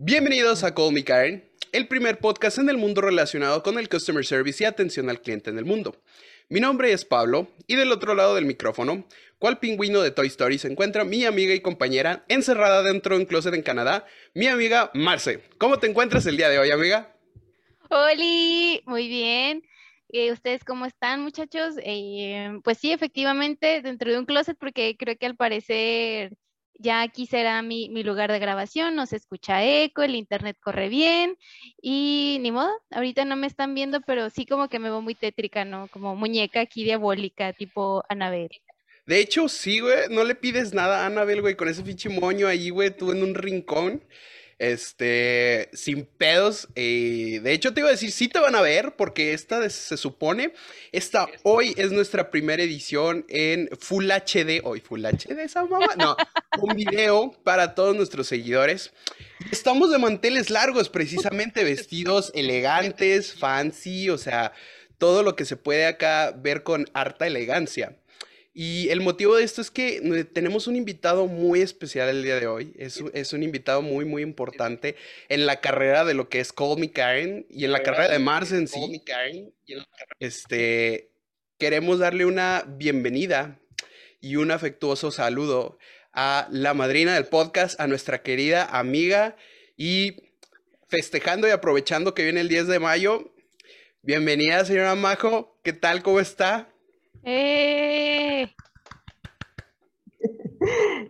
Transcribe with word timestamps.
Bienvenidos 0.00 0.62
a 0.62 0.76
Call 0.76 0.92
Me 0.92 1.02
Karen, 1.02 1.50
el 1.72 1.88
primer 1.88 2.20
podcast 2.20 2.58
en 2.58 2.68
el 2.70 2.76
mundo 2.76 3.00
relacionado 3.00 3.64
con 3.64 3.80
el 3.80 3.88
customer 3.88 4.24
service 4.24 4.62
y 4.62 4.66
atención 4.68 5.10
al 5.10 5.20
cliente 5.20 5.50
en 5.50 5.58
el 5.58 5.64
mundo. 5.64 6.00
Mi 6.48 6.60
nombre 6.60 6.92
es 6.92 7.04
Pablo 7.04 7.48
y 7.66 7.74
del 7.74 7.90
otro 7.90 8.14
lado 8.14 8.36
del 8.36 8.44
micrófono, 8.44 9.08
cual 9.40 9.58
pingüino 9.58 10.00
de 10.00 10.12
Toy 10.12 10.28
Story, 10.28 10.58
se 10.58 10.70
encuentra 10.70 11.02
mi 11.02 11.24
amiga 11.24 11.52
y 11.52 11.58
compañera 11.58 12.24
encerrada 12.28 12.84
dentro 12.84 13.16
de 13.16 13.22
un 13.22 13.26
closet 13.26 13.52
en 13.54 13.62
Canadá, 13.62 14.06
mi 14.34 14.46
amiga 14.46 14.92
Marce. 14.94 15.42
¿Cómo 15.58 15.80
te 15.80 15.88
encuentras 15.88 16.26
el 16.26 16.36
día 16.36 16.48
de 16.48 16.60
hoy, 16.60 16.70
amiga? 16.70 17.12
Hola, 17.90 18.80
muy 18.84 19.08
bien. 19.08 19.64
Eh, 20.10 20.30
¿Ustedes 20.30 20.62
cómo 20.62 20.86
están, 20.86 21.22
muchachos? 21.22 21.74
Eh, 21.82 22.56
pues 22.62 22.78
sí, 22.78 22.92
efectivamente, 22.92 23.82
dentro 23.82 24.12
de 24.12 24.18
un 24.20 24.26
closet, 24.26 24.56
porque 24.60 24.96
creo 24.96 25.18
que 25.18 25.26
al 25.26 25.34
parecer 25.34 26.36
ya 26.78 27.02
aquí 27.02 27.26
será 27.26 27.60
mi, 27.62 27.88
lugar 28.02 28.32
de 28.32 28.38
grabación, 28.38 28.94
no 28.94 29.06
se 29.06 29.16
escucha 29.16 29.64
eco, 29.64 30.02
el 30.02 30.14
internet 30.14 30.56
corre 30.60 30.88
bien 30.88 31.36
y 31.82 32.38
ni 32.40 32.52
modo, 32.52 32.70
ahorita 32.90 33.24
no 33.24 33.36
me 33.36 33.46
están 33.46 33.74
viendo, 33.74 34.00
pero 34.00 34.30
sí 34.30 34.46
como 34.46 34.68
que 34.68 34.78
me 34.78 34.88
veo 34.88 35.02
muy 35.02 35.14
tétrica, 35.14 35.64
¿no? 35.64 35.88
Como 35.88 36.14
muñeca 36.14 36.60
aquí 36.60 36.84
diabólica, 36.84 37.52
tipo 37.52 38.04
Anabel. 38.08 38.50
De 39.06 39.20
hecho, 39.20 39.48
sí, 39.48 39.80
güey, 39.80 40.08
no 40.10 40.22
le 40.22 40.34
pides 40.34 40.74
nada 40.74 41.02
a 41.02 41.06
Anabel, 41.06 41.40
güey, 41.40 41.56
con 41.56 41.68
ese 41.68 41.82
fichi 41.82 42.08
moño 42.08 42.46
ahí, 42.46 42.70
güey, 42.70 42.96
tú 42.96 43.10
en 43.10 43.22
un 43.22 43.34
rincón. 43.34 44.04
Este, 44.58 45.70
sin 45.72 46.04
pedos. 46.04 46.68
Eh, 46.74 47.40
de 47.42 47.52
hecho, 47.52 47.72
te 47.72 47.80
iba 47.80 47.88
a 47.88 47.92
decir, 47.92 48.10
sí 48.10 48.28
te 48.28 48.40
van 48.40 48.56
a 48.56 48.60
ver, 48.60 48.96
porque 48.96 49.32
esta 49.32 49.68
se 49.70 49.96
supone, 49.96 50.52
esta 50.90 51.28
hoy 51.44 51.74
es 51.76 51.92
nuestra 51.92 52.30
primera 52.30 52.62
edición 52.62 53.24
en 53.28 53.68
Full 53.78 54.10
HD. 54.10 54.60
Hoy, 54.64 54.80
Full 54.80 55.04
HD, 55.04 55.38
esa 55.42 55.64
mamá. 55.64 55.94
No, 55.96 56.16
un 56.60 56.74
video 56.74 57.32
para 57.44 57.74
todos 57.74 57.94
nuestros 57.94 58.26
seguidores. 58.26 58.92
Estamos 59.52 59.90
de 59.90 59.98
manteles 59.98 60.50
largos, 60.50 60.88
precisamente 60.88 61.62
vestidos 61.62 62.32
elegantes, 62.34 63.34
fancy, 63.34 64.10
o 64.10 64.18
sea, 64.18 64.52
todo 64.98 65.22
lo 65.22 65.36
que 65.36 65.44
se 65.44 65.56
puede 65.56 65.86
acá 65.86 66.32
ver 66.36 66.64
con 66.64 66.86
harta 66.92 67.26
elegancia. 67.26 67.96
Y 68.54 68.88
el 68.88 69.00
motivo 69.00 69.36
de 69.36 69.44
esto 69.44 69.60
es 69.60 69.70
que 69.70 69.98
eh, 69.98 70.24
tenemos 70.24 70.66
un 70.66 70.76
invitado 70.76 71.26
muy 71.26 71.60
especial 71.60 72.08
el 72.08 72.22
día 72.22 72.40
de 72.40 72.46
hoy. 72.46 72.72
Es, 72.76 73.02
es 73.12 73.32
un 73.32 73.42
invitado 73.42 73.82
muy, 73.82 74.04
muy 74.04 74.22
importante 74.22 74.96
en 75.28 75.46
la 75.46 75.60
carrera 75.60 76.04
de 76.04 76.14
lo 76.14 76.28
que 76.28 76.40
es 76.40 76.52
Call 76.52 76.78
Me 76.78 76.90
Karen 76.90 77.46
y 77.50 77.64
en 77.64 77.72
la 77.72 77.82
carrera 77.82 78.08
de 78.08 78.18
Mars 78.18 78.52
en 78.52 78.66
sí. 78.66 79.02
Este, 80.18 81.12
queremos 81.58 81.98
darle 81.98 82.24
una 82.24 82.64
bienvenida 82.66 83.60
y 84.20 84.36
un 84.36 84.50
afectuoso 84.50 85.10
saludo 85.10 85.78
a 86.12 86.48
la 86.50 86.74
madrina 86.74 87.14
del 87.14 87.26
podcast, 87.26 87.78
a 87.80 87.86
nuestra 87.86 88.22
querida 88.22 88.64
amiga 88.64 89.36
y 89.76 90.16
festejando 90.88 91.46
y 91.46 91.50
aprovechando 91.50 92.14
que 92.14 92.24
viene 92.24 92.40
el 92.40 92.48
10 92.48 92.66
de 92.66 92.78
mayo. 92.80 93.32
Bienvenida, 94.02 94.64
señora 94.64 94.94
Majo. 94.94 95.58
¿Qué 95.62 95.72
tal? 95.72 96.02
¿Cómo 96.02 96.18
está? 96.18 96.72
¡Eh! 97.30 98.48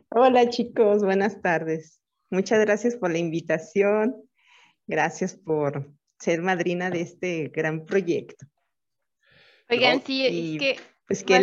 Hola 0.08 0.50
chicos, 0.50 1.04
buenas 1.04 1.40
tardes. 1.40 2.00
Muchas 2.28 2.58
gracias 2.58 2.96
por 2.96 3.12
la 3.12 3.18
invitación. 3.18 4.16
Gracias 4.88 5.36
por 5.36 5.92
ser 6.18 6.42
madrina 6.42 6.90
de 6.90 7.02
este 7.02 7.52
gran 7.54 7.84
proyecto. 7.84 8.46
Oigan, 9.70 10.02
sí, 10.02 10.26
es 10.26 10.58
que, 10.58 10.80
pues, 11.06 11.24
va, 11.24 11.36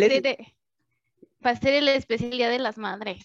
a 1.50 1.56
ser, 1.56 1.72
el 1.72 1.88
especial 1.88 2.30
Día 2.32 2.50
de 2.50 2.58
las 2.58 2.76
Madres. 2.76 3.24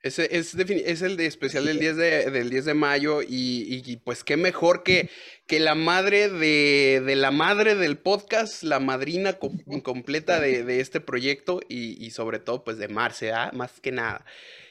Es, 0.00 0.20
es, 0.20 0.54
es, 0.54 1.02
el 1.02 1.16
de 1.16 1.26
especial 1.26 1.64
del 1.64 1.80
10 1.80 1.96
de, 1.96 2.30
del 2.30 2.50
10 2.50 2.66
de 2.66 2.74
mayo 2.74 3.20
y, 3.20 3.96
pues 4.04 4.22
qué 4.22 4.36
mejor 4.36 4.84
que, 4.84 5.10
que 5.48 5.58
la 5.58 5.74
madre 5.74 6.28
de, 6.28 7.02
de, 7.04 7.16
la 7.16 7.32
madre 7.32 7.74
del 7.74 7.98
podcast, 7.98 8.62
la 8.62 8.78
madrina 8.78 9.38
completa 9.82 10.38
de, 10.38 10.62
de, 10.62 10.78
este 10.78 11.00
proyecto 11.00 11.60
y, 11.68 12.04
y, 12.04 12.10
sobre 12.10 12.38
todo 12.38 12.62
pues 12.62 12.78
de 12.78 12.86
Marce, 12.86 13.32
¿ah? 13.32 13.50
más 13.52 13.80
que 13.80 13.90
nada. 13.90 14.24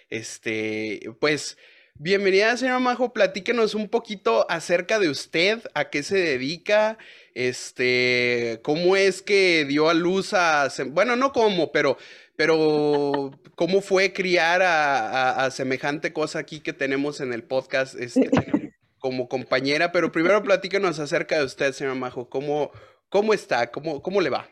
Este, 0.09 1.01
pues 1.19 1.57
bienvenida 1.95 2.55
señora 2.55 2.79
Majo, 2.79 3.11
platíquenos 3.11 3.75
un 3.75 3.89
poquito 3.89 4.49
acerca 4.49 4.97
de 4.97 5.09
usted, 5.09 5.59
a 5.73 5.89
qué 5.89 6.03
se 6.03 6.17
dedica, 6.17 6.97
este, 7.33 8.61
cómo 8.63 8.95
es 8.95 9.21
que 9.21 9.65
dio 9.67 9.89
a 9.89 9.94
luz 9.94 10.33
a, 10.33 10.69
bueno, 10.88 11.17
no 11.17 11.33
cómo, 11.33 11.71
pero 11.71 11.97
pero, 12.37 13.31
¿cómo 13.55 13.81
fue 13.81 14.13
criar 14.13 14.61
a, 14.63 15.49
semejante 15.49 16.13
cosa 16.13 16.37
aquí 16.37 16.59
que 16.59 16.71
tenemos 16.71 17.19
en 17.19 17.33
el 17.33 17.43
podcast 17.43 17.99
este, 17.99 18.29
como 18.99 19.27
compañera? 19.27 19.91
Pero 19.91 20.11
primero 20.11 20.43
platícanos 20.43 20.99
acerca 20.99 21.39
de 21.39 21.45
usted, 21.45 21.71
señora 21.71 21.95
Majo. 21.95 22.29
¿Cómo, 22.29 22.69
cómo 23.09 23.33
está? 23.33 23.71
¿Cómo, 23.71 24.03
¿Cómo 24.03 24.21
le 24.21 24.29
va? 24.29 24.47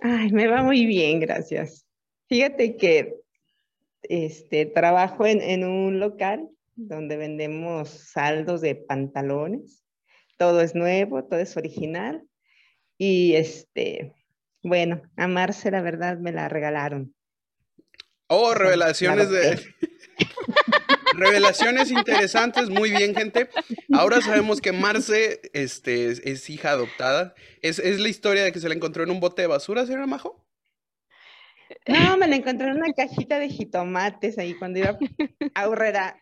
Ay, 0.00 0.32
me 0.32 0.46
va 0.46 0.62
muy 0.62 0.86
bien, 0.86 1.20
gracias. 1.20 1.86
Fíjate 2.26 2.78
que 2.78 3.14
este, 4.04 4.64
trabajo 4.64 5.26
en, 5.26 5.42
en 5.42 5.62
un 5.64 6.00
local 6.00 6.48
donde 6.74 7.18
vendemos 7.18 7.90
saldos 7.90 8.62
de 8.62 8.76
pantalones. 8.76 9.84
Todo 10.38 10.62
es 10.62 10.74
nuevo, 10.74 11.22
todo 11.22 11.38
es 11.38 11.54
original. 11.58 12.26
Y 12.96 13.34
este, 13.34 14.14
bueno, 14.68 15.02
a 15.16 15.26
Marce 15.26 15.70
la 15.70 15.82
verdad 15.82 16.18
me 16.18 16.32
la 16.32 16.48
regalaron. 16.48 17.14
Oh, 18.28 18.54
revelaciones 18.54 19.30
de... 19.30 19.60
Revelaciones 21.14 21.90
interesantes, 21.90 22.68
muy 22.68 22.90
bien, 22.90 23.14
gente. 23.14 23.48
Ahora 23.92 24.20
sabemos 24.20 24.60
que 24.60 24.72
Marce 24.72 25.40
este, 25.52 26.10
es, 26.10 26.50
hija 26.50 26.70
adoptada. 26.70 27.34
¿Es, 27.62 27.78
¿Es, 27.78 27.98
la 27.98 28.08
historia 28.08 28.44
de 28.44 28.52
que 28.52 28.60
se 28.60 28.68
la 28.68 28.74
encontró 28.74 29.02
en 29.02 29.10
un 29.10 29.20
bote 29.20 29.42
de 29.42 29.48
basura, 29.48 29.86
señora 29.86 30.06
Majo? 30.06 30.44
No, 31.86 32.16
me 32.16 32.28
la 32.28 32.36
encontré 32.36 32.68
en 32.68 32.76
una 32.76 32.92
cajita 32.92 33.38
de 33.38 33.48
jitomates 33.48 34.38
ahí 34.38 34.54
cuando 34.54 34.78
iba 34.78 34.98
a 35.54 35.68
Urrera. 35.68 36.18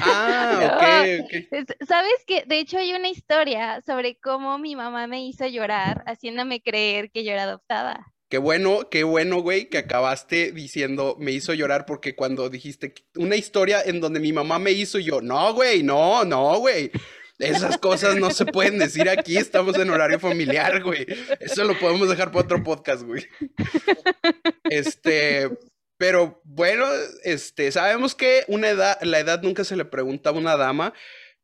Ah, 0.00 0.76
ok, 0.76 1.24
ok. 1.24 1.86
Sabes 1.86 2.24
que, 2.26 2.44
de 2.46 2.58
hecho, 2.58 2.78
hay 2.78 2.92
una 2.92 3.08
historia 3.08 3.80
sobre 3.82 4.18
cómo 4.18 4.58
mi 4.58 4.76
mamá 4.76 5.06
me 5.06 5.24
hizo 5.24 5.46
llorar, 5.46 6.02
haciéndome 6.06 6.60
creer 6.60 7.10
que 7.10 7.24
yo 7.24 7.32
era 7.32 7.44
adoptada. 7.44 8.12
Qué 8.28 8.38
bueno, 8.38 8.88
qué 8.90 9.04
bueno, 9.04 9.42
güey, 9.42 9.68
que 9.68 9.76
acabaste 9.76 10.52
diciendo, 10.52 11.16
me 11.18 11.32
hizo 11.32 11.52
llorar 11.52 11.84
porque 11.84 12.16
cuando 12.16 12.48
dijiste 12.48 12.94
una 13.16 13.36
historia 13.36 13.82
en 13.84 14.00
donde 14.00 14.20
mi 14.20 14.32
mamá 14.32 14.58
me 14.58 14.72
hizo 14.72 14.98
yo, 14.98 15.20
no, 15.20 15.52
güey, 15.52 15.82
no, 15.82 16.24
no, 16.24 16.58
güey. 16.58 16.90
Esas 17.42 17.76
cosas 17.78 18.16
no 18.16 18.30
se 18.30 18.46
pueden 18.46 18.78
decir 18.78 19.08
aquí, 19.08 19.36
estamos 19.36 19.76
en 19.76 19.90
horario 19.90 20.20
familiar, 20.20 20.82
güey. 20.82 21.06
Eso 21.40 21.64
lo 21.64 21.78
podemos 21.78 22.08
dejar 22.08 22.30
para 22.30 22.44
otro 22.44 22.62
podcast, 22.62 23.02
güey. 23.02 23.26
Este, 24.64 25.50
pero 25.98 26.40
bueno, 26.44 26.86
este, 27.24 27.70
sabemos 27.72 28.14
que 28.14 28.44
una 28.48 28.70
edad, 28.70 28.98
la 29.02 29.20
edad 29.20 29.42
nunca 29.42 29.64
se 29.64 29.76
le 29.76 29.84
pregunta 29.84 30.30
a 30.30 30.32
una 30.32 30.56
dama, 30.56 30.94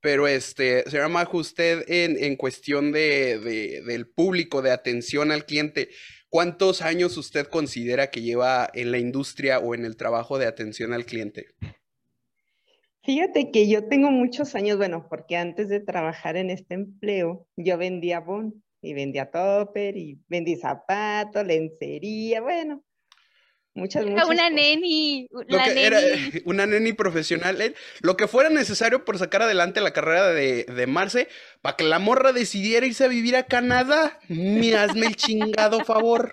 pero 0.00 0.28
este, 0.28 0.84
señora 0.88 1.08
Majo, 1.08 1.38
usted 1.38 1.84
en, 1.88 2.22
en 2.22 2.36
cuestión 2.36 2.92
de, 2.92 3.38
de, 3.38 3.82
del 3.82 4.06
público, 4.08 4.62
de 4.62 4.70
atención 4.70 5.32
al 5.32 5.44
cliente, 5.44 5.90
¿cuántos 6.28 6.82
años 6.82 7.16
usted 7.16 7.46
considera 7.48 8.10
que 8.10 8.22
lleva 8.22 8.70
en 8.72 8.92
la 8.92 8.98
industria 8.98 9.58
o 9.58 9.74
en 9.74 9.84
el 9.84 9.96
trabajo 9.96 10.38
de 10.38 10.46
atención 10.46 10.92
al 10.92 11.04
cliente? 11.04 11.48
Fíjate 13.08 13.50
que 13.50 13.66
yo 13.66 13.88
tengo 13.88 14.10
muchos 14.10 14.54
años, 14.54 14.76
bueno, 14.76 15.06
porque 15.08 15.38
antes 15.38 15.70
de 15.70 15.80
trabajar 15.80 16.36
en 16.36 16.50
este 16.50 16.74
empleo, 16.74 17.48
yo 17.56 17.78
vendía 17.78 18.20
bon 18.20 18.62
y 18.82 18.92
vendía 18.92 19.30
topper 19.30 19.96
y 19.96 20.20
vendí 20.28 20.56
zapatos, 20.56 21.46
lencería, 21.46 22.42
bueno, 22.42 22.84
muchas, 23.72 24.04
muchas 24.04 24.28
Una 24.28 24.50
neni, 24.50 25.26
una 26.44 26.66
neni 26.66 26.92
profesional, 26.92 27.58
eh, 27.62 27.74
lo 28.02 28.18
que 28.18 28.28
fuera 28.28 28.50
necesario 28.50 29.06
por 29.06 29.16
sacar 29.16 29.40
adelante 29.40 29.80
la 29.80 29.94
carrera 29.94 30.28
de, 30.28 30.64
de 30.64 30.86
Marce, 30.86 31.28
para 31.62 31.76
que 31.76 31.84
la 31.84 31.98
morra 31.98 32.34
decidiera 32.34 32.84
irse 32.84 33.06
a 33.06 33.08
vivir 33.08 33.36
a 33.36 33.44
Canadá. 33.44 34.18
Me 34.28 34.74
hazme 34.74 35.06
el 35.06 35.16
chingado 35.16 35.82
favor. 35.86 36.30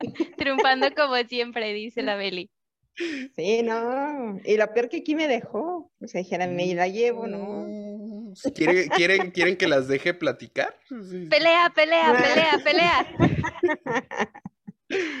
Triunfando 0.36 0.88
como 0.96 1.14
siempre, 1.28 1.72
dice 1.74 2.02
la 2.02 2.16
Beli. 2.16 2.50
Sí, 3.36 3.62
no. 3.62 4.40
Y 4.44 4.56
lo 4.56 4.72
peor 4.72 4.88
que 4.88 4.98
aquí 4.98 5.14
me 5.14 5.28
dejó. 5.28 5.92
O 6.00 6.08
sea, 6.08 6.20
dijeron, 6.20 6.56
me 6.56 6.74
la 6.74 6.88
llevo, 6.88 7.26
¿no? 7.26 7.66
Mm, 7.68 8.32
¿Quieren, 8.54 8.88
quieren, 8.96 9.30
¿Quieren 9.30 9.56
que 9.56 9.68
las 9.68 9.88
deje 9.88 10.14
platicar? 10.14 10.74
Pelea, 10.88 11.72
pelea, 11.74 12.12
pelea, 12.12 12.60
pelea. 12.64 13.06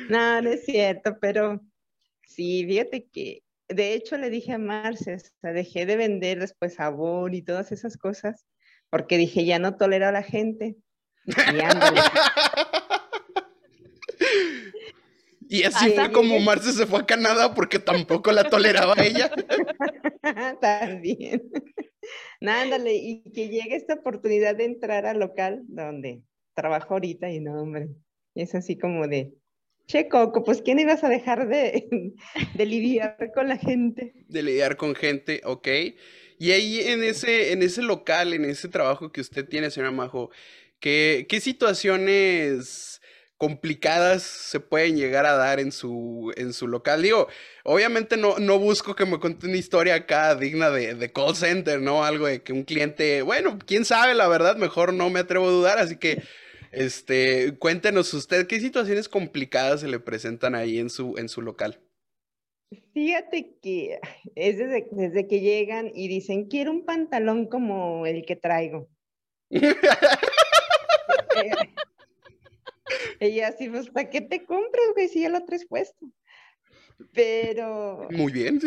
No, 0.08 0.40
no 0.40 0.50
es 0.50 0.64
cierto, 0.64 1.18
pero 1.20 1.60
sí, 2.26 2.64
fíjate 2.66 3.06
que 3.12 3.42
de 3.68 3.92
hecho 3.92 4.16
le 4.16 4.30
dije 4.30 4.52
a 4.52 4.58
Marce, 4.58 5.16
o 5.16 5.18
sea, 5.18 5.52
dejé 5.52 5.84
de 5.84 5.96
vender 5.96 6.40
después 6.40 6.72
sabor 6.74 7.34
y 7.34 7.42
todas 7.42 7.70
esas 7.70 7.98
cosas, 7.98 8.46
porque 8.88 9.18
dije, 9.18 9.44
ya 9.44 9.58
no 9.58 9.76
tolero 9.76 10.08
a 10.08 10.12
la 10.12 10.22
gente. 10.22 10.76
Y 11.26 11.26
Y 15.48 15.64
así 15.64 15.92
fue 15.92 16.12
como 16.12 16.38
Marce 16.40 16.72
se 16.72 16.86
fue 16.86 17.00
a 17.00 17.06
Canadá 17.06 17.54
porque 17.54 17.78
tampoco 17.78 18.32
la 18.32 18.44
toleraba 18.44 18.94
ella. 19.02 19.30
También. 20.60 21.50
Nándale, 22.40 22.94
y 22.94 23.22
que 23.32 23.48
llegue 23.48 23.76
esta 23.76 23.94
oportunidad 23.94 24.56
de 24.56 24.66
entrar 24.66 25.06
al 25.06 25.18
local 25.18 25.62
donde 25.66 26.22
trabajo 26.54 26.94
ahorita 26.94 27.30
y 27.30 27.40
no, 27.40 27.62
hombre, 27.62 27.88
es 28.34 28.54
así 28.54 28.76
como 28.76 29.08
de, 29.08 29.32
che, 29.86 30.08
Coco, 30.08 30.44
pues 30.44 30.60
¿quién 30.60 30.78
ibas 30.78 31.02
a 31.02 31.08
dejar 31.08 31.48
de, 31.48 31.88
de 32.54 32.66
lidiar 32.66 33.16
con 33.34 33.48
la 33.48 33.56
gente? 33.56 34.12
De 34.28 34.42
lidiar 34.42 34.76
con 34.76 34.94
gente, 34.94 35.40
ok. 35.44 35.68
Y 36.38 36.52
ahí 36.52 36.80
en 36.80 37.02
ese, 37.02 37.52
en 37.52 37.62
ese 37.62 37.82
local, 37.82 38.32
en 38.32 38.44
ese 38.44 38.68
trabajo 38.68 39.10
que 39.12 39.20
usted 39.20 39.48
tiene, 39.48 39.70
señora 39.70 39.92
Majo, 39.92 40.30
¿qué, 40.78 41.26
qué 41.28 41.40
situaciones 41.40 42.97
complicadas 43.38 44.24
se 44.24 44.58
pueden 44.58 44.96
llegar 44.96 45.24
a 45.24 45.36
dar 45.36 45.60
en 45.60 45.70
su, 45.70 46.32
en 46.36 46.52
su 46.52 46.66
local. 46.66 47.02
Digo, 47.02 47.28
obviamente 47.62 48.16
no, 48.16 48.38
no 48.38 48.58
busco 48.58 48.96
que 48.96 49.06
me 49.06 49.20
cuente 49.20 49.46
una 49.46 49.56
historia 49.56 49.94
acá 49.94 50.34
digna 50.34 50.70
de, 50.70 50.94
de, 50.94 51.12
call 51.12 51.36
center, 51.36 51.80
¿no? 51.80 52.04
Algo 52.04 52.26
de 52.26 52.42
que 52.42 52.52
un 52.52 52.64
cliente, 52.64 53.22
bueno, 53.22 53.58
quién 53.64 53.84
sabe, 53.84 54.14
la 54.14 54.26
verdad, 54.26 54.56
mejor 54.56 54.92
no 54.92 55.08
me 55.08 55.20
atrevo 55.20 55.46
a 55.46 55.52
dudar, 55.52 55.78
así 55.78 55.96
que, 55.96 56.22
este, 56.72 57.56
cuéntenos 57.58 58.12
usted, 58.12 58.46
¿qué 58.48 58.60
situaciones 58.60 59.08
complicadas 59.08 59.80
se 59.80 59.88
le 59.88 60.00
presentan 60.00 60.56
ahí 60.56 60.78
en 60.78 60.90
su, 60.90 61.16
en 61.16 61.28
su 61.28 61.40
local? 61.40 61.80
Fíjate 62.92 63.56
que 63.62 63.98
es 64.34 64.58
desde, 64.58 64.88
desde 64.90 65.28
que 65.28 65.40
llegan 65.40 65.90
y 65.94 66.08
dicen, 66.08 66.48
quiero 66.48 66.72
un 66.72 66.84
pantalón 66.84 67.46
como 67.46 68.04
el 68.04 68.26
que 68.26 68.36
traigo. 68.36 68.88
Ella 73.20 73.48
así, 73.48 73.68
pues, 73.68 73.90
¿para 73.90 74.10
qué 74.10 74.20
te 74.20 74.44
compras, 74.44 74.86
güey, 74.94 75.08
si 75.08 75.20
ya 75.22 75.28
lo 75.28 75.44
traes 75.44 75.66
puesto? 75.66 76.10
Pero... 77.12 78.08
Muy 78.10 78.32
bien, 78.32 78.60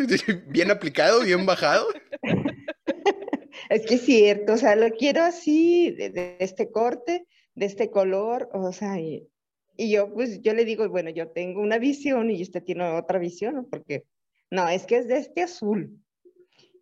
bien 0.48 0.70
aplicado, 0.70 1.22
bien 1.22 1.44
bajado. 1.46 1.86
es 3.70 3.86
que 3.86 3.94
es 3.94 4.02
cierto, 4.02 4.54
o 4.54 4.56
sea, 4.56 4.76
lo 4.76 4.90
quiero 4.90 5.22
así, 5.22 5.90
de, 5.90 6.10
de 6.10 6.36
este 6.40 6.70
corte, 6.70 7.26
de 7.54 7.66
este 7.66 7.90
color, 7.90 8.48
o 8.52 8.72
sea, 8.72 8.98
y, 9.00 9.28
y, 9.76 9.92
yo, 9.92 10.12
pues, 10.12 10.40
yo 10.40 10.54
le 10.54 10.64
digo, 10.64 10.88
bueno, 10.88 11.10
yo 11.10 11.28
tengo 11.28 11.60
una 11.60 11.78
visión 11.78 12.30
y 12.30 12.42
usted 12.42 12.62
tiene 12.62 12.84
otra 12.84 13.18
visión, 13.18 13.54
¿no? 13.54 13.66
Porque, 13.66 14.04
no, 14.50 14.68
es 14.68 14.86
que 14.86 14.98
es 14.98 15.08
de 15.08 15.18
este 15.18 15.42
azul. 15.42 15.98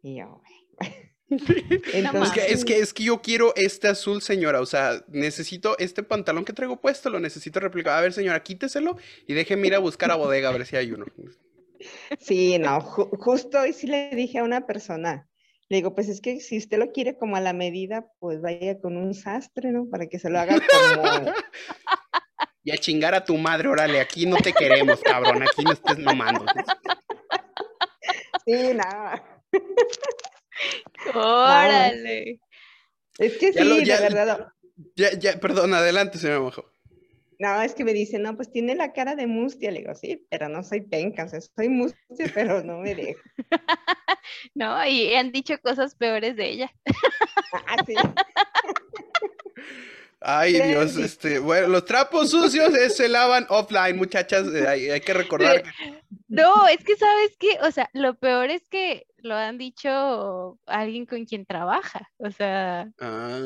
Y 0.03 0.19
yo, 0.19 0.43
Entonces, 1.31 2.29
es, 2.29 2.33
que, 2.33 2.53
es, 2.53 2.65
que, 2.65 2.79
es 2.81 2.93
que 2.93 3.05
yo 3.05 3.23
quiero 3.23 3.53
este 3.57 3.89
azul, 3.89 4.21
señora. 4.21 4.61
O 4.61 4.67
sea, 4.67 5.05
necesito 5.09 5.79
este 5.79 6.03
pantalón 6.03 6.45
que 6.45 6.53
traigo 6.53 6.81
puesto, 6.81 7.11
lo 7.11 7.21
necesito 7.21 7.61
replicar. 7.61 7.97
A 7.97 8.01
ver, 8.01 8.13
señora, 8.13 8.43
quíteselo 8.43 8.97
y 9.27 9.35
déjeme 9.35 9.69
ir 9.69 9.75
a 9.75 9.79
buscar 9.79 10.11
a 10.11 10.17
bodega 10.17 10.49
a 10.49 10.53
ver 10.53 10.67
si 10.67 10.77
hay 10.77 10.93
uno. 10.93 11.07
Sí, 12.19 12.59
no, 12.59 12.81
ju 12.81 13.09
justo 13.19 13.61
hoy 13.61 13.73
sí 13.73 13.87
le 13.87 14.11
dije 14.11 14.39
a 14.39 14.45
una 14.45 14.67
persona, 14.67 15.29
le 15.69 15.77
digo, 15.77 15.95
pues 15.95 16.09
es 16.09 16.21
que 16.21 16.41
si 16.41 16.59
usted 16.59 16.79
lo 16.79 16.93
quiere 16.93 17.17
como 17.17 17.37
a 17.37 17.41
la 17.41 17.53
medida, 17.53 18.07
pues 18.19 18.41
vaya 18.43 18.79
con 18.81 18.97
un 18.97 19.15
sastre, 19.15 19.71
¿no? 19.71 19.89
Para 19.89 20.07
que 20.07 20.19
se 20.19 20.29
lo 20.29 20.39
haga 20.39 20.57
como... 20.57 21.33
Y 22.63 22.73
a 22.73 22.77
chingar 22.77 23.15
a 23.15 23.25
tu 23.25 23.39
madre, 23.39 23.69
órale, 23.69 24.01
aquí 24.01 24.27
no 24.27 24.37
te 24.37 24.53
queremos, 24.53 25.01
cabrón, 25.01 25.43
aquí 25.43 25.65
no 25.65 25.73
estés 25.73 25.99
mamando. 25.99 26.45
Sí, 28.45 28.75
nada. 28.75 29.43
Órale. 31.15 32.41
Es 33.19 33.37
que 33.39 33.53
ya 33.53 33.63
sí, 33.63 33.69
lo, 33.69 33.81
ya, 33.81 33.97
de 33.97 34.03
verdad. 34.03 34.49
Ya, 34.97 35.13
ya, 35.13 35.39
perdón, 35.39 35.75
adelante, 35.75 36.19
señor 36.19 36.41
Mojo. 36.41 36.71
No, 37.39 37.61
es 37.63 37.75
que 37.75 37.85
me 37.85 37.95
dice, 37.95 38.19
no, 38.19 38.37
pues 38.37 38.53
tiene 38.53 38.75
la 38.75 38.93
cara 38.93 39.17
de 39.17 39.27
mustia. 39.27 39.71
Le 39.71 39.81
digo, 39.81 39.95
sí, 39.95 40.27
pero 40.29 40.49
no 40.51 40.63
soy 40.63 40.83
penca, 40.83 41.25
o 41.25 41.29
sea, 41.29 41.41
soy 41.41 41.71
mustia, 41.71 41.99
pero 42.35 42.63
no 42.63 42.79
me 42.79 42.95
dejo. 42.95 43.21
no, 44.55 44.87
y 44.87 45.15
han 45.15 45.33
dicho 45.33 45.59
cosas 45.61 45.95
peores 45.95 46.37
de 46.37 46.51
ella. 46.51 46.71
ah, 47.67 47.77
sí. 47.87 47.95
Ay, 50.23 50.61
Dios, 50.61 50.99
este, 50.99 51.39
bueno, 51.39 51.69
los 51.69 51.87
trapos 51.87 52.31
sucios 52.31 52.73
se 52.95 53.09
lavan 53.09 53.47
offline, 53.49 53.97
muchachas, 53.97 54.47
eh, 54.55 54.69
hay, 54.69 54.91
hay, 54.91 55.01
que 55.01 55.15
recordar. 55.15 55.65
No, 56.29 56.69
es 56.69 56.85
que 56.85 56.95
sabes 56.97 57.37
que, 57.39 57.59
o 57.63 57.71
sea, 57.71 57.89
lo 57.95 58.15
peor 58.15 58.51
es 58.51 58.69
que 58.69 59.07
lo 59.17 59.35
han 59.35 59.57
dicho 59.57 60.59
alguien 60.67 61.07
con 61.07 61.25
quien 61.25 61.47
trabaja, 61.47 62.11
o 62.19 62.31
sea. 62.31 62.91
Ah, 63.01 63.41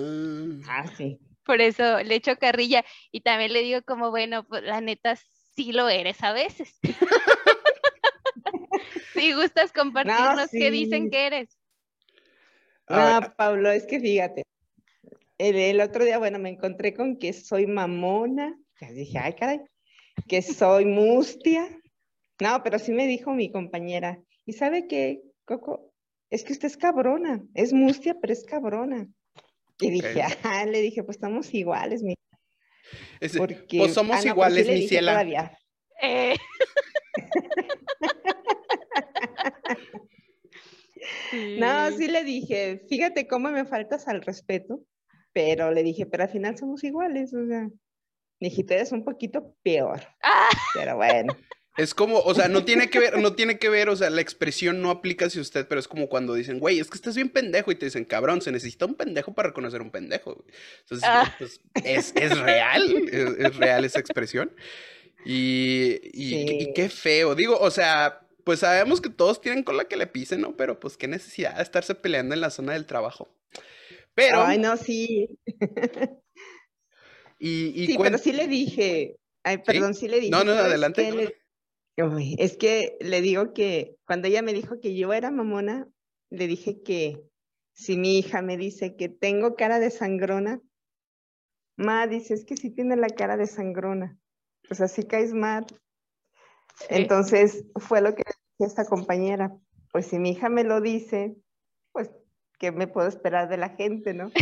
ah 0.68 0.86
sí. 0.96 1.20
Por 1.44 1.60
eso 1.60 2.02
le 2.02 2.16
echo 2.16 2.36
carrilla 2.36 2.84
y 3.12 3.20
también 3.20 3.52
le 3.52 3.62
digo 3.62 3.82
como, 3.82 4.10
bueno, 4.10 4.44
pues 4.44 4.64
la 4.64 4.80
neta 4.80 5.16
sí 5.54 5.72
lo 5.72 5.88
eres 5.88 6.22
a 6.22 6.32
veces. 6.32 6.78
si 9.14 9.32
gustas 9.34 9.72
compartirnos 9.72 10.36
no, 10.36 10.46
sí. 10.48 10.58
qué 10.58 10.70
dicen 10.70 11.10
que 11.10 11.26
eres. 11.26 11.58
No, 12.88 13.20
Pablo, 13.36 13.70
es 13.70 13.86
que 13.86 14.00
fíjate, 14.00 14.44
el, 15.44 15.56
el, 15.56 15.80
otro 15.80 16.04
día, 16.04 16.18
bueno, 16.18 16.38
me 16.38 16.50
encontré 16.50 16.94
con 16.94 17.18
que 17.18 17.32
soy 17.32 17.66
mamona, 17.66 18.56
ya 18.80 18.90
dije, 18.90 19.18
ay, 19.18 19.34
caray, 19.34 19.60
que 20.28 20.42
soy 20.42 20.84
mustia. 20.84 21.68
No, 22.40 22.62
pero 22.62 22.78
sí 22.78 22.92
me 22.92 23.06
dijo 23.06 23.32
mi 23.32 23.50
compañera, 23.50 24.20
¿y 24.44 24.52
sabe 24.54 24.86
qué, 24.86 25.22
Coco? 25.44 25.92
Es 26.30 26.44
que 26.44 26.52
usted 26.52 26.66
es 26.66 26.76
cabrona, 26.76 27.42
es 27.54 27.72
mustia, 27.72 28.16
pero 28.20 28.32
es 28.32 28.44
cabrona. 28.44 29.08
Y 29.80 29.86
okay. 29.86 29.90
dije, 29.90 30.22
ah, 30.42 30.66
le 30.66 30.80
dije, 30.80 31.04
pues 31.04 31.16
estamos 31.16 31.54
iguales, 31.54 32.02
mi. 32.02 32.14
Es, 33.20 33.36
Porque, 33.36 33.78
pues 33.78 33.94
somos 33.94 34.16
ah, 34.16 34.22
no, 34.24 34.30
iguales, 34.30 34.68
mi 34.68 34.88
ciela. 34.88 35.22
Eh. 36.02 36.34
sí. 41.30 41.56
No, 41.58 41.92
sí 41.92 42.08
le 42.08 42.24
dije, 42.24 42.82
fíjate 42.88 43.28
cómo 43.28 43.50
me 43.50 43.64
faltas 43.64 44.08
al 44.08 44.22
respeto, 44.22 44.82
pero 45.34 45.70
le 45.72 45.82
dije, 45.82 46.06
pero 46.06 46.22
al 46.22 46.30
final 46.30 46.56
somos 46.56 46.82
iguales, 46.84 47.34
o 47.34 47.46
sea, 47.46 47.68
mi 48.40 48.48
hijita 48.48 48.76
es 48.76 48.92
un 48.92 49.04
poquito 49.04 49.54
peor, 49.62 50.00
ah. 50.22 50.48
pero 50.72 50.96
bueno. 50.96 51.36
Es 51.76 51.92
como, 51.92 52.20
o 52.20 52.34
sea, 52.34 52.46
no 52.46 52.64
tiene 52.64 52.88
que 52.88 53.00
ver, 53.00 53.18
no 53.18 53.34
tiene 53.34 53.58
que 53.58 53.68
ver, 53.68 53.88
o 53.88 53.96
sea, 53.96 54.08
la 54.08 54.20
expresión 54.20 54.80
no 54.80 54.90
aplica 54.90 55.26
hacia 55.26 55.40
usted, 55.40 55.66
pero 55.66 55.80
es 55.80 55.88
como 55.88 56.08
cuando 56.08 56.34
dicen, 56.34 56.60
güey, 56.60 56.78
es 56.78 56.88
que 56.88 56.94
estás 56.94 57.16
bien 57.16 57.30
pendejo 57.30 57.72
y 57.72 57.74
te 57.74 57.86
dicen, 57.86 58.04
cabrón, 58.04 58.40
se 58.42 58.52
necesita 58.52 58.86
un 58.86 58.94
pendejo 58.94 59.34
para 59.34 59.48
reconocer 59.48 59.82
un 59.82 59.90
pendejo. 59.90 60.44
Entonces, 60.82 61.08
ah. 61.10 61.34
pues, 61.36 61.60
es, 61.84 62.12
es, 62.14 62.38
real, 62.38 63.08
es, 63.10 63.30
es, 63.38 63.56
real 63.56 63.84
esa 63.84 63.98
expresión. 63.98 64.54
Y, 65.26 65.98
y, 66.12 66.28
sí. 66.28 66.58
y, 66.60 66.72
qué 66.74 66.88
feo, 66.88 67.34
digo, 67.34 67.58
o 67.58 67.72
sea, 67.72 68.20
pues 68.44 68.60
sabemos 68.60 69.00
que 69.00 69.10
todos 69.10 69.40
tienen 69.40 69.64
con 69.64 69.76
la 69.76 69.86
que 69.86 69.96
le 69.96 70.06
pisen, 70.06 70.42
¿no? 70.42 70.56
Pero 70.56 70.78
pues 70.78 70.96
qué 70.96 71.08
necesidad 71.08 71.56
de 71.56 71.62
estarse 71.62 71.96
peleando 71.96 72.34
en 72.34 72.40
la 72.40 72.50
zona 72.50 72.74
del 72.74 72.86
trabajo. 72.86 73.34
Pero... 74.14 74.42
Ay, 74.42 74.58
no, 74.58 74.76
sí. 74.76 75.28
y, 77.38 77.82
y 77.82 77.86
sí, 77.86 77.96
pero 78.00 78.18
sí 78.18 78.32
le 78.32 78.46
dije, 78.46 79.16
ay, 79.42 79.58
perdón, 79.58 79.94
sí, 79.94 80.00
sí 80.00 80.08
le 80.08 80.20
dije. 80.20 80.30
No, 80.30 80.44
no, 80.44 80.52
adelante. 80.52 81.10
Le... 81.12 81.44
Es 82.38 82.56
que 82.56 82.96
le 83.00 83.20
digo 83.20 83.52
que 83.52 83.96
cuando 84.04 84.26
ella 84.26 84.42
me 84.42 84.52
dijo 84.52 84.80
que 84.80 84.96
yo 84.96 85.12
era 85.12 85.30
mamona, 85.30 85.86
le 86.30 86.46
dije 86.48 86.82
que 86.82 87.22
si 87.72 87.96
mi 87.96 88.18
hija 88.18 88.42
me 88.42 88.56
dice 88.56 88.96
que 88.96 89.08
tengo 89.08 89.54
cara 89.54 89.78
de 89.78 89.90
sangrona, 89.90 90.60
ma 91.76 92.06
dice, 92.06 92.34
es 92.34 92.44
que 92.44 92.56
sí 92.56 92.70
tiene 92.70 92.96
la 92.96 93.08
cara 93.08 93.36
de 93.36 93.46
sangrona. 93.46 94.18
Pues 94.66 94.80
así 94.80 95.04
caes 95.04 95.32
mal. 95.34 95.66
Sí. 96.78 96.86
Entonces 96.88 97.64
fue 97.76 98.00
lo 98.00 98.14
que 98.14 98.24
dije 98.24 98.68
esta 98.68 98.86
compañera. 98.86 99.52
Pues 99.92 100.06
si 100.06 100.18
mi 100.18 100.30
hija 100.30 100.48
me 100.48 100.64
lo 100.64 100.80
dice, 100.80 101.36
pues, 101.92 102.10
¿qué 102.64 102.72
me 102.72 102.86
puedo 102.86 103.08
esperar 103.08 103.48
de 103.48 103.58
la 103.58 103.70
gente, 103.70 104.14
no? 104.14 104.30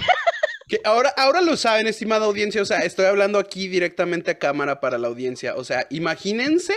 Que 0.69 0.81
ahora, 0.85 1.12
ahora 1.19 1.43
lo 1.43 1.57
saben, 1.57 1.87
estimada 1.87 2.25
audiencia. 2.25 2.62
O 2.62 2.64
sea, 2.64 2.79
estoy 2.79 3.05
hablando 3.05 3.38
aquí 3.38 3.69
directamente 3.69 4.31
a 4.31 4.38
cámara 4.38 4.81
para 4.81 4.97
la 4.97 5.09
audiencia. 5.09 5.55
O 5.57 5.64
sea, 5.64 5.87
imagínense 5.91 6.73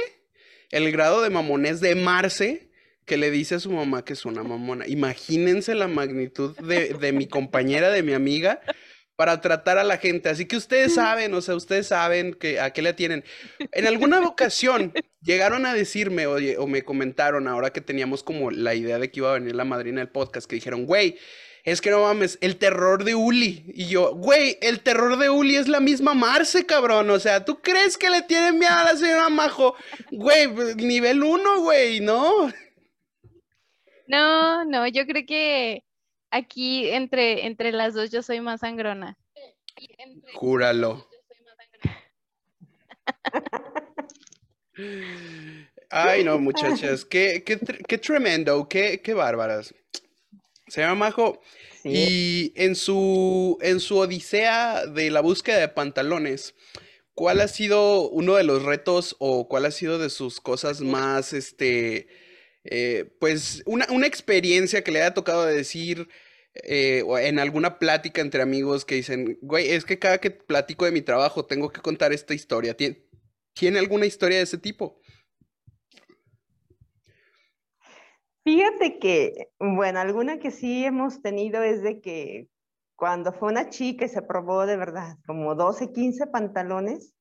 el 0.72 0.92
grado 0.92 1.22
de 1.22 1.30
mamonés 1.30 1.80
de 1.80 1.96
Marce 1.96 2.68
que 3.06 3.16
le 3.16 3.32
dice 3.32 3.56
a 3.56 3.60
su 3.60 3.72
mamá 3.72 4.04
que 4.04 4.14
es 4.14 4.26
una 4.26 4.44
mamona. 4.44 4.86
Imagínense 4.88 5.76
la 5.76 5.88
magnitud 5.88 6.58
de, 6.58 6.96
de, 6.96 7.14
mi 7.14 7.28
compañera, 7.28 7.90
de 7.90 8.04
mi 8.04 8.14
amiga, 8.14 8.60
para 9.16 9.42
tratar 9.42 9.78
a 9.78 9.84
la 9.84 9.98
gente. 9.98 10.30
Así 10.30 10.46
que 10.46 10.58
ustedes 10.58 10.96
saben, 10.96 11.34
o 11.34 11.42
sea, 11.42 11.56
ustedes 11.56 11.88
saben 11.88 12.34
que, 12.34 12.60
a 12.60 12.72
qué 12.72 12.82
le 12.82 12.94
tienen. 12.94 13.24
En 13.72 13.88
alguna 13.88 14.20
ocasión 14.28 14.94
llegaron 15.22 15.66
a 15.66 15.74
decirme, 15.74 16.28
oye, 16.28 16.58
o 16.58 16.68
me 16.68 16.84
comentaron 16.84 17.48
ahora 17.48 17.72
que 17.72 17.82
teníamos 17.82 18.24
como 18.24 18.52
la 18.52 18.76
idea 18.76 19.00
de 19.00 19.10
que 19.10 19.20
iba 19.20 19.32
a 19.32 19.40
venir 19.40 19.56
la 19.56 19.66
madrina 19.66 20.02
del 20.02 20.10
podcast, 20.10 20.50
que 20.50 20.56
dijeron, 20.56 20.86
güey, 20.86 21.18
es 21.64 21.82
que 21.82 21.90
no 21.90 22.04
mames, 22.04 22.38
el 22.42 22.58
terror 22.58 23.04
de 23.04 23.16
Uli. 23.16 23.64
Y 23.74 23.88
yo, 23.88 24.14
güey, 24.14 24.60
el 24.62 24.82
terror 24.82 25.18
de 25.18 25.32
Uli 25.32 25.56
es 25.56 25.68
la 25.68 25.80
misma 25.80 26.14
Marce, 26.14 26.68
cabrón. 26.68 27.10
O 27.10 27.20
sea, 27.20 27.44
¿tú 27.44 27.60
crees 27.62 27.98
que 27.98 28.12
le 28.12 28.22
tiene 28.22 28.52
miedo 28.52 28.74
a 28.74 28.84
la 28.84 28.96
señora 28.96 29.30
Majo? 29.30 29.76
Güey, 30.12 30.48
nivel 30.76 31.24
uno, 31.24 31.62
güey, 31.62 32.02
¿no? 32.02 32.52
No, 34.08 34.64
no, 34.66 34.88
yo 34.88 35.08
creo 35.08 35.24
que 35.26 35.85
aquí 36.32 36.90
entre, 36.90 37.46
entre 37.46 37.72
las 37.72 37.94
dos 37.94 38.12
yo 38.12 38.22
soy 38.22 38.42
más 38.42 38.62
sangrona. 38.62 39.18
Entre 39.98 40.34
Júralo. 40.34 41.08
Ay, 45.90 46.24
no, 46.24 46.38
muchachas, 46.40 47.06
qué, 47.06 47.44
qué, 47.46 47.60
qué 47.88 47.98
tremendo, 47.98 48.68
qué, 48.68 49.02
qué 49.02 49.14
bárbaras. 49.14 49.74
Se 50.68 50.82
llama 50.82 50.96
Majo. 50.96 51.42
Sí. 51.84 51.92
Y 51.94 52.54
en 52.56 52.76
su, 52.76 53.58
en 53.62 53.80
su 53.80 53.98
odisea 53.98 54.86
de 54.88 55.12
la 55.12 55.22
búsqueda 55.22 55.60
de 55.60 55.70
pantalones, 55.70 56.56
¿cuál 57.14 57.42
ha 57.42 57.48
sido 57.48 58.10
uno 58.10 58.36
de 58.36 58.44
los 58.44 58.64
retos 58.64 59.16
o 59.20 59.48
cuál 59.48 59.66
ha 59.66 59.72
sido 59.72 60.00
de 60.00 60.10
sus 60.10 60.42
cosas 60.42 60.82
más, 60.82 61.34
este, 61.34 62.08
eh, 62.66 63.16
pues, 63.20 63.64
una, 63.66 63.88
una 63.92 64.08
experiencia 64.08 64.84
que 64.84 64.92
le 64.92 65.02
haya 65.02 65.14
tocado 65.14 65.46
de 65.46 65.56
decir 65.56 66.08
eh, 66.56 67.04
en 67.22 67.40
alguna 67.40 67.80
plática 67.80 68.22
entre 68.22 68.42
amigos 68.42 68.86
que 68.86 68.96
dicen, 68.96 69.38
güey, 69.42 69.70
es 69.72 69.86
que 69.86 70.00
cada 70.00 70.20
que 70.20 70.32
platico 70.32 70.86
de 70.86 70.92
mi 70.92 71.02
trabajo 71.02 71.46
tengo 71.46 71.72
que 71.72 71.82
contar 71.82 72.14
esta 72.14 72.34
historia. 72.34 72.76
¿Tien- 72.78 73.04
¿Tiene 73.54 73.80
alguna 73.80 74.06
historia 74.06 74.38
de 74.38 74.44
ese 74.44 74.58
tipo? 74.58 75.00
Fíjate 78.44 79.00
que, 79.00 79.50
bueno, 79.60 80.00
alguna 80.00 80.38
que 80.40 80.52
sí 80.52 80.86
hemos 80.86 81.22
tenido 81.22 81.64
es 81.64 81.82
de 81.82 82.00
que 82.00 82.48
cuando 82.96 83.34
fue 83.34 83.50
una 83.52 83.70
chica 83.70 84.06
y 84.06 84.10
se 84.10 84.22
probó 84.22 84.66
de 84.68 84.78
verdad 84.78 85.18
como 85.26 85.56
12, 85.56 85.92
15 85.92 86.28
pantalones 86.28 87.14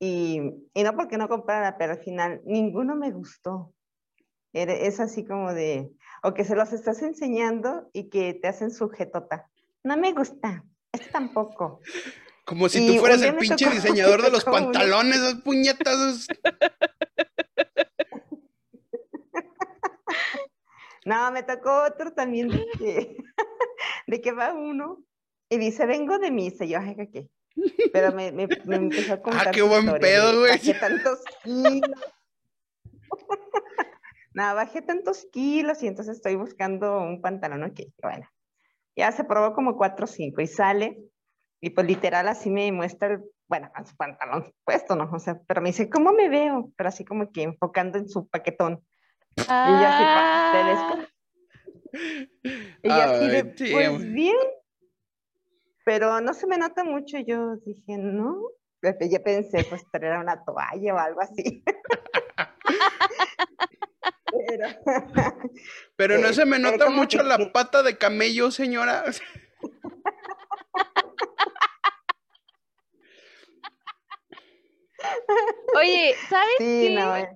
y, 0.00 0.40
y 0.74 0.82
no 0.82 0.96
porque 0.96 1.18
no 1.18 1.28
comprara, 1.28 1.78
pero 1.78 1.92
al 1.94 2.00
final 2.00 2.42
ninguno 2.44 2.96
me 2.96 3.12
gustó. 3.12 3.74
Es 4.54 5.00
así 5.00 5.24
como 5.24 5.52
de, 5.52 5.90
o 6.22 6.32
que 6.32 6.44
se 6.44 6.54
los 6.54 6.72
estás 6.72 7.02
enseñando 7.02 7.90
y 7.92 8.08
que 8.08 8.34
te 8.34 8.46
hacen 8.48 8.70
sujetota. 8.70 9.50
No 9.82 9.96
me 9.96 10.12
gusta, 10.12 10.64
este 10.92 11.10
tampoco. 11.10 11.80
Como 12.46 12.68
si 12.68 12.84
Y 12.84 12.94
tú 12.94 13.00
fueras 13.00 13.20
el 13.22 13.36
pinche 13.36 13.64
tocó- 13.66 13.74
diseñador 13.74 14.22
de 14.22 14.30
los 14.30 14.44
pantalones, 14.44 15.16
esos 15.16 15.42
puñetazos. 15.42 16.28
No, 21.06 21.30
me 21.32 21.42
tocó 21.42 21.82
otro 21.86 22.12
también 22.14 22.48
de 22.48 22.64
que, 22.78 23.16
de 24.06 24.20
que 24.22 24.32
va 24.32 24.54
uno 24.54 25.04
y 25.50 25.58
dice, 25.58 25.84
vengo 25.84 26.18
de 26.18 26.30
misa. 26.30 26.64
Y 26.64 26.68
yo, 26.70 26.78
ay, 26.80 26.96
¿qué? 27.12 27.28
Pero 27.92 28.10
me, 28.12 28.32
me, 28.32 28.48
me 28.64 28.76
empezó 28.76 29.12
a 29.14 29.20
contar 29.22 29.48
Ah, 29.48 29.50
qué 29.50 29.60
buen 29.62 29.84
historia 29.84 30.00
pedo, 30.00 30.40
güey. 30.40 30.58
Tantos 30.80 31.18
kilos. 31.42 31.90
No, 34.34 34.54
bajé 34.54 34.82
tantos 34.82 35.26
kilos 35.32 35.82
y 35.82 35.86
entonces 35.86 36.16
estoy 36.16 36.34
buscando 36.34 37.00
un 37.00 37.20
pantalón, 37.20 37.62
ok, 37.62 37.80
bueno. 38.02 38.28
Ya 38.96 39.10
se 39.12 39.24
probó 39.24 39.54
como 39.54 39.76
cuatro 39.76 40.04
o 40.04 40.08
cinco 40.08 40.40
y 40.40 40.46
sale 40.46 40.98
y 41.60 41.70
pues 41.70 41.86
literal 41.86 42.28
así 42.28 42.50
me 42.50 42.70
muestra, 42.72 43.14
el, 43.14 43.24
bueno, 43.48 43.70
con 43.74 43.86
su 43.86 43.96
pantalón 43.96 44.52
puesto, 44.64 44.96
¿no? 44.96 45.08
O 45.12 45.18
sea, 45.18 45.40
pero 45.46 45.62
me 45.62 45.70
dice, 45.70 45.88
¿cómo 45.88 46.12
me 46.12 46.28
veo? 46.28 46.72
Pero 46.76 46.88
así 46.88 47.04
como 47.04 47.30
que 47.30 47.42
enfocando 47.42 47.96
en 47.96 48.08
su 48.08 48.28
paquetón. 48.28 48.84
Y 49.36 49.42
yo 49.42 49.46
así, 49.46 50.04
Ah, 50.06 51.06
Y 52.82 52.88
yo 52.88 52.94
así 52.94 53.28
de, 53.28 53.44
pues 53.44 54.12
bien, 54.12 54.36
pero 55.84 56.20
no 56.20 56.34
se 56.34 56.48
me 56.48 56.58
nota 56.58 56.82
mucho. 56.82 57.18
Yo 57.18 57.56
dije, 57.64 57.96
no, 57.96 58.40
yo 58.82 59.22
pensé, 59.22 59.64
pues 59.64 59.84
traer 59.92 60.18
una 60.18 60.44
toalla 60.44 60.94
o 60.94 60.98
algo 60.98 61.20
así. 61.20 61.62
pero, 64.48 64.68
Pero 65.96 66.18
no 66.18 66.32
se 66.32 66.44
me 66.44 66.58
nota 66.58 66.90
mucho 66.90 67.18
que- 67.18 67.24
la 67.24 67.52
pata 67.52 67.82
de 67.82 67.96
camello, 67.98 68.50
señora. 68.50 69.04
Oye, 75.78 76.14
¿sabes 76.28 76.54
sí, 76.58 76.64
qué? 76.88 76.90
no, 76.90 77.16
eh, 77.16 77.28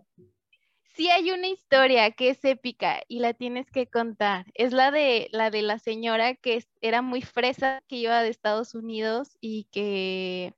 Sí 0.95 1.09
hay 1.11 1.31
una 1.31 1.47
historia 1.47 2.11
que 2.11 2.31
es 2.31 2.45
épica 2.45 3.01
y 3.07 3.21
la 3.21 3.33
tienes 3.33 3.71
que 3.71 3.87
contar. 3.89 4.47
Es 4.55 4.73
la 4.73 4.91
de 4.91 5.29
la 5.31 5.51
de 5.51 5.63
la 5.63 5.79
señora 5.79 6.35
que 6.35 6.65
era 6.81 7.03
muy 7.03 7.23
fresa, 7.23 7.83
que 7.87 7.97
iba 7.97 8.21
de 8.21 8.31
Estados 8.31 8.75
Unidos 8.75 9.37
y 9.41 9.69
que, 9.71 10.55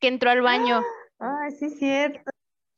que 0.00 0.08
entró 0.08 0.30
al 0.30 0.40
baño. 0.40 0.82
ay, 1.18 1.50
sí, 1.52 1.68
cierto. 1.68 2.30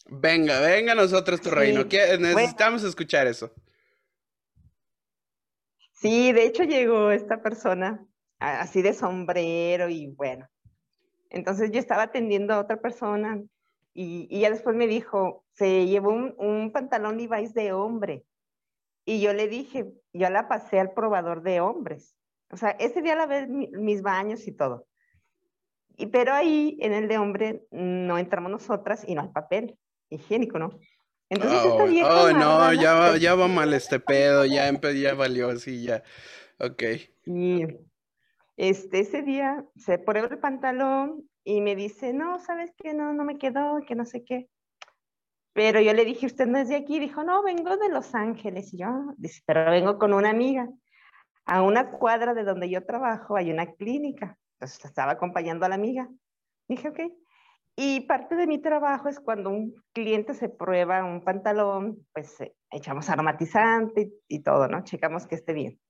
Venga, 0.09 0.61
venga 0.61 0.95
nosotros 0.95 1.41
tu 1.41 1.51
reino. 1.51 1.83
Sí, 1.83 1.89
¿Qué- 1.89 2.07
bueno. 2.17 2.29
Necesitamos 2.29 2.83
escuchar 2.85 3.27
eso. 3.27 3.53
Sí, 5.93 6.33
de 6.33 6.45
hecho 6.47 6.63
llegó 6.65 7.11
esta 7.11 7.43
persona 7.43 8.05
así 8.39 8.83
de 8.83 8.95
sombrero 8.95 9.89
y 9.89 10.07
bueno. 10.09 10.49
Entonces 11.31 11.71
yo 11.73 11.79
estaba 11.81 12.05
atendiendo 12.05 12.55
a 12.55 12.61
otra 12.61 12.81
persona 12.81 13.43
y, 13.95 14.29
y 14.31 14.41
ya 14.41 14.51
después 14.51 14.77
me 14.77 14.87
dijo, 14.87 15.45
se 15.53 15.87
llevó 15.87 16.11
un, 16.11 16.35
un 16.39 16.73
pantalón 16.73 17.19
Levi's 17.19 17.53
de 17.53 17.73
hombre. 17.73 18.25
Y 19.05 19.21
yo 19.21 19.33
le 19.33 19.49
dije, 19.49 19.87
yo 20.13 20.31
la 20.31 20.49
pasé 20.49 20.79
al 20.79 20.93
probador 20.93 21.43
de 21.43 21.61
hombres. 21.61 22.15
O 22.51 22.57
sea, 22.57 22.71
ese 22.71 23.03
día 23.03 23.17
la 23.17 23.27
ve 23.27 23.47
mi- 23.47 23.71
mis 23.73 24.03
baños 24.03 24.47
y 24.47 24.53
todo. 24.53 24.87
Y, 25.97 26.07
pero 26.07 26.33
ahí 26.33 26.79
en 26.81 26.93
el 26.93 27.09
de 27.09 27.19
hombre 27.19 27.67
no 27.73 28.19
entramos 28.19 28.51
nosotras 28.53 29.05
y 29.07 29.15
no 29.15 29.23
hay 29.23 29.29
papel 29.29 29.77
higiénico, 30.11 30.59
¿no? 30.59 30.79
Entonces 31.31 31.59
esta 31.59 31.85
Oh, 31.85 31.87
vieja 31.87 32.23
oh, 32.23 32.33
no, 32.33 32.73
ya 32.73 32.95
va, 32.95 33.17
ya 33.19 33.35
va 33.35 33.49
mal 33.49 33.75
este 33.75 34.01
pedo, 34.01 34.45
ya, 34.47 34.71
ya 34.71 35.15
valió, 35.15 35.57
sí, 35.59 35.85
ya. 35.85 36.03
Ok. 36.59 36.83
Y 37.27 37.67
este, 38.57 39.01
ese 39.01 39.23
día 39.23 39.65
se 39.77 39.99
prueba 39.99 40.29
el 40.29 40.39
pantalón 40.39 41.29
y 41.45 41.61
me 41.61 41.77
dice, 41.77 42.13
no, 42.13 42.39
¿sabes 42.41 42.73
qué? 42.77 42.95
No, 42.95 43.13
no 43.13 43.25
me 43.25 43.39
quedó, 43.39 43.81
que 43.87 43.95
no 43.95 44.05
sé 44.05 44.25
qué. 44.25 44.49
Pero 45.53 45.81
yo 45.81 45.93
le 45.93 46.05
dije, 46.05 46.27
¿usted 46.27 46.47
no 46.47 46.59
es 46.59 46.69
de 46.69 46.77
aquí? 46.77 46.99
Dijo, 46.99 47.25
no, 47.25 47.43
vengo 47.43 47.77
de 47.77 47.89
Los 47.89 48.15
Ángeles. 48.15 48.73
Y 48.73 48.79
yo, 48.79 48.89
dice, 49.17 49.43
pero 49.45 49.71
vengo 49.71 49.99
con 49.99 50.15
una 50.15 50.31
amiga. 50.31 50.69
A 51.47 51.63
una 51.63 51.91
cuadra 51.91 52.35
de 52.35 52.45
donde 52.45 52.69
yo 52.69 52.85
trabajo 52.85 53.37
hay 53.37 53.51
una 53.51 53.67
clínica. 53.73 54.39
Entonces 54.55 54.85
estaba 54.85 55.13
acompañando 55.13 55.65
a 55.65 55.69
la 55.69 55.75
amiga. 55.75 56.09
Dije, 56.69 56.89
ok. 56.89 57.01
Y 57.81 58.01
parte 58.01 58.35
de 58.35 58.49
mi 58.49 58.59
trabajo 58.59 59.09
es 59.09 59.21
cuando 59.21 59.51
un 59.51 59.73
cliente 59.93 60.35
se 60.35 60.49
prueba 60.49 61.05
un 61.05 61.23
pantalón, 61.23 62.05
pues 62.13 62.41
eh, 62.41 62.57
echamos 62.73 63.09
aromatizante 63.09 64.01
y, 64.01 64.37
y 64.39 64.43
todo, 64.43 64.67
¿no? 64.67 64.83
Checamos 64.83 65.29
que 65.29 65.37
esté 65.37 65.53
bien. 65.53 65.81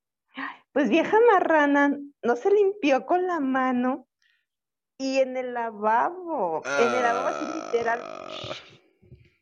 Pues 0.72 0.90
vieja 0.90 1.16
marrana, 1.32 1.96
no 2.22 2.36
se 2.36 2.50
limpió 2.50 3.06
con 3.06 3.26
la 3.26 3.40
mano 3.40 4.06
y 4.98 5.20
en 5.20 5.38
el 5.38 5.54
lavabo, 5.54 6.60
en 6.66 6.94
el 6.94 7.02
lavabo 7.02 7.28
así 7.28 7.46
literal. 7.64 8.00
Ah, 8.02 8.28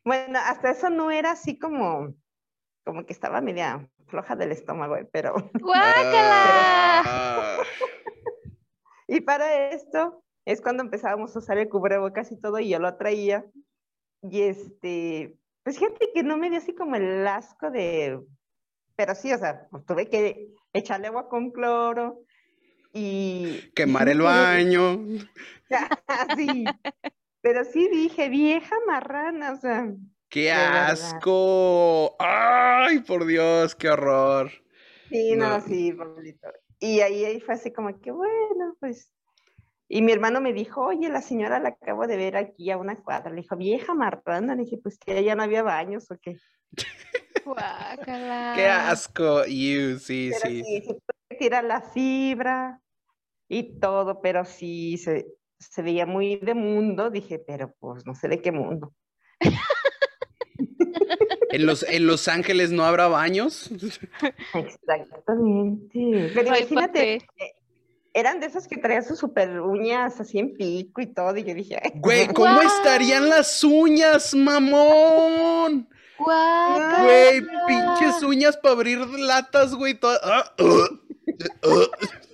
Bueno, 0.05 0.39
hasta 0.41 0.71
eso 0.71 0.89
no 0.89 1.11
era 1.11 1.31
así 1.31 1.59
como, 1.59 2.13
como 2.85 3.05
que 3.05 3.11
estaba 3.11 3.41
media 3.41 3.89
floja 4.07 4.37
del 4.37 4.53
estómago, 4.53 4.95
eh, 4.95 5.09
pero 5.11 5.33
¡Guácala! 5.59 7.01
ah, 7.03 7.57
y 9.09 9.19
para 9.19 9.67
esto 9.71 10.23
es 10.47 10.61
cuando 10.61 10.81
empezábamos 10.81 11.35
a 11.35 11.39
usar 11.39 11.57
el 11.57 11.67
cubrebocas 11.67 12.31
y 12.31 12.39
todo 12.39 12.57
y 12.59 12.69
yo 12.69 12.79
lo 12.79 12.95
traía 12.95 13.45
y 14.21 14.43
este, 14.43 15.37
pues 15.63 15.77
fíjate 15.77 16.11
que 16.13 16.23
no 16.23 16.37
me 16.37 16.49
dio 16.49 16.59
así 16.59 16.73
como 16.73 16.95
el 16.95 17.27
asco 17.27 17.69
de, 17.69 18.17
pero 18.95 19.13
sí, 19.13 19.33
o 19.33 19.37
sea, 19.37 19.67
pues 19.69 19.85
tuve 19.85 20.09
que 20.09 20.47
echarle 20.71 21.07
agua 21.07 21.27
con 21.27 21.51
cloro 21.51 22.21
y 22.93 23.71
quemar 23.75 24.07
el 24.07 24.21
baño. 24.21 24.97
Sí, 26.37 26.63
pero 27.41 27.65
sí 27.65 27.89
dije, 27.89 28.29
vieja 28.29 28.73
marrana, 28.87 29.51
o 29.51 29.57
sea, 29.57 29.93
¡Qué 30.29 30.49
asco! 30.49 32.15
¡Ay, 32.19 32.99
por 32.99 33.25
Dios, 33.25 33.75
qué 33.75 33.89
horror! 33.89 34.49
sí, 35.09 35.35
no, 35.35 35.49
No. 35.49 35.61
sí, 35.61 35.91
Pablito. 35.91 36.47
Y 36.79 37.01
ahí, 37.01 37.25
ahí 37.25 37.41
fue 37.41 37.55
así 37.55 37.73
como 37.73 37.99
que, 37.99 38.11
bueno, 38.11 38.77
pues. 38.79 39.11
Y 39.89 40.01
mi 40.01 40.11
hermano 40.11 40.41
me 40.41 40.53
dijo, 40.53 40.85
oye, 40.85 41.09
la 41.09 41.21
señora 41.21 41.59
la 41.59 41.69
acabo 41.69 42.07
de 42.07 42.17
ver 42.17 42.35
aquí 42.35 42.69
a 42.71 42.77
una 42.77 42.97
cuadra. 42.97 43.29
Le 43.31 43.41
dijo, 43.41 43.55
vieja 43.55 43.93
marrana. 43.93 44.55
Le 44.55 44.63
dije, 44.63 44.77
pues 44.81 44.97
que 44.97 45.23
ya 45.23 45.35
no 45.35 45.43
había 45.43 45.63
baños 45.63 46.11
o 46.11 46.17
qué. 46.21 46.37
Guácala. 47.45 48.53
¡Qué 48.55 48.65
asco! 48.65 49.45
Iu, 49.45 49.97
sí, 49.99 50.31
Pero 50.33 50.49
sí. 50.49 50.63
sí, 50.63 50.97
tirar 51.39 51.63
la 51.63 51.81
fibra 51.81 52.81
y 53.47 53.79
todo, 53.79 54.21
pero 54.21 54.43
sí 54.43 54.97
se, 54.97 55.27
se 55.57 55.81
veía 55.81 56.05
muy 56.05 56.35
de 56.35 56.53
mundo. 56.53 57.09
Dije, 57.09 57.39
pero 57.39 57.73
pues 57.79 58.05
no 58.05 58.13
sé 58.13 58.27
de 58.27 58.41
qué 58.41 58.51
mundo. 58.51 58.93
¿En 61.49 61.65
Los, 61.65 61.83
¿En 61.83 62.07
Los 62.07 62.27
Ángeles 62.27 62.71
no 62.71 62.83
habrá 62.83 63.07
baños? 63.07 63.71
Exactamente. 64.53 66.31
Pero 66.33 66.47
imagínate. 66.47 67.25
Eran 68.17 68.39
de 68.39 68.47
esas 68.47 68.67
que 68.67 68.77
traían 68.77 69.03
sus 69.05 69.19
super 69.19 69.61
uñas 69.61 70.19
así 70.19 70.39
en 70.39 70.53
pico 70.55 71.01
y 71.01 71.07
todo, 71.07 71.35
y 71.37 71.43
yo 71.43 71.53
dije, 71.53 71.79
"Ay, 71.81 71.91
Güey, 71.95 72.27
¿cómo 72.33 72.61
estarían 72.61 73.29
las 73.29 73.63
uñas, 73.63 74.33
mamón? 74.33 75.87
Guácala. 76.17 77.03
Güey, 77.03 77.41
pinches 77.67 78.23
uñas 78.23 78.57
para 78.57 78.73
abrir 78.73 78.99
latas, 78.99 79.73
güey. 79.75 79.93
toda- 79.93 80.19
ah, 80.23 80.53
uh, 80.59 81.67
uh. 81.69 81.85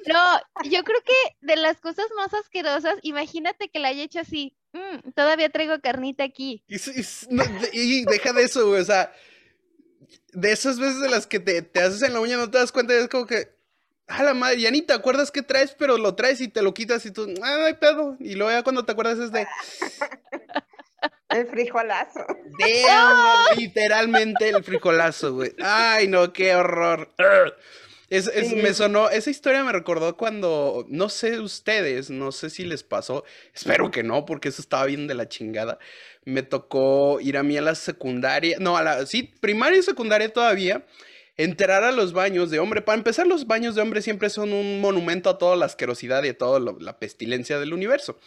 No, 0.07 0.39
yo 0.69 0.83
creo 0.83 0.99
que 1.05 1.13
de 1.41 1.55
las 1.57 1.79
cosas 1.81 2.05
más 2.15 2.33
asquerosas, 2.33 2.95
imagínate 3.01 3.69
que 3.69 3.79
la 3.79 3.89
haya 3.89 4.03
hecho 4.03 4.19
así. 4.21 4.55
"Mm, 4.73 5.11
todavía 5.15 5.49
traigo 5.49 5.79
carnita 5.81 6.23
aquí. 6.23 6.63
Y, 6.67 6.75
y 6.77 7.05
no, 7.29 7.43
y 7.73 8.05
deja 8.05 8.31
de 8.33 8.43
eso, 8.43 8.67
güey. 8.67 8.81
O 8.81 8.85
sea, 8.85 9.11
de 10.31 10.51
esas 10.51 10.79
veces 10.79 10.99
de 11.01 11.09
las 11.09 11.27
que 11.27 11.39
te, 11.39 11.61
te 11.61 11.79
haces 11.81 12.01
en 12.03 12.13
la 12.13 12.19
uña, 12.21 12.37
no 12.37 12.49
te 12.49 12.57
das 12.57 12.71
cuenta, 12.71 12.93
y 12.93 12.97
es 12.97 13.07
como 13.09 13.25
que, 13.25 13.52
a 14.07 14.24
la 14.24 14.33
madre, 14.33 14.60
ya 14.62 14.72
ni 14.72 14.81
te 14.81 14.93
acuerdas 14.93 15.31
qué 15.31 15.41
traes, 15.41 15.75
pero 15.77 15.98
lo 15.98 16.15
traes 16.15 16.41
y 16.41 16.48
te 16.48 16.62
lo 16.62 16.74
quitas 16.74 17.05
y 17.05 17.12
tú, 17.12 17.24
ah, 17.41 17.57
no 17.60 17.65
hay 17.65 17.74
pedo. 17.75 18.17
Y 18.19 18.36
luego 18.36 18.51
ya 18.51 18.63
cuando 18.63 18.86
te 18.86 18.91
acuerdas 18.91 19.17
es 19.19 19.31
de, 19.31 19.48
El 21.29 21.48
frijolazo. 21.48 22.19
damn, 22.60 23.57
literalmente 23.57 24.50
el 24.50 24.63
frijolazo, 24.63 25.33
güey. 25.33 25.53
Ay, 25.63 26.07
no, 26.07 26.31
qué 26.31 26.53
horror. 26.55 27.12
Es, 28.10 28.27
es- 28.27 28.50
Sí. 28.50 28.55
me 28.57 28.74
sonó, 28.75 29.10
esa 29.10 29.31
historia 29.31 29.63
me 29.63 29.72
recordó 29.72 30.15
cuando, 30.15 30.86
no 30.89 31.10
sé 31.10 31.39
ustedes, 31.39 32.12
no 32.12 32.31
sé 32.31 32.51
si 32.51 32.63
les 32.65 32.83
pasó, 32.83 33.24
espero 33.55 33.89
que 33.89 34.03
no, 34.03 34.25
porque 34.25 34.50
eso 34.50 34.62
estaba 34.62 34.86
bien 34.86 35.07
de 35.07 35.15
la 35.15 35.27
chingada. 35.27 35.79
Me 36.25 36.43
tocó 36.43 37.19
ir 37.19 37.38
a 37.38 37.43
mí 37.43 37.57
a 37.57 37.62
la 37.62 37.74
secundaria, 37.74 38.57
no, 38.60 38.77
a 38.77 38.83
la, 38.83 39.05
sí, 39.07 39.24
primaria 39.41 39.79
y 39.79 39.83
secundaria 39.83 40.31
todavía, 40.31 40.86
entrar 41.37 41.83
a 41.83 41.91
los 41.91 42.13
baños 42.13 42.51
de 42.51 42.59
hombre. 42.59 42.81
Para 42.81 42.97
empezar, 42.97 43.25
los 43.27 43.47
baños 43.47 43.75
de 43.75 43.81
hombre 43.81 44.01
siempre 44.01 44.29
son 44.29 44.53
un 44.53 44.79
monumento 44.81 45.29
a 45.29 45.37
toda 45.37 45.55
la 45.55 45.65
asquerosidad 45.65 46.23
y 46.23 46.29
a 46.29 46.37
toda 46.37 46.59
lo- 46.59 46.77
la 46.79 46.99
pestilencia 46.99 47.59
del 47.59 47.73
universo. 47.73 48.19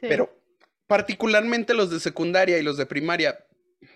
Sí. 0.00 0.06
Pero 0.08 0.40
particularmente 0.86 1.74
los 1.74 1.90
de 1.90 2.00
secundaria 2.00 2.58
y 2.58 2.62
los 2.62 2.76
de 2.78 2.86
primaria, 2.86 3.44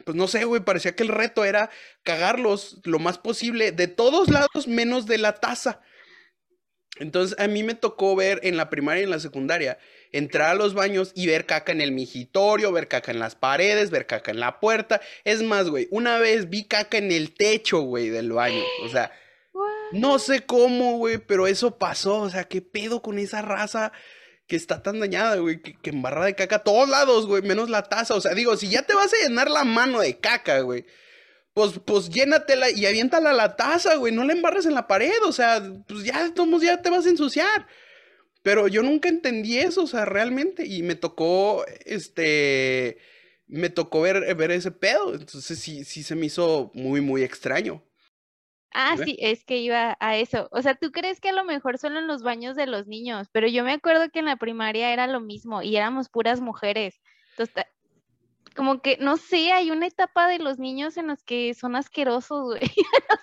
pues 0.04 0.14
no 0.16 0.28
sé, 0.28 0.44
güey, 0.44 0.62
parecía 0.62 0.94
que 0.94 1.02
el 1.02 1.09
reto 1.09 1.44
era 1.44 1.71
cagarlos 2.02 2.80
lo 2.85 2.99
más 2.99 3.18
posible 3.18 3.73
de 3.73 3.88
todos 3.88 4.28
lados 4.28 4.68
menos 4.68 5.06
de 5.06 5.18
la 5.18 5.35
taza. 5.35 5.80
Entonces 6.99 7.38
a 7.38 7.49
mí 7.49 7.62
me 7.62 7.75
tocó 7.75 8.14
ver 8.14 8.40
en 8.42 8.56
la 8.59 8.68
primaria 8.68 9.00
y 9.00 9.04
en 9.04 9.11
la 9.11 9.18
secundaria, 9.18 9.78
entrar 10.12 10.50
a 10.50 10.54
los 10.54 10.75
baños 10.75 11.12
y 11.14 11.26
ver 11.26 11.47
caca 11.47 11.73
en 11.73 11.81
el 11.81 11.92
migitorio, 11.92 12.71
ver 12.71 12.87
caca 12.87 13.11
en 13.11 13.19
las 13.19 13.35
paredes, 13.35 13.90
ver 13.90 14.07
caca 14.07 14.31
en 14.31 14.40
la 14.40 14.61
puerta. 14.61 15.00
Es 15.25 15.42
más, 15.42 15.69
güey, 15.69 15.88
una 15.90 16.19
vez 16.19 16.49
vi 16.50 16.64
caca 16.64 16.99
en 16.99 17.11
el 17.11 17.35
techo, 17.35 17.81
güey, 17.81 18.11
del 18.11 18.33
baño. 18.33 18.62
O 18.85 18.88
sea, 18.88 19.11
no 19.92 20.19
sé 20.19 20.45
cómo, 20.45 20.99
güey, 20.99 21.19
pero 21.19 21.47
eso 21.47 21.78
pasó. 21.78 22.21
O 22.21 22.31
sea, 22.31 22.45
¿qué 22.45 22.62
pedo 22.62 23.02
con 23.02 23.19
esa 23.19 23.42
raza 23.42 23.92
que 24.47 24.57
está 24.57 24.83
tan 24.83 25.00
dañada, 25.00 25.37
güey? 25.37 25.62
Que, 25.62 25.75
que 25.81 25.90
embarra 25.90 26.26
de 26.26 26.35
caca 26.35 26.57
a 26.57 26.64
todos 26.64 26.88
lados, 26.88 27.26
güey, 27.26 27.42
menos 27.42 27.71
la 27.71 27.83
taza. 27.85 28.14
O 28.14 28.21
sea, 28.21 28.35
digo, 28.35 28.57
si 28.57 28.69
ya 28.69 28.83
te 28.83 28.95
vas 28.95 29.12
a 29.14 29.28
llenar 29.28 29.50
la 29.50 29.64
mano 29.64 30.00
de 30.00 30.19
caca, 30.19 30.61
güey, 30.61 30.85
pues, 31.54 31.81
pues 31.85 32.09
llénatela 32.09 32.71
y 32.71 32.87
aviéntala 32.87 33.31
a 33.31 33.35
la 33.35 33.57
taza, 33.57 33.97
güey. 33.97 34.12
No 34.12 34.25
la 34.25 34.33
embarres 34.33 34.66
en 34.66 34.75
la 34.75 34.87
pared. 34.87 35.23
O 35.25 35.33
sea, 35.33 35.62
pues 35.87 36.04
ya, 36.04 36.31
ya 36.61 36.83
te 36.83 36.90
vas 36.90 37.07
a 37.07 37.11
ensuciar. 37.11 37.66
Pero 38.42 38.68
yo 38.68 38.82
nunca 38.82 39.08
entendí 39.08 39.58
eso, 39.58 39.84
o 39.84 39.87
sea, 39.87 40.04
realmente. 40.04 40.66
Y 40.66 40.82
me 40.82 40.94
tocó, 40.94 41.64
este, 41.84 42.99
me 43.46 43.70
tocó 43.70 44.00
ver, 44.02 44.34
ver 44.34 44.50
ese 44.50 44.72
pedo. 44.72 45.14
Entonces 45.14 45.58
sí, 45.58 45.84
sí 45.84 46.02
se 46.02 46.16
me 46.16 46.26
hizo 46.26 46.70
muy, 46.75 47.00
muy 47.00 47.22
extraño. 47.22 47.82
Ah, 48.75 48.96
sí, 48.96 49.16
es 49.20 49.44
que 49.44 49.58
iba 49.58 49.96
a 50.00 50.16
eso. 50.16 50.49
O 50.50 50.62
sea, 50.62 50.75
tú 50.75 50.92
crees 50.92 51.20
que 51.20 51.28
a 51.28 51.32
lo 51.34 51.44
mejor 51.44 51.78
solo 51.78 51.99
en 51.99 52.06
los 52.06 52.22
baños 52.22 52.56
de 52.56 52.66
los 52.66 52.87
niños, 52.87 53.28
pero 53.30 53.46
yo 53.46 53.64
me 53.64 53.72
acuerdo 53.72 54.08
que 54.11 54.20
en 54.20 54.25
la 54.25 54.37
primaria 54.37 54.92
era 54.92 55.06
lo 55.06 55.20
mismo 55.20 55.62
y 55.62 55.76
éramos 55.76 56.08
puras 56.08 56.40
mujeres. 56.40 57.00
Entonces, 57.32 57.66
como 58.56 58.80
que, 58.80 58.96
no 58.99 59.18
sé, 59.18 59.52
hay 59.52 59.70
una 59.70 59.87
etapa 59.87 60.26
de 60.28 60.38
los 60.38 60.58
niños 60.58 60.96
en 60.96 61.08
los 61.08 61.22
que 61.22 61.52
son 61.54 61.76
asquerosos, 61.76 62.44
güey. 62.44 62.61
No 63.11 63.16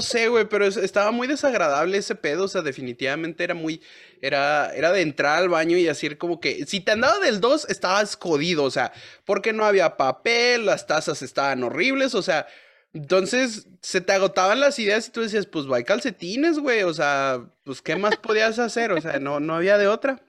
sé, 0.00 0.28
güey, 0.28 0.46
pero 0.48 0.66
es- 0.66 0.76
estaba 0.76 1.10
muy 1.10 1.26
desagradable 1.28 1.98
ese 1.98 2.14
pedo, 2.14 2.44
o 2.44 2.48
sea, 2.48 2.62
definitivamente 2.62 3.44
era 3.44 3.54
muy, 3.54 3.82
era, 4.20 4.72
era 4.74 4.92
de 4.92 5.02
entrar 5.02 5.38
al 5.38 5.48
baño 5.48 5.76
y 5.76 5.84
decir 5.84 6.18
como 6.18 6.40
que, 6.40 6.64
si 6.66 6.80
te 6.80 6.92
andaba 6.92 7.18
del 7.18 7.40
2, 7.40 7.66
estabas 7.68 8.16
jodido, 8.16 8.64
o 8.64 8.70
sea, 8.70 8.92
porque 9.24 9.52
no 9.52 9.64
había 9.64 9.96
papel, 9.96 10.66
las 10.66 10.86
tazas 10.86 11.22
estaban 11.22 11.62
horribles, 11.64 12.14
o 12.14 12.22
sea, 12.22 12.46
entonces 12.92 13.66
se 13.80 14.00
te 14.00 14.12
agotaban 14.12 14.60
las 14.60 14.78
ideas 14.78 15.08
y 15.08 15.10
tú 15.10 15.20
decías, 15.22 15.46
pues 15.46 15.66
hay 15.74 15.84
calcetines, 15.84 16.58
güey, 16.58 16.82
o 16.84 16.94
sea, 16.94 17.44
pues 17.64 17.82
¿qué 17.82 17.96
más 17.96 18.16
podías 18.16 18.58
hacer? 18.58 18.92
O 18.92 19.00
sea, 19.00 19.18
no, 19.18 19.40
no 19.40 19.56
había 19.56 19.78
de 19.78 19.88
otra. 19.88 20.22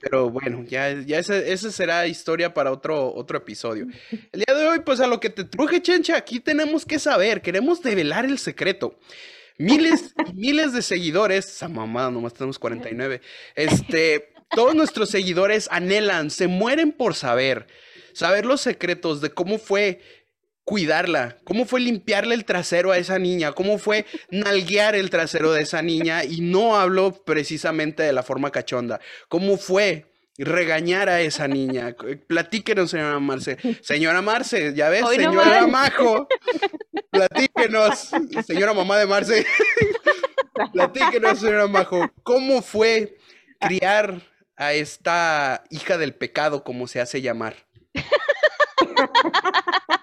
Pero 0.00 0.30
bueno, 0.30 0.64
ya, 0.64 0.92
ya 0.92 1.18
esa, 1.18 1.36
esa 1.38 1.70
será 1.70 2.06
historia 2.06 2.52
para 2.52 2.70
otro, 2.70 3.14
otro 3.14 3.38
episodio. 3.38 3.86
El 4.32 4.44
día 4.46 4.54
de 4.54 4.66
hoy, 4.66 4.80
pues 4.80 5.00
a 5.00 5.06
lo 5.06 5.20
que 5.20 5.30
te 5.30 5.44
truje, 5.44 5.80
Chencha, 5.80 6.16
aquí 6.16 6.38
tenemos 6.40 6.84
que 6.84 6.98
saber, 6.98 7.40
queremos 7.40 7.82
develar 7.82 8.24
el 8.24 8.38
secreto. 8.38 8.98
Miles 9.58 10.14
y 10.28 10.34
miles 10.34 10.72
de 10.72 10.82
seguidores, 10.82 11.46
esa 11.46 11.68
mamada, 11.68 12.10
nomás 12.10 12.34
tenemos 12.34 12.58
49. 12.58 13.20
Este, 13.54 14.32
todos 14.50 14.74
nuestros 14.74 15.10
seguidores 15.10 15.68
anhelan, 15.70 16.30
se 16.30 16.46
mueren 16.46 16.92
por 16.92 17.14
saber, 17.14 17.66
saber 18.12 18.44
los 18.44 18.60
secretos 18.60 19.20
de 19.20 19.30
cómo 19.30 19.58
fue 19.58 20.00
cuidarla, 20.66 21.36
cómo 21.44 21.64
fue 21.64 21.80
limpiarle 21.80 22.34
el 22.34 22.44
trasero 22.44 22.90
a 22.90 22.98
esa 22.98 23.20
niña, 23.20 23.52
cómo 23.52 23.78
fue 23.78 24.04
nalguear 24.30 24.96
el 24.96 25.10
trasero 25.10 25.52
de 25.52 25.62
esa 25.62 25.80
niña, 25.80 26.24
y 26.24 26.40
no 26.40 26.76
hablo 26.76 27.22
precisamente 27.24 28.02
de 28.02 28.12
la 28.12 28.24
forma 28.24 28.50
cachonda, 28.50 29.00
cómo 29.28 29.58
fue 29.58 30.06
regañar 30.36 31.08
a 31.08 31.20
esa 31.20 31.46
niña. 31.46 31.94
Platíquenos, 32.26 32.90
señora 32.90 33.20
Marce. 33.20 33.56
Señora 33.80 34.20
Marce, 34.22 34.74
ya 34.74 34.88
ves, 34.88 35.04
Hoy 35.04 35.16
señora. 35.16 35.68
Majo, 35.68 36.26
platíquenos, 37.10 38.10
señora 38.44 38.74
mamá 38.74 38.98
de 38.98 39.06
Marce. 39.06 39.46
Platíquenos, 40.72 41.38
señora 41.38 41.68
Majo, 41.68 42.10
¿cómo 42.24 42.60
fue 42.60 43.16
criar 43.60 44.20
a 44.56 44.72
esta 44.72 45.62
hija 45.70 45.96
del 45.96 46.12
pecado, 46.12 46.64
como 46.64 46.88
se 46.88 47.00
hace 47.00 47.22
llamar? 47.22 47.54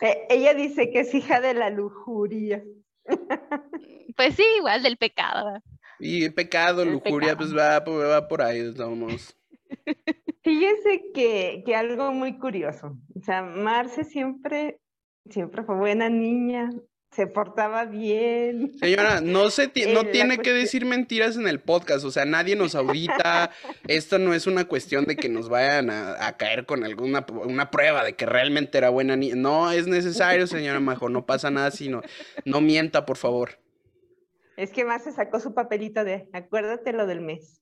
Eh, 0.00 0.26
ella 0.30 0.54
dice 0.54 0.90
que 0.90 1.00
es 1.00 1.14
hija 1.14 1.40
de 1.40 1.52
la 1.52 1.68
lujuria. 1.70 2.64
Pues 4.16 4.34
sí, 4.34 4.44
igual 4.56 4.82
del 4.82 4.96
pecado. 4.96 5.60
Y 5.98 6.30
pecado, 6.30 6.82
El 6.82 6.92
lujuria, 6.92 7.36
pues 7.36 7.54
va, 7.54 7.84
por- 7.84 8.06
va 8.08 8.26
por 8.26 8.40
ahí, 8.40 8.70
vamos. 8.72 9.36
Fíjese 10.42 11.10
que, 11.12 11.62
que 11.66 11.76
algo 11.76 12.12
muy 12.12 12.38
curioso. 12.38 12.96
O 13.14 13.22
sea, 13.22 13.42
Marce 13.42 14.04
siempre, 14.04 14.80
siempre 15.28 15.62
fue 15.62 15.76
buena 15.76 16.08
niña, 16.08 16.70
se 17.10 17.26
portaba 17.26 17.86
bien. 17.86 18.78
Señora, 18.78 19.20
no 19.20 19.50
se 19.50 19.66
ti- 19.68 19.86
no 19.86 20.04
tiene 20.12 20.38
que 20.38 20.52
decir 20.52 20.86
mentiras 20.86 21.36
en 21.36 21.48
el 21.48 21.60
podcast, 21.60 22.04
o 22.04 22.10
sea, 22.10 22.24
nadie 22.24 22.54
nos 22.56 22.74
audita, 22.74 23.50
esto 23.88 24.18
no 24.18 24.32
es 24.32 24.46
una 24.46 24.64
cuestión 24.66 25.04
de 25.06 25.16
que 25.16 25.28
nos 25.28 25.48
vayan 25.48 25.90
a, 25.90 26.26
a 26.26 26.36
caer 26.36 26.66
con 26.66 26.84
alguna 26.84 27.26
una 27.44 27.70
prueba 27.70 28.04
de 28.04 28.14
que 28.14 28.26
realmente 28.26 28.78
era 28.78 28.90
buena 28.90 29.16
niña, 29.16 29.34
no 29.34 29.70
es 29.72 29.86
necesario, 29.86 30.46
señora 30.46 30.78
Majo, 30.80 31.08
no 31.08 31.26
pasa 31.26 31.50
nada 31.50 31.70
si 31.70 31.88
no, 31.88 32.02
no 32.44 32.60
mienta, 32.60 33.04
por 33.06 33.16
favor. 33.16 33.58
Es 34.56 34.70
que 34.70 34.84
Marce 34.84 35.10
sacó 35.10 35.40
su 35.40 35.54
papelito 35.54 36.04
de, 36.04 36.28
acuérdate 36.32 36.92
lo 36.92 37.06
del 37.06 37.22
mes. 37.22 37.60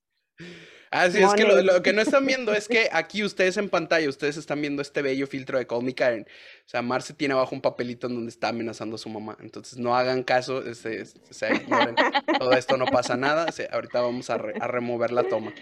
Así 0.91 1.23
es 1.23 1.35
que 1.35 1.45
lo, 1.45 1.83
que 1.83 1.93
no 1.93 2.01
están 2.01 2.25
viendo 2.27 2.53
es 2.55 2.67
que 2.69 2.89
aquí 2.93 3.23
ustedes 3.23 3.57
en 3.59 3.69
pantalla, 3.69 4.09
ustedes 4.09 4.37
están 4.37 4.61
viendo 4.61 4.81
este 4.81 5.03
bello 5.03 5.27
filtro 5.27 5.59
de 5.59 5.67
Call 5.67 5.83
Me 5.83 5.95
Karen. 5.95 6.23
O 6.23 6.69
sea, 6.69 6.83
Marce 6.83 7.13
tiene 7.15 7.35
abajo 7.35 7.55
un 7.55 7.61
papelito 7.61 8.07
en 8.07 8.15
donde 8.15 8.31
está 8.31 8.49
amenazando 8.49 8.97
a 8.97 8.99
su 8.99 9.09
mamá. 9.09 9.37
Entonces 9.41 9.79
no 9.79 9.95
hagan 9.97 10.23
caso, 10.23 10.65
este, 10.67 11.03
este, 11.03 11.55
ignoren. 11.55 11.95
Todo 12.39 12.53
esto 12.53 12.77
no 12.77 12.87
pasa 12.87 13.17
nada. 13.17 13.53
se- 13.53 13.69
ahorita 13.71 14.01
vamos 14.01 14.31
a, 14.31 14.39
re- 14.39 14.55
a 14.61 14.67
remover 14.67 15.13
la 15.13 15.25
toma. 15.25 15.53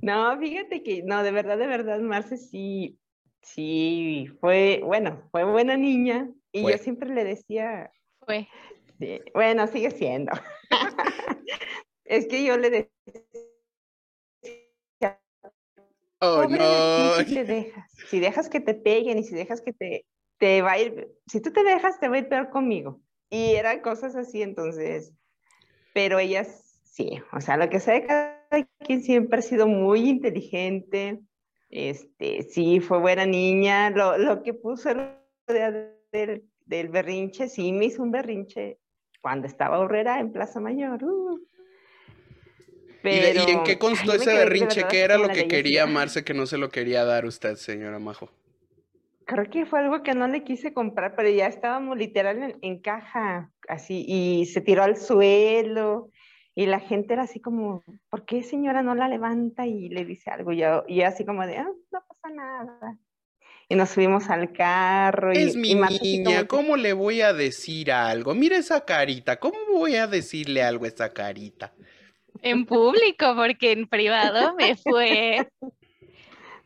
No, 0.00 0.38
fíjate 0.38 0.82
que, 0.82 1.02
no, 1.02 1.22
de 1.22 1.30
verdad, 1.32 1.58
de 1.58 1.66
verdad, 1.66 1.98
Marce 2.00 2.36
sí, 2.36 2.98
sí, 3.42 4.28
fue, 4.40 4.80
bueno, 4.84 5.26
fue 5.30 5.44
buena 5.44 5.76
niña. 5.76 6.28
Y 6.52 6.62
Fue. 6.62 6.72
yo 6.72 6.78
siempre 6.78 7.12
le 7.12 7.24
decía, 7.24 7.90
Fue. 8.20 8.48
sí, 8.98 9.20
bueno, 9.34 9.66
sigue 9.66 9.90
siendo. 9.90 10.32
es 12.04 12.26
que 12.28 12.44
yo 12.44 12.56
le 12.56 12.70
decía, 12.70 13.22
Oh, 16.20 16.42
Pobre 16.42 16.58
de 16.58 17.08
no. 17.08 17.16
ti 17.16 17.24
si 17.24 17.34
te 17.34 17.44
dejas, 17.52 17.92
si 18.08 18.20
dejas 18.20 18.48
que 18.48 18.60
te 18.60 18.74
peguen 18.74 19.18
y 19.18 19.24
si 19.24 19.34
dejas 19.34 19.60
que 19.60 19.72
te, 19.72 20.06
te 20.38 20.62
va 20.62 20.72
a 20.72 20.78
ir, 20.78 21.08
si 21.26 21.40
tú 21.40 21.52
te 21.52 21.62
dejas, 21.62 22.00
te 22.00 22.08
va 22.08 22.16
a 22.16 22.18
ir 22.18 22.28
peor 22.28 22.50
conmigo. 22.50 23.00
Y 23.28 23.54
eran 23.54 23.80
cosas 23.80 24.16
así, 24.16 24.42
entonces, 24.42 25.12
pero 25.92 26.18
ellas 26.18 26.80
sí, 26.84 27.20
o 27.32 27.40
sea, 27.40 27.56
lo 27.56 27.68
que 27.68 27.80
sea 27.80 27.94
de 27.94 28.06
cada 28.06 28.64
quien 28.78 29.02
siempre 29.02 29.40
ha 29.40 29.42
sido 29.42 29.66
muy 29.66 30.08
inteligente, 30.08 31.20
este, 31.68 32.42
sí, 32.44 32.80
fue 32.80 32.98
buena 33.00 33.26
niña, 33.26 33.90
lo, 33.90 34.16
lo 34.16 34.42
que 34.42 34.54
puso 34.54 34.90
el 34.90 35.10
del, 36.12 36.44
del 36.64 36.88
berrinche, 36.88 37.48
sí, 37.48 37.72
me 37.72 37.86
hizo 37.86 38.02
un 38.02 38.10
berrinche 38.12 38.78
cuando 39.20 39.46
estaba 39.46 39.80
horrera 39.80 40.20
en 40.20 40.32
Plaza 40.32 40.60
Mayor. 40.60 41.02
uh. 41.04 41.40
¿Y, 43.12 43.18
de- 43.18 43.34
y 43.46 43.50
en 43.50 43.62
qué 43.64 43.78
constó 43.78 44.12
ay, 44.12 44.18
ese 44.18 44.34
berrinche? 44.34 44.84
¿Qué 44.88 45.00
era 45.00 45.18
lo 45.18 45.28
que 45.28 45.46
quería 45.48 45.86
Marce 45.86 46.24
que 46.24 46.34
no 46.34 46.46
se 46.46 46.58
lo 46.58 46.68
quería 46.70 47.04
dar 47.04 47.24
usted, 47.24 47.56
señora 47.56 47.98
Majo? 47.98 48.30
Creo 49.26 49.50
que 49.50 49.66
fue 49.66 49.80
algo 49.80 50.02
que 50.04 50.14
no 50.14 50.28
le 50.28 50.44
quise 50.44 50.72
comprar, 50.72 51.16
pero 51.16 51.28
ya 51.28 51.46
estábamos 51.48 51.96
literal 51.98 52.42
en, 52.42 52.58
en 52.62 52.80
caja, 52.80 53.50
así, 53.68 54.04
y 54.06 54.46
se 54.46 54.60
tiró 54.60 54.84
al 54.84 54.96
suelo, 54.96 56.10
y 56.54 56.66
la 56.66 56.78
gente 56.78 57.14
era 57.14 57.24
así 57.24 57.40
como, 57.40 57.82
¿por 58.08 58.24
qué 58.24 58.42
señora 58.44 58.82
no 58.82 58.94
la 58.94 59.08
levanta 59.08 59.66
y 59.66 59.88
le 59.88 60.04
dice 60.04 60.30
algo? 60.30 60.52
Y 60.52 60.58
yo, 60.58 60.84
y 60.86 60.96
yo 61.00 61.06
así 61.08 61.24
como 61.24 61.44
de, 61.44 61.58
ah, 61.58 61.68
no 61.92 62.04
pasa 62.06 62.34
nada. 62.34 62.98
y 63.68 63.74
nos 63.74 63.90
subimos 63.90 64.30
al 64.30 64.52
carro. 64.52 65.32
Y, 65.34 65.38
Es 65.38 65.56
mi 65.56 65.74
niña, 65.74 66.46
¿cómo 66.46 66.76
le 66.76 66.92
voy 66.92 67.20
a 67.20 67.32
decir 67.32 67.90
algo? 67.90 68.32
Mira 68.34 68.56
esa 68.56 68.84
carita, 68.84 69.40
¿cómo 69.40 69.58
voy 69.72 69.96
a 69.96 70.06
decirle 70.06 70.62
algo 70.62 70.84
a 70.84 70.88
esa 70.88 71.12
carita? 71.12 71.74
En 72.42 72.66
público, 72.66 73.34
porque 73.34 73.72
en 73.72 73.86
privado 73.86 74.54
me 74.54 74.76
fue. 74.76 75.48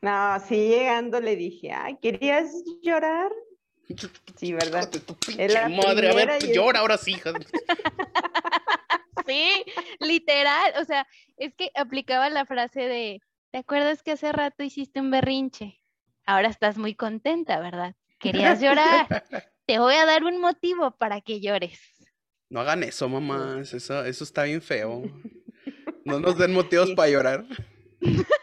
No, 0.03 0.41
sí, 0.41 0.57
llegando 0.69 1.21
le 1.21 1.37
dije, 1.37 1.73
ay, 1.73 1.99
¿querías 2.01 2.53
llorar? 2.83 3.31
Sí, 4.37 4.53
¿verdad? 4.53 4.89
Es 5.37 5.53
la 5.53 5.69
madre, 5.69 6.11
a 6.11 6.15
ver, 6.15 6.39
y 6.43 6.55
llora 6.55 6.81
ahora 6.81 6.97
sí, 6.97 7.13
hija. 7.13 7.33
Sí, 9.27 9.65
literal. 10.01 10.73
O 10.81 10.85
sea, 10.85 11.07
es 11.37 11.55
que 11.55 11.71
aplicaba 11.75 12.29
la 12.31 12.47
frase 12.47 12.81
de, 12.81 13.21
¿te 13.51 13.59
acuerdas 13.59 14.03
que 14.03 14.13
hace 14.13 14.33
rato 14.33 14.63
hiciste 14.63 15.01
un 15.01 15.11
berrinche? 15.11 15.81
Ahora 16.25 16.49
estás 16.49 16.79
muy 16.79 16.95
contenta, 16.95 17.61
¿verdad? 17.61 17.95
Querías 18.19 18.61
llorar. 18.61 19.07
Te 19.67 19.79
voy 19.79 19.95
a 19.95 20.07
dar 20.07 20.25
un 20.25 20.41
motivo 20.41 20.97
para 20.97 21.21
que 21.21 21.41
llores. 21.41 21.81
No 22.49 22.61
hagan 22.61 22.83
eso, 22.83 23.09
mamás, 23.09 23.73
eso, 23.73 24.05
eso 24.05 24.25
está 24.25 24.43
bien 24.43 24.61
feo. 24.61 25.05
No 26.05 26.19
nos 26.21 26.39
den 26.39 26.53
motivos 26.53 26.91
para 26.93 27.11
llorar. 27.11 27.47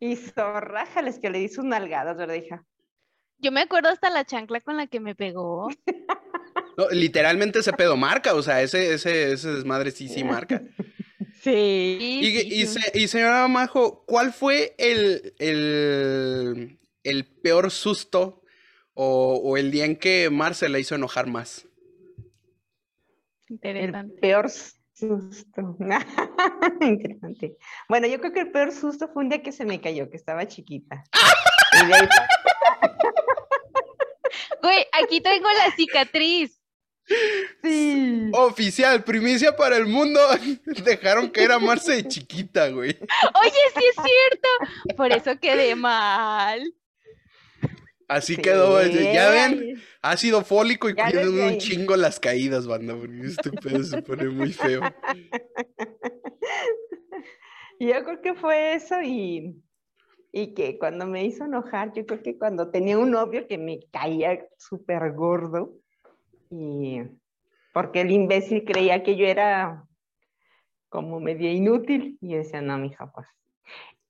Y 0.00 0.16
zorrájales 0.16 1.20
que 1.20 1.30
le 1.30 1.38
di 1.38 1.48
sus 1.48 1.64
nalgadas, 1.64 2.16
¿verdad, 2.16 2.34
hija? 2.34 2.66
Yo 3.38 3.52
me 3.52 3.60
acuerdo 3.60 3.88
hasta 3.88 4.10
la 4.10 4.24
chancla 4.24 4.60
con 4.60 4.76
la 4.76 4.88
que 4.88 4.98
me 5.00 5.14
pegó. 5.14 5.68
No, 6.76 6.88
literalmente 6.88 7.58
ese 7.58 7.72
pedo 7.74 7.98
marca, 7.98 8.34
o 8.34 8.42
sea, 8.42 8.62
ese, 8.62 8.94
ese, 8.94 9.32
ese 9.32 9.52
desmadre 9.52 9.90
sí, 9.90 10.08
sí 10.08 10.24
marca. 10.24 10.62
Sí. 11.40 11.98
Y, 12.00 12.24
Sí, 12.24 12.48
y, 12.52 12.66
sí. 12.66 12.80
se- 12.80 12.98
y 12.98 13.08
señora 13.08 13.46
Majo, 13.48 14.04
¿cuál 14.06 14.32
fue 14.32 14.74
el, 14.78 15.34
el, 15.38 16.78
el 17.04 17.24
peor 17.42 17.70
susto 17.70 18.42
o, 18.94 19.36
o 19.44 19.56
el 19.56 19.70
día 19.70 19.84
en 19.84 19.96
que 19.96 20.30
Marce 20.30 20.68
la 20.68 20.78
hizo 20.78 20.94
enojar 20.94 21.26
más? 21.26 21.66
El 23.48 23.54
Interesante. 23.56 24.18
peor 24.20 24.50
susto. 24.94 25.76
Interesante. 26.80 27.56
Bueno, 27.88 28.06
yo 28.06 28.18
creo 28.20 28.32
que 28.32 28.40
el 28.40 28.50
peor 28.52 28.72
susto 28.72 29.08
fue 29.12 29.22
un 29.24 29.28
día 29.30 29.42
que 29.42 29.52
se 29.52 29.64
me 29.64 29.80
cayó, 29.80 30.10
que 30.10 30.16
estaba 30.16 30.46
chiquita. 30.46 31.02
Y 31.82 31.86
de 31.86 31.94
ahí 31.94 32.06
pa- 32.06 32.28
Güey, 34.62 34.86
aquí 35.02 35.20
tengo 35.20 35.48
la 35.50 35.74
cicatriz. 35.74 36.58
Sí. 37.62 38.30
Oficial, 38.32 39.02
primicia 39.02 39.56
para 39.56 39.76
el 39.76 39.86
mundo. 39.86 40.20
Dejaron 40.84 41.30
que 41.30 41.42
era 41.42 41.58
Marce 41.58 41.92
de 41.96 42.08
chiquita, 42.08 42.68
güey. 42.68 42.90
Oye, 42.90 43.60
sí 43.76 43.84
es 43.84 43.94
cierto. 43.96 44.48
Por 44.96 45.12
eso 45.12 45.38
quedé 45.40 45.74
mal. 45.74 46.62
Así 48.12 48.36
quedó. 48.36 48.78
este, 48.80 49.12
Ya 49.12 49.30
ven, 49.30 49.80
ácido 50.02 50.42
fólico 50.42 50.88
y 50.88 50.94
cuiden 50.94 51.28
un 51.28 51.58
chingo 51.58 51.96
las 51.96 52.20
caídas, 52.20 52.66
banda, 52.66 52.94
porque 52.94 53.26
este 53.26 53.50
pedo 53.50 53.82
se 53.82 54.02
pone 54.02 54.28
muy 54.28 54.52
feo. 54.52 54.82
Yo 57.80 58.04
creo 58.04 58.20
que 58.20 58.34
fue 58.34 58.74
eso 58.74 59.00
y, 59.02 59.60
y 60.30 60.54
que 60.54 60.78
cuando 60.78 61.06
me 61.06 61.24
hizo 61.24 61.46
enojar, 61.46 61.92
yo 61.92 62.06
creo 62.06 62.22
que 62.22 62.38
cuando 62.38 62.70
tenía 62.70 62.96
un 62.96 63.10
novio 63.10 63.48
que 63.48 63.58
me 63.58 63.80
caía 63.90 64.46
súper 64.56 65.12
gordo 65.14 65.74
y 66.48 67.00
porque 67.72 68.02
el 68.02 68.12
imbécil 68.12 68.64
creía 68.64 69.02
que 69.02 69.16
yo 69.16 69.26
era 69.26 69.84
como 70.90 71.18
media 71.18 71.50
inútil 71.50 72.18
y 72.20 72.30
yo 72.30 72.36
decía, 72.36 72.60
no, 72.60 72.78
mija, 72.78 73.10
pues 73.10 73.26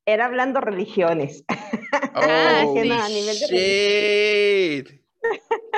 era 0.07 0.27
hablando 0.27 0.61
religiones. 0.61 1.45
Ah, 2.15 2.63
Oh, 2.67 2.75
no, 2.85 2.95
a 3.03 3.09
nivel 3.09 3.39
de 3.39 3.47
shit. 3.47 5.01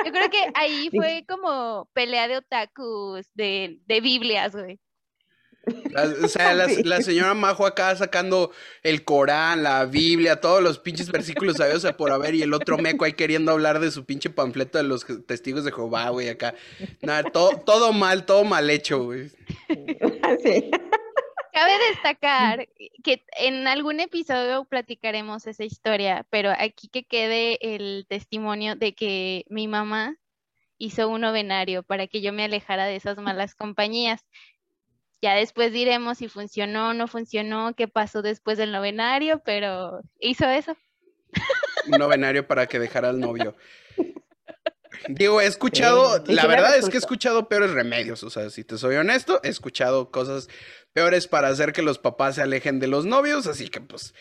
Yo 0.05 0.11
creo 0.11 0.29
que 0.29 0.37
ahí 0.53 0.89
fue 0.93 1.25
como 1.27 1.89
pelea 1.93 2.27
de 2.27 2.37
otakus, 2.37 3.27
de, 3.33 3.79
de 3.85 4.01
Biblias, 4.01 4.53
güey. 4.55 4.79
La- 5.91 6.03
o 6.23 6.27
sea, 6.27 6.53
la, 6.53 6.67
la 6.83 7.01
señora 7.01 7.33
Majo 7.33 7.65
acá 7.65 7.95
sacando 7.95 8.51
el 8.83 9.03
Corán, 9.03 9.63
la 9.63 9.85
Biblia, 9.85 10.39
todos 10.41 10.61
los 10.61 10.77
pinches 10.79 11.11
versículos 11.11 11.57
sabios 11.57 11.83
a 11.85 11.95
por 11.97 12.11
haber, 12.11 12.35
y 12.35 12.41
el 12.43 12.53
otro 12.53 12.77
meco 12.77 13.03
ahí 13.05 13.13
queriendo 13.13 13.51
hablar 13.51 13.79
de 13.79 13.91
su 13.91 14.05
pinche 14.05 14.29
panfleto 14.29 14.77
de 14.77 14.83
los 14.83 15.05
testigos 15.25 15.63
de 15.65 15.71
Jehová, 15.71 16.09
güey, 16.09 16.29
acá. 16.29 16.53
Nada, 17.01 17.23
todo, 17.23 17.57
todo 17.65 17.93
mal, 17.93 18.25
todo 18.25 18.43
mal 18.43 18.69
hecho, 18.69 19.03
güey. 19.05 19.29
Sí. 20.43 20.69
Cabe 21.55 21.71
destacar 21.89 22.67
que 23.01 23.23
en 23.37 23.65
algún 23.69 24.01
episodio 24.01 24.65
platicaremos 24.65 25.47
esa 25.47 25.63
historia, 25.63 26.27
pero 26.29 26.51
aquí 26.51 26.89
que 26.89 27.05
quede 27.05 27.57
el 27.61 28.05
testimonio 28.09 28.75
de 28.75 28.93
que 28.93 29.45
mi 29.47 29.69
mamá 29.69 30.17
hizo 30.77 31.07
un 31.07 31.21
novenario 31.21 31.81
para 31.81 32.07
que 32.07 32.21
yo 32.21 32.33
me 32.33 32.43
alejara 32.43 32.87
de 32.87 32.97
esas 32.97 33.19
malas 33.19 33.55
compañías. 33.55 34.25
Ya 35.21 35.33
después 35.33 35.71
diremos 35.71 36.17
si 36.17 36.27
funcionó 36.27 36.89
o 36.89 36.93
no 36.93 37.07
funcionó, 37.07 37.73
qué 37.73 37.87
pasó 37.87 38.21
después 38.21 38.57
del 38.57 38.73
novenario, 38.73 39.41
pero 39.45 40.01
hizo 40.19 40.49
eso. 40.49 40.75
Un 41.87 41.99
novenario 41.99 42.45
para 42.45 42.67
que 42.67 42.79
dejara 42.79 43.07
al 43.07 43.21
novio. 43.21 43.55
Digo, 45.07 45.41
he 45.41 45.45
escuchado, 45.45 46.23
Sí, 46.25 46.33
la 46.33 46.47
verdad 46.47 46.77
es 46.77 46.89
que 46.89 46.95
he 46.95 46.99
escuchado 46.99 47.47
peores 47.47 47.71
remedios, 47.71 48.23
o 48.23 48.29
sea, 48.29 48.49
si 48.49 48.63
te 48.63 48.77
soy 48.77 48.95
honesto, 48.95 49.39
he 49.43 49.49
escuchado 49.49 50.11
cosas 50.11 50.49
peores 50.93 51.27
para 51.27 51.49
hacer 51.49 51.73
que 51.73 51.81
los 51.81 51.99
papás 51.99 52.35
se 52.35 52.41
alejen 52.41 52.79
de 52.79 52.87
los 52.87 53.05
novios, 53.05 53.47
así 53.47 53.67
que 53.67 53.81
pues, 53.81 54.13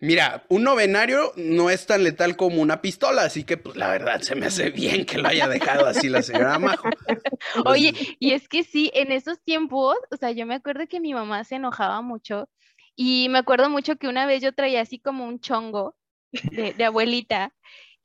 mira, 0.00 0.44
un 0.48 0.64
novenario 0.64 1.32
no 1.36 1.70
es 1.70 1.86
tan 1.86 2.02
letal 2.02 2.36
como 2.36 2.60
una 2.60 2.82
pistola, 2.82 3.22
así 3.22 3.44
que 3.44 3.56
pues 3.56 3.76
la 3.76 3.88
verdad 3.88 4.20
se 4.20 4.34
me 4.34 4.46
hace 4.46 4.70
bien 4.70 5.06
que 5.06 5.18
lo 5.18 5.28
haya 5.28 5.48
dejado 5.48 5.86
así 5.86 6.08
la 6.08 6.22
señora 6.22 6.58
Majo. 6.58 6.88
Oye, 7.64 7.94
y 8.18 8.32
es 8.32 8.48
que 8.48 8.64
sí, 8.64 8.90
en 8.94 9.12
esos 9.12 9.40
tiempos, 9.42 9.96
o 10.10 10.16
sea, 10.16 10.32
yo 10.32 10.46
me 10.46 10.56
acuerdo 10.56 10.86
que 10.88 11.00
mi 11.00 11.14
mamá 11.14 11.44
se 11.44 11.56
enojaba 11.56 12.02
mucho 12.02 12.48
y 12.94 13.28
me 13.30 13.38
acuerdo 13.38 13.70
mucho 13.70 13.96
que 13.96 14.08
una 14.08 14.26
vez 14.26 14.42
yo 14.42 14.52
traía 14.52 14.80
así 14.80 14.98
como 14.98 15.26
un 15.26 15.40
chongo 15.40 15.96
de, 16.32 16.72
de 16.72 16.84
abuelita 16.84 17.54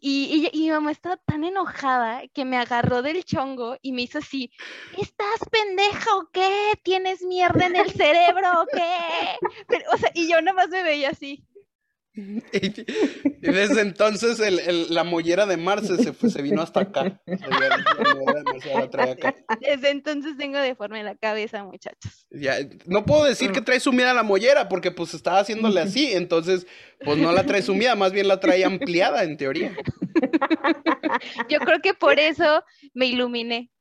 y, 0.02 0.50
y- 0.54 0.58
y 0.60 0.62
mi 0.66 0.72
mamá 0.72 0.92
estaba 0.92 1.18
tan 1.18 1.44
enojada 1.46 2.24
que 2.34 2.46
me 2.46 2.58
agarró 2.58 3.02
del 3.04 3.24
chongo 3.26 3.78
y 3.82 3.94
me 3.94 4.04
hizo 4.04 4.20
así, 4.20 4.52
¿estás 4.92 5.40
pendeja 5.52 6.16
o 6.18 6.30
qué? 6.34 6.74
¿Tienes 6.84 7.24
mierda 7.24 7.68
en 7.68 7.76
el 7.78 7.92
cerebro 7.94 8.64
o 8.64 8.70
qué? 8.74 9.42
Pero, 9.70 9.86
o 9.94 9.98
sea, 9.98 10.12
y 10.16 10.30
yo 10.30 10.42
nomás 10.42 10.70
me 10.70 10.84
veía 10.84 11.10
así. 11.12 11.46
Y 12.54 12.82
y 13.42 13.52
desde 13.52 13.82
entonces 13.82 14.40
el- 14.40 14.60
el- 14.60 14.94
la 14.94 15.04
mollera 15.04 15.46
de 15.46 15.56
Marce 15.58 15.96
se, 15.98 16.12
fue- 16.14 16.30
se 16.30 16.42
vino 16.42 16.62
hasta 16.62 16.82
acá. 16.82 17.22
La 17.26 17.60
de 17.60 17.70
la. 17.70 19.36
Desde 19.62 19.90
entonces 19.92 20.36
tengo 20.38 20.60
deforme 20.60 21.04
la 21.04 21.16
cabeza, 21.16 21.64
muchachos. 21.64 22.28
Ya, 22.30 22.56
no 22.86 23.06
puedo 23.06 23.24
decir 23.24 23.52
que 23.52 23.62
trae 23.62 23.80
sumida 23.80 24.14
la 24.14 24.24
mollera 24.24 24.68
porque 24.70 24.92
pues 24.92 25.14
estaba 25.14 25.40
haciéndole 25.40 25.80
así, 25.82 26.12
entonces 26.12 26.68
pues 27.04 27.18
no 27.18 27.32
la 27.32 27.46
trae 27.46 27.62
sumida, 27.62 27.96
más 27.96 28.12
bien 28.12 28.28
la 28.28 28.40
trae 28.40 28.64
ampliada 28.66 29.24
en 29.24 29.38
teoría. 29.38 29.76
Yo 31.50 31.60
creo 31.60 31.80
que 31.82 31.94
por 31.94 32.20
eso 32.20 32.64
me 32.94 33.08
iluminé. 33.08 33.72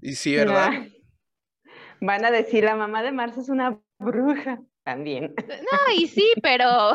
Y 0.00 0.14
sí, 0.14 0.34
¿verdad? 0.36 0.86
Van 2.00 2.24
a 2.24 2.30
decir, 2.30 2.64
la 2.64 2.74
mamá 2.76 3.02
de 3.02 3.12
Marce 3.12 3.40
es 3.40 3.48
una 3.48 3.80
bruja 3.98 4.60
también. 4.84 5.34
No, 5.72 5.94
y 5.96 6.06
sí, 6.08 6.32
pero 6.42 6.92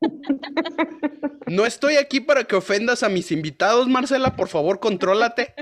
No 1.46 1.66
estoy 1.66 1.96
aquí 1.96 2.20
para 2.20 2.44
que 2.44 2.56
ofendas 2.56 3.02
a 3.02 3.08
mis 3.08 3.30
invitados, 3.30 3.88
Marcela, 3.88 4.34
por 4.36 4.48
favor, 4.48 4.80
contrólate. 4.80 5.54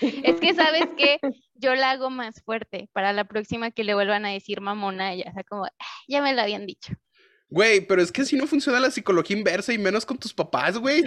Es 0.00 0.40
que 0.40 0.54
sabes 0.54 0.86
que 0.96 1.18
yo 1.54 1.74
la 1.74 1.90
hago 1.90 2.10
más 2.10 2.42
fuerte 2.44 2.88
para 2.92 3.12
la 3.12 3.24
próxima 3.24 3.70
que 3.70 3.84
le 3.84 3.94
vuelvan 3.94 4.24
a 4.24 4.30
decir 4.30 4.60
mamona, 4.60 5.14
ya, 5.14 5.28
o 5.30 5.32
sea, 5.32 5.44
como, 5.44 5.64
"Ah, 5.64 5.70
ya 6.06 6.22
me 6.22 6.32
lo 6.34 6.42
habían 6.42 6.66
dicho. 6.66 6.92
Güey, 7.48 7.80
pero 7.86 8.02
es 8.02 8.10
que 8.10 8.24
si 8.24 8.36
no 8.36 8.46
funciona 8.48 8.80
la 8.80 8.90
psicología 8.90 9.36
inversa 9.36 9.72
y 9.72 9.78
menos 9.78 10.04
con 10.04 10.18
tus 10.18 10.34
papás, 10.34 10.76
güey. 10.78 11.04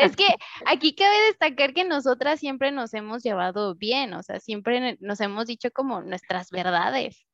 Es 0.00 0.16
que 0.16 0.26
aquí 0.66 0.94
cabe 0.94 1.14
destacar 1.28 1.72
que 1.72 1.84
nosotras 1.84 2.40
siempre 2.40 2.72
nos 2.72 2.92
hemos 2.94 3.22
llevado 3.22 3.74
bien, 3.74 4.12
o 4.14 4.22
sea, 4.22 4.40
siempre 4.40 4.96
nos 5.00 5.20
hemos 5.20 5.46
dicho 5.46 5.70
como 5.70 6.02
nuestras 6.02 6.50
verdades. 6.50 7.24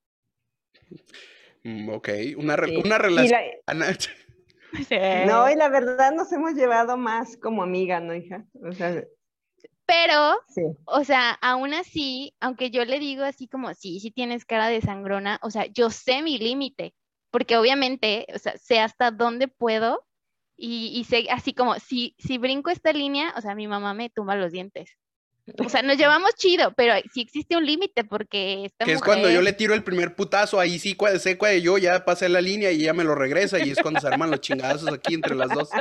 Mm, 1.65 1.89
ok, 1.91 2.09
una, 2.37 2.57
re- 2.57 2.69
Sí. 2.69 2.77
una 2.85 2.99
relación. 2.99 3.41
la- 3.67 3.97
no, 5.27 5.51
y 5.51 5.57
la 5.57 5.69
verdad 5.69 6.13
nos 6.13 6.31
hemos 6.33 6.53
llevado 6.55 6.97
más 6.97 7.37
como 7.39 7.63
amiga, 7.63 7.99
¿no, 8.01 8.15
hija? 8.15 8.45
O 8.63 8.73
sea, 8.73 9.03
Pero, 9.91 10.39
sí. 10.47 10.63
o 10.85 11.03
sea, 11.03 11.33
aún 11.43 11.75
así, 11.75 12.35
aunque 12.39 12.71
yo 12.71 12.85
le 12.85 13.01
digo 13.01 13.25
así 13.25 13.49
como, 13.49 13.75
sí, 13.75 13.99
sí 13.99 14.13
tienes 14.13 14.45
cara 14.45 14.69
de 14.69 14.81
sangrona, 14.81 15.41
o 15.43 15.51
sea, 15.51 15.67
yo 15.67 15.91
sé 15.91 16.23
mi 16.23 16.39
límite, 16.39 16.95
porque 17.33 17.57
obviamente, 17.57 18.27
o 18.33 18.39
sea, 18.39 18.57
sé 18.57 18.79
hasta 18.79 19.11
dónde 19.11 19.49
puedo 19.49 20.07
y, 20.57 20.93
y 20.95 21.05
sé 21.05 21.27
así 21.31 21.55
como, 21.55 21.75
si, 21.81 22.15
si 22.19 22.39
brinco 22.39 22.71
esta 22.71 22.93
línea, 22.93 23.35
o 23.37 23.41
sea, 23.41 23.57
mi 23.57 23.67
mamá 23.67 23.93
me 23.93 24.11
tumba 24.11 24.37
los 24.37 24.53
dientes. 24.53 24.97
O 25.59 25.69
sea, 25.69 25.83
nos 25.83 25.97
llevamos 25.97 26.35
chido, 26.37 26.73
pero 26.77 26.95
sí 27.13 27.23
existe 27.23 27.57
un 27.57 27.67
límite 27.67 28.05
porque 28.05 28.67
esta 28.67 28.85
Que 28.85 28.93
es 28.93 29.01
cuando 29.01 29.31
yo 29.31 29.43
le 29.43 29.53
tiro 29.53 29.75
el 29.75 29.83
primer 29.83 30.15
putazo, 30.15 30.61
ahí 30.61 30.79
sí 30.79 30.97
sé 31.19 31.37
de 31.41 31.63
yo 31.63 31.79
ya 31.79 32.05
pasé 32.05 32.29
la 32.29 32.41
línea 32.41 32.71
y 32.71 32.83
ella 32.83 32.93
me 32.93 33.05
lo 33.05 33.15
regresa 33.15 33.59
y 33.65 33.71
es 33.71 33.81
cuando 33.81 34.01
se 34.01 34.09
arman 34.09 34.31
los 34.31 34.41
chingadazos 34.41 34.93
aquí 34.93 35.15
entre 35.15 35.35
las 35.35 35.51
dos. 35.51 35.71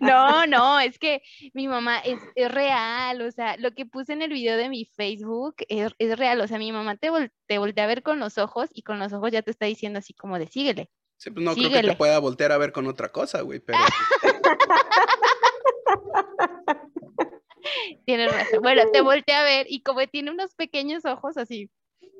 No, 0.00 0.46
no, 0.46 0.80
es 0.80 0.98
que 0.98 1.22
mi 1.52 1.68
mamá 1.68 1.98
es, 1.98 2.18
real, 2.50 3.22
o 3.22 3.30
sea, 3.30 3.56
lo 3.56 3.72
que 3.72 3.86
puse 3.86 4.12
en 4.12 4.22
el 4.22 4.30
video 4.30 4.56
de 4.56 4.68
mi 4.68 4.84
Facebook 4.84 5.56
es, 5.68 5.92
real, 6.18 6.40
o 6.40 6.48
sea, 6.48 6.58
mi 6.58 6.72
mamá 6.72 6.96
te, 6.96 7.10
te 7.46 7.58
voltea 7.58 7.84
a 7.84 7.86
ver 7.86 8.02
con 8.02 8.18
los 8.18 8.38
ojos 8.38 8.68
y 8.72 8.82
con 8.82 8.98
los 8.98 9.12
ojos 9.12 9.30
ya 9.30 9.42
te 9.42 9.50
está 9.50 9.66
diciendo 9.66 9.98
así 9.98 10.14
como 10.14 10.38
de 10.38 10.46
síguele. 10.48 10.90
Sí, 11.18 11.30
pues 11.30 11.44
no 11.44 11.54
creo 11.54 11.70
que 11.70 11.82
te 11.82 11.96
pueda 11.96 12.18
voltear 12.18 12.52
a 12.52 12.58
ver 12.58 12.72
con 12.72 12.86
otra 12.86 13.10
cosa, 13.10 13.42
güey, 13.42 13.60
pero... 13.60 13.78
Tienes 18.06 18.32
razón. 18.32 18.60
Bueno, 18.62 18.82
te 18.92 19.00
volteé 19.00 19.34
a 19.34 19.42
ver 19.42 19.66
y 19.68 19.82
como 19.82 20.06
tiene 20.06 20.30
unos 20.30 20.54
pequeños 20.54 21.04
ojos 21.04 21.36
así, 21.36 21.70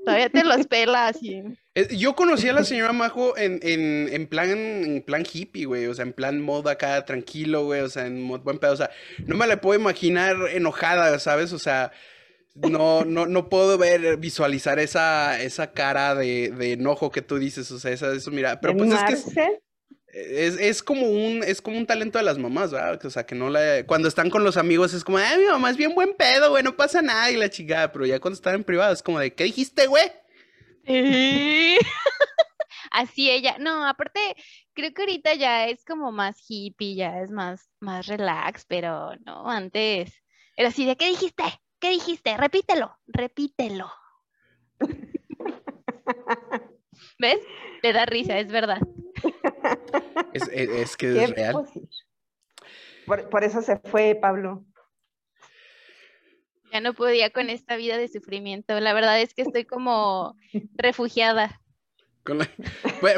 todavía 0.05 0.31
te 0.31 0.45
los 0.45 0.67
pela 0.67 1.09
así. 1.09 1.43
Eh, 1.75 1.97
yo 1.97 2.15
conocí 2.15 2.49
a 2.49 2.53
la 2.53 2.65
señora 2.65 2.93
Majo 2.93 3.37
en, 3.37 3.61
en, 3.63 4.27
plan, 4.27 4.51
en 4.51 5.03
plan 5.03 5.25
hippie, 5.31 5.67
güey, 5.67 5.87
o 5.87 5.95
sea, 5.95 6.05
en 6.05 6.13
plan 6.13 6.41
moda 6.41 6.73
acá, 6.73 7.05
tranquilo, 7.05 7.65
güey, 7.65 7.81
o 7.81 7.89
sea, 7.89 8.07
en 8.07 8.27
buen 8.27 8.59
pedo, 8.59 8.73
o 8.73 8.77
sea, 8.77 8.91
no 9.27 9.37
me 9.37 9.47
la 9.47 9.61
puedo 9.61 9.79
imaginar 9.79 10.37
enojada, 10.53 11.19
¿sabes? 11.19 11.53
O 11.53 11.59
sea, 11.59 11.93
no, 12.55 13.05
no, 13.05 13.27
no 13.27 13.49
puedo 13.49 13.79
ver, 13.79 14.17
visualizar 14.17 14.79
esa, 14.79 15.41
esa 15.41 15.73
cara 15.73 16.15
de, 16.15 16.51
de 16.51 16.73
enojo 16.73 17.11
que 17.11 17.23
tú 17.23 17.39
dices, 17.39 17.71
o 17.71 17.79
sea, 17.79 17.93
esa, 17.93 18.13
eso, 18.13 18.31
mira, 18.31 18.61
pero 18.61 18.77
pues 18.77 18.93
es 18.93 19.25
que... 19.35 19.61
Es, 20.13 20.57
es, 20.59 20.83
como 20.83 21.07
un, 21.07 21.43
es 21.45 21.63
como 21.63 21.79
un 21.79 21.87
talento 21.87 22.19
de 22.19 22.25
las 22.25 22.39
mamás, 22.39 22.73
¿verdad? 22.73 23.05
O 23.05 23.11
sea, 23.11 23.25
que 23.25 23.35
no 23.35 23.49
la... 23.49 23.85
Cuando 23.87 24.09
están 24.09 24.31
con 24.31 24.43
los 24.43 24.57
amigos 24.57 24.93
es 24.93 25.05
como, 25.05 25.19
ay, 25.19 25.39
mi 25.39 25.47
mamá 25.47 25.71
es 25.71 25.77
bien 25.77 25.95
buen 25.95 26.15
pedo, 26.15 26.51
güey, 26.51 26.65
no 26.65 26.77
pasa 26.77 27.01
nada 27.03 27.31
y 27.31 27.37
la 27.37 27.49
chingada. 27.49 27.93
Pero 27.93 28.07
ya 28.07 28.19
cuando 28.19 28.35
están 28.35 28.57
en 28.57 28.65
privado 28.65 28.93
es 28.93 29.03
como 29.03 29.19
de, 29.19 29.33
¿qué 29.33 29.45
dijiste, 29.45 29.87
güey? 29.87 30.11
Así 32.91 33.31
ella, 33.31 33.57
no, 33.61 33.87
aparte, 33.87 34.19
creo 34.75 34.93
que 34.93 35.03
ahorita 35.03 35.35
ya 35.35 35.69
es 35.69 35.85
como 35.85 36.11
más 36.11 36.37
hippie, 36.49 36.97
ya 36.97 37.21
es 37.21 37.31
más, 37.31 37.71
más 37.79 38.09
relax, 38.09 38.65
pero 38.67 39.13
no, 39.25 39.49
antes 39.49 40.13
era 40.57 40.69
así 40.69 40.85
de, 40.85 40.97
¿qué 40.97 41.07
dijiste? 41.07 41.45
¿Qué 41.79 41.91
dijiste? 41.91 42.37
Repítelo, 42.37 42.99
repítelo. 43.07 43.91
¿Ves? 47.19 47.39
Te 47.81 47.93
da 47.95 48.05
risa, 48.05 48.39
es 48.39 48.53
verdad. 48.53 48.81
Es, 50.33 50.97
que 50.97 51.23
es 51.23 51.31
real. 51.31 51.67
Por, 53.07 53.45
eso 53.45 53.63
se 53.63 53.77
fue 53.79 54.17
Pablo. 54.21 54.65
Ya 56.73 56.81
no 56.81 56.95
podía 56.95 57.31
con 57.31 57.51
esta 57.51 57.77
vida 57.77 57.99
de 57.99 58.09
sufrimiento. 58.09 58.79
La 58.79 58.93
verdad 58.93 59.21
es 59.21 59.35
que 59.35 59.43
estoy 59.43 59.65
como 59.65 60.37
refugiada. 60.75 61.61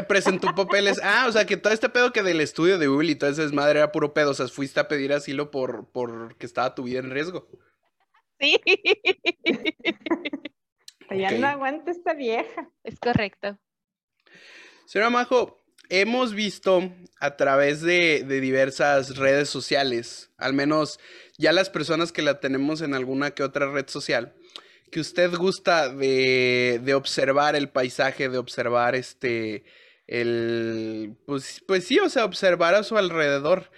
Presentó 0.07 0.55
papeles. 0.55 0.99
Ah, 1.03 1.25
o 1.27 1.31
sea, 1.31 1.45
que 1.45 1.57
todo 1.57 1.71
este 1.71 1.89
pedo 1.89 2.11
que 2.11 2.23
del 2.23 2.41
estudio 2.41 2.79
de 2.79 2.87
Google 2.87 3.11
y 3.11 3.15
todo 3.15 3.29
ese 3.29 3.43
desmadre 3.43 3.79
era 3.79 3.91
puro 3.91 4.13
pedo. 4.13 4.31
O 4.31 4.33
sea, 4.33 4.47
fuiste 4.47 4.79
a 4.79 4.87
pedir 4.87 5.13
asilo 5.13 5.51
por, 5.51 5.91
por 5.91 6.35
que 6.37 6.45
estaba 6.45 6.73
tu 6.73 6.83
vida 6.83 6.99
en 6.99 7.11
riesgo. 7.11 7.47
Sí. 8.39 8.59
Ya 11.09 11.31
no 11.31 11.47
aguanta 11.47 11.91
esta 11.91 12.13
vieja. 12.13 12.69
Es 12.83 12.99
correcto. 12.99 13.59
Señora 14.85 15.09
Majo, 15.09 15.62
hemos 15.93 16.33
visto 16.33 16.91
a 17.19 17.37
través 17.37 17.81
de, 17.81 18.23
diversas 18.27 19.15
redes 19.15 19.47
sociales, 19.47 20.31
al 20.37 20.53
menos 20.53 20.99
ya 21.37 21.51
las 21.51 21.69
personas 21.69 22.11
que 22.11 22.23
la 22.23 22.39
tenemos 22.39 22.81
en 22.81 22.95
alguna 22.95 23.31
que 23.31 23.43
otra 23.43 23.71
red 23.71 23.87
social, 23.87 24.33
que 24.89 24.99
usted 24.99 25.31
gusta 25.35 25.89
de, 25.89 26.93
observar 26.95 27.55
el 27.55 27.69
paisaje, 27.69 28.27
de 28.27 28.39
observar 28.39 28.95
este, 28.95 29.65
el, 30.07 31.15
pues, 31.27 31.61
pues 31.67 31.85
sí, 31.85 31.99
o 31.99 32.09
sea, 32.09 32.25
observar 32.25 32.73
a 32.73 32.83
su 32.83 32.97
alrededor. 32.97 33.69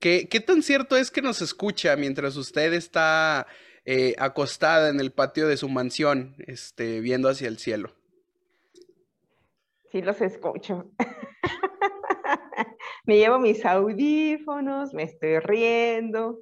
¿Qué, 0.00 0.26
¿Qué, 0.30 0.40
tan 0.40 0.62
cierto 0.62 0.96
es 0.96 1.10
que 1.10 1.20
nos 1.20 1.42
escucha 1.42 1.96
mientras 1.96 2.36
usted 2.36 2.72
está 2.72 3.46
eh, 3.84 4.14
acostada 4.16 4.88
en 4.88 5.00
el 5.00 5.12
patio 5.12 5.46
de 5.46 5.58
su 5.58 5.68
mansión, 5.68 6.34
este, 6.46 7.00
viendo 7.00 7.28
hacia 7.28 7.48
el 7.48 7.58
cielo? 7.58 7.97
Sí, 9.90 10.02
los 10.02 10.20
escucho. 10.20 10.90
me 13.04 13.16
llevo 13.16 13.38
mis 13.38 13.64
audífonos, 13.64 14.92
me 14.92 15.04
estoy 15.04 15.38
riendo 15.38 16.40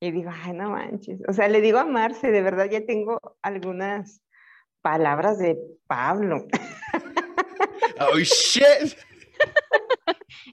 y 0.00 0.12
digo, 0.12 0.30
ay, 0.32 0.52
no 0.52 0.70
manches. 0.70 1.20
O 1.28 1.32
sea, 1.32 1.48
le 1.48 1.60
digo 1.60 1.78
a 1.78 1.84
Marce, 1.84 2.30
de 2.30 2.42
verdad 2.42 2.68
ya 2.70 2.84
tengo 2.84 3.20
algunas 3.42 4.22
palabras 4.82 5.38
de 5.38 5.58
Pablo. 5.86 6.46
oh, 8.00 8.18
shit. 8.18 8.96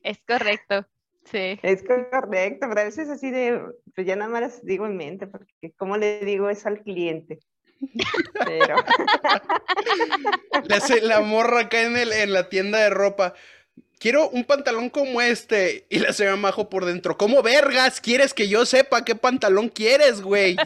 Es 0.02 0.24
correcto. 0.26 0.88
Sí. 1.26 1.60
Es 1.62 1.84
correcto, 1.84 2.68
pero 2.68 2.82
a 2.82 2.86
veces 2.86 3.10
así 3.10 3.30
de, 3.32 3.62
pues 3.96 4.08
ya 4.08 4.16
nada 4.16 4.32
más 4.32 4.64
digo 4.66 4.86
en 4.86 4.98
mente, 4.98 5.28
porque 5.28 5.74
¿cómo 5.78 5.98
le 5.98 6.20
digo 6.22 6.50
eso 6.50 6.68
al 6.68 6.82
cliente? 6.82 7.40
Pero... 8.46 8.76
La 11.02 11.22
morra 11.22 11.62
acá 11.62 11.82
en, 11.82 11.98
el, 11.98 12.12
en 12.12 12.34
la 12.34 12.50
tienda 12.50 12.80
de 12.80 12.90
ropa. 12.90 13.34
Quiero 14.00 14.30
un 14.30 14.44
pantalón 14.44 14.90
como 14.90 15.22
este. 15.22 15.86
Y 15.90 16.00
la 16.00 16.14
señora 16.14 16.36
Majo 16.36 16.70
por 16.70 16.86
dentro. 16.86 17.18
¿Cómo 17.18 17.42
vergas 17.42 18.02
quieres 18.02 18.34
que 18.34 18.48
yo 18.48 18.66
sepa 18.66 19.06
qué 19.06 19.16
pantalón 19.16 19.70
quieres, 19.70 20.22
güey? 20.22 20.58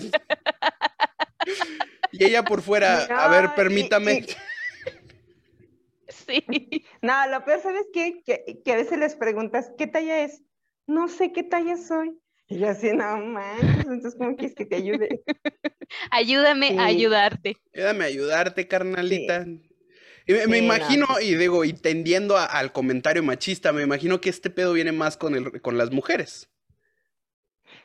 y 2.12 2.24
ella 2.24 2.44
por 2.44 2.62
fuera. 2.62 3.04
a 3.04 3.28
ver, 3.30 3.54
permítame. 3.56 4.26
Sí. 6.28 6.44
No, 7.02 7.26
lo 7.30 7.46
peor, 7.46 7.62
¿sabes 7.62 7.86
qué? 7.94 8.22
Que, 8.26 8.62
que 8.66 8.74
a 8.74 8.76
veces 8.76 9.00
les 9.00 9.16
preguntas, 9.16 9.72
¿qué 9.78 9.88
talla 9.88 10.24
es? 10.26 10.44
No 10.86 11.08
sé 11.08 11.32
qué 11.32 11.42
talla 11.44 11.78
soy. 11.78 12.20
Y 12.50 12.60
yo 12.60 12.70
así, 12.70 12.94
no 12.94 13.18
manches, 13.18 13.86
entonces 13.86 14.16
¿cómo 14.16 14.36
quieres 14.38 14.56
que 14.56 14.66
te 14.66 14.78
ayude? 14.78 15.22
Ayúdame 16.12 16.80
a 16.80 16.86
ayudarte. 16.86 17.58
Ayúdame 17.74 18.06
a 18.06 18.08
ayudarte, 18.08 18.68
carnalita. 18.68 19.46
Y 20.26 20.34
me, 20.48 20.58
imagino, 20.58 21.08
y 21.22 21.36
digo, 21.36 21.64
y 21.64 21.74
tendiendo 21.74 22.38
al 22.38 22.74
comentario 22.74 23.24
machista, 23.24 23.72
me 23.72 23.84
imagino 23.84 24.20
que 24.20 24.30
este 24.30 24.50
pedo 24.50 24.74
viene 24.74 24.92
más 24.92 25.16
con, 25.16 25.36
el, 25.36 25.62
con 25.62 25.78
las 25.78 25.92
mujeres. 25.92 26.50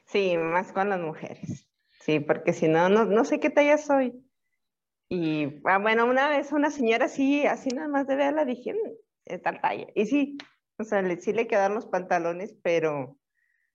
Sí, 0.07 0.37
más 0.37 0.73
con 0.73 0.89
las 0.91 1.01
mujeres. 1.01 1.69
Sí, 2.01 2.19
porque 2.19 2.53
si 2.53 2.67
no, 2.67 2.89
no, 2.89 3.25
sé 3.25 3.39
qué 3.39 3.51
talla 3.51 3.79
soy. 3.79 4.13
Y 5.09 5.61
ah, 5.65 5.79
bueno, 5.79 6.05
una 6.07 6.29
vez 6.29 6.51
una 6.51 6.71
señora 6.71 7.05
así, 7.05 7.47
así 7.47 7.69
nada 7.71 7.87
más 7.87 8.09
de 8.09 8.17
verla, 8.17 8.45
dije, 8.45 8.75
mm, 8.75 9.39
tal 9.41 9.61
talla. 9.61 9.87
Y 9.95 10.07
sí, 10.07 10.39
o 10.79 10.85
sea, 10.85 11.05
sí 11.21 11.33
le 11.33 11.47
quedaron 11.47 11.77
los 11.77 11.87
pantalones, 11.87 12.57
pero 12.63 13.17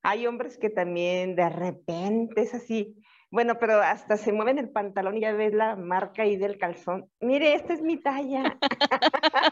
hay 0.04 0.28
hombres 0.28 0.58
que 0.58 0.70
también 0.70 1.36
de 1.36 1.50
repente 1.50 2.42
es 2.42 2.54
así. 2.54 2.96
Bueno, 3.30 3.58
pero 3.60 3.82
hasta 3.82 4.16
se 4.16 4.32
mueven 4.32 4.58
el 4.58 4.70
pantalón 4.70 5.18
y 5.18 5.22
ya 5.22 5.34
ves 5.34 5.54
la 5.54 5.76
marca 5.76 6.24
ahí 6.24 6.38
del 6.38 6.58
calzón. 6.58 7.10
Mire, 7.20 7.56
esta 7.56 7.74
es 7.74 7.82
mi 7.82 7.98
talla. 7.98 8.58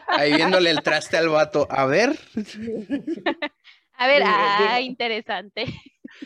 Ahí 0.08 0.34
viéndole 0.34 0.70
el 0.70 0.82
traste 0.82 1.18
al 1.18 1.28
vato. 1.28 1.66
A 1.70 1.84
ver. 1.84 2.18
A 3.98 4.08
ver, 4.08 4.22
ah, 4.26 4.78
interesante. 4.80 5.64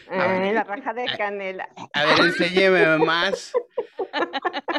la 0.08 0.64
raja 0.64 0.92
de 0.92 1.06
canela. 1.16 1.68
A 1.92 2.04
ver, 2.04 2.18
enséñeme 2.18 2.98
más. 2.98 3.52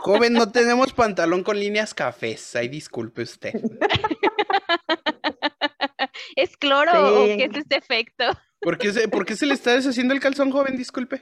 Joven, 0.02 0.34
no 0.34 0.52
tenemos 0.52 0.92
pantalón 0.92 1.44
con 1.44 1.58
líneas 1.58 1.94
cafés. 1.94 2.54
Ay, 2.56 2.68
disculpe 2.68 3.22
usted. 3.22 3.54
¿Es 6.36 6.58
cloro 6.58 7.22
o 7.22 7.26
qué 7.26 7.46
es 7.46 7.56
este 7.56 7.78
efecto? 7.78 8.26
¿Por 8.62 8.78
qué, 8.78 8.94
se, 8.94 9.08
¿Por 9.08 9.26
qué 9.26 9.36
se 9.36 9.46
le 9.46 9.56
está 9.56 9.74
deshaciendo 9.74 10.14
el 10.14 10.20
calzón, 10.20 10.52
joven? 10.52 10.78
Disculpe. 10.78 11.20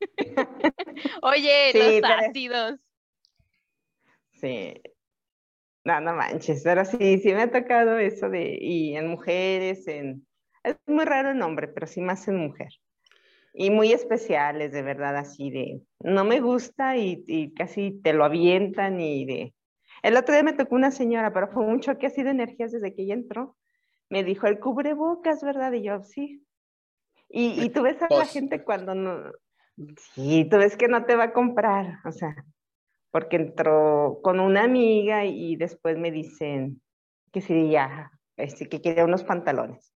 Oye, 1.22 2.00
los 2.00 2.10
ácidos. 2.10 2.80
Sí. 4.32 4.80
No, 5.84 6.00
no 6.00 6.14
manches, 6.14 6.62
pero 6.64 6.84
sí, 6.84 7.18
sí 7.18 7.32
me 7.32 7.42
ha 7.42 7.50
tocado 7.50 7.98
eso 7.98 8.28
de, 8.28 8.58
y 8.60 8.96
en 8.96 9.06
mujeres, 9.06 9.86
en, 9.86 10.26
es 10.64 10.76
muy 10.86 11.04
raro 11.04 11.30
el 11.30 11.38
nombre, 11.38 11.68
pero 11.68 11.86
sí 11.86 12.00
más 12.00 12.26
en 12.26 12.36
mujer. 12.38 12.70
Y 13.54 13.70
muy 13.70 13.92
especiales, 13.92 14.72
de 14.72 14.82
verdad, 14.82 15.16
así 15.16 15.50
de, 15.50 15.80
no 16.00 16.24
me 16.24 16.40
gusta 16.40 16.96
y, 16.96 17.22
y 17.28 17.54
casi 17.54 17.92
te 18.02 18.12
lo 18.12 18.24
avientan 18.24 19.00
y 19.00 19.24
de... 19.26 19.54
El 20.02 20.16
otro 20.16 20.34
día 20.34 20.42
me 20.42 20.52
tocó 20.52 20.74
una 20.74 20.90
señora, 20.90 21.32
pero 21.32 21.48
fue 21.48 21.64
un 21.64 21.80
choque 21.80 22.06
así 22.06 22.22
de 22.22 22.30
energías 22.30 22.72
desde 22.72 22.92
que 22.92 23.02
ella 23.02 23.14
entró. 23.14 23.56
Me 24.10 24.24
dijo, 24.24 24.48
el 24.48 24.58
cubrebocas, 24.58 25.42
¿verdad? 25.42 25.72
Y 25.72 25.84
yo, 25.84 26.02
sí, 26.02 26.45
y, 27.28 27.68
tú 27.70 27.82
ves 27.82 28.00
a 28.00 28.04
la 28.04 28.08
pues 28.08 28.32
gente 28.32 28.62
cuando 28.64 28.94
no, 28.94 29.32
sí, 30.14 30.46
tú 30.50 30.58
ves 30.58 30.76
que 30.76 30.88
no 30.88 31.04
te 31.04 31.16
va 31.16 31.24
a 31.24 31.32
comprar, 31.32 31.98
o 32.04 32.12
sea, 32.12 32.34
porque 33.10 33.36
entró 33.36 34.20
con 34.22 34.40
una 34.40 34.64
amiga 34.64 35.24
y 35.24 35.56
después 35.56 35.98
me 35.98 36.10
dicen 36.10 36.80
que 37.32 37.40
sí, 37.40 37.70
ya, 37.70 38.10
este, 38.36 38.68
que 38.68 38.80
quiere 38.80 39.04
unos 39.04 39.24
pantalones. 39.24 39.92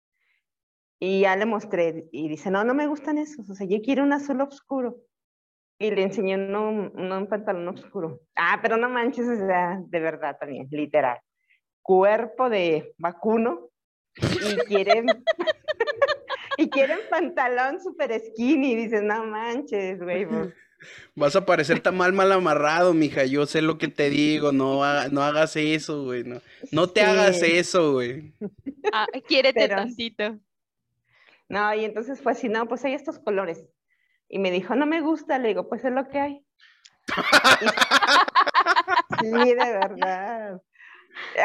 Y 0.98 1.20
ya 1.20 1.34
le 1.36 1.46
mostré 1.46 2.08
y 2.12 2.28
dice, 2.28 2.50
no, 2.50 2.62
no 2.64 2.74
me 2.74 2.86
gustan 2.86 3.16
esos, 3.18 3.48
o 3.48 3.54
sea, 3.54 3.66
yo 3.66 3.80
quiero 3.82 4.02
un 4.02 4.12
azul 4.12 4.40
oscuro. 4.42 4.98
y 5.78 5.90
le 5.90 6.02
enseñé 6.02 6.36
uno, 6.36 6.90
un 6.92 7.26
pantalón 7.26 7.68
oscuro. 7.68 8.20
Ah, 8.36 8.58
pero 8.60 8.76
no 8.76 8.90
manches, 8.90 9.26
o 9.26 9.36
sea, 9.36 9.80
de 9.82 10.00
verdad 10.00 10.36
también, 10.38 10.68
literal. 10.70 11.18
Cuerpo 11.80 12.50
de 12.50 12.94
vacuno 12.98 13.70
y 14.16 14.56
quieren, 14.66 15.06
y 16.60 16.70
quieren 16.70 16.98
pantalón 17.08 17.80
super 17.80 18.12
skinny. 18.20 18.74
Dices, 18.74 19.02
no 19.02 19.24
manches, 19.24 20.00
güey. 20.00 20.26
Pues". 20.26 20.54
Vas 21.14 21.36
a 21.36 21.44
parecer 21.44 21.80
tan 21.80 21.96
mal 21.96 22.12
mal 22.12 22.32
amarrado, 22.32 22.94
mija. 22.94 23.24
Yo 23.24 23.46
sé 23.46 23.62
lo 23.62 23.78
que 23.78 23.88
te 23.88 24.10
digo. 24.10 24.52
No, 24.52 24.80
no 25.10 25.22
hagas 25.22 25.56
eso, 25.56 26.04
güey. 26.04 26.24
No, 26.24 26.40
no 26.72 26.88
te 26.88 27.02
hagas 27.02 27.42
eso, 27.42 27.92
güey. 27.92 28.32
Ah, 28.92 29.06
quiérete 29.26 29.68
tantito. 29.68 30.38
No, 31.48 31.74
y 31.74 31.84
entonces 31.84 32.20
fue 32.20 32.32
así, 32.32 32.48
no, 32.48 32.68
pues 32.68 32.84
hay 32.84 32.94
estos 32.94 33.18
colores. 33.18 33.66
Y 34.28 34.38
me 34.38 34.52
dijo, 34.52 34.76
no 34.76 34.86
me 34.86 35.00
gusta, 35.00 35.38
le 35.38 35.48
digo, 35.48 35.68
pues 35.68 35.84
es 35.84 35.92
lo 35.92 36.08
que 36.08 36.20
hay. 36.20 36.44
sí, 39.20 39.30
de 39.30 39.54
verdad. 39.54 40.62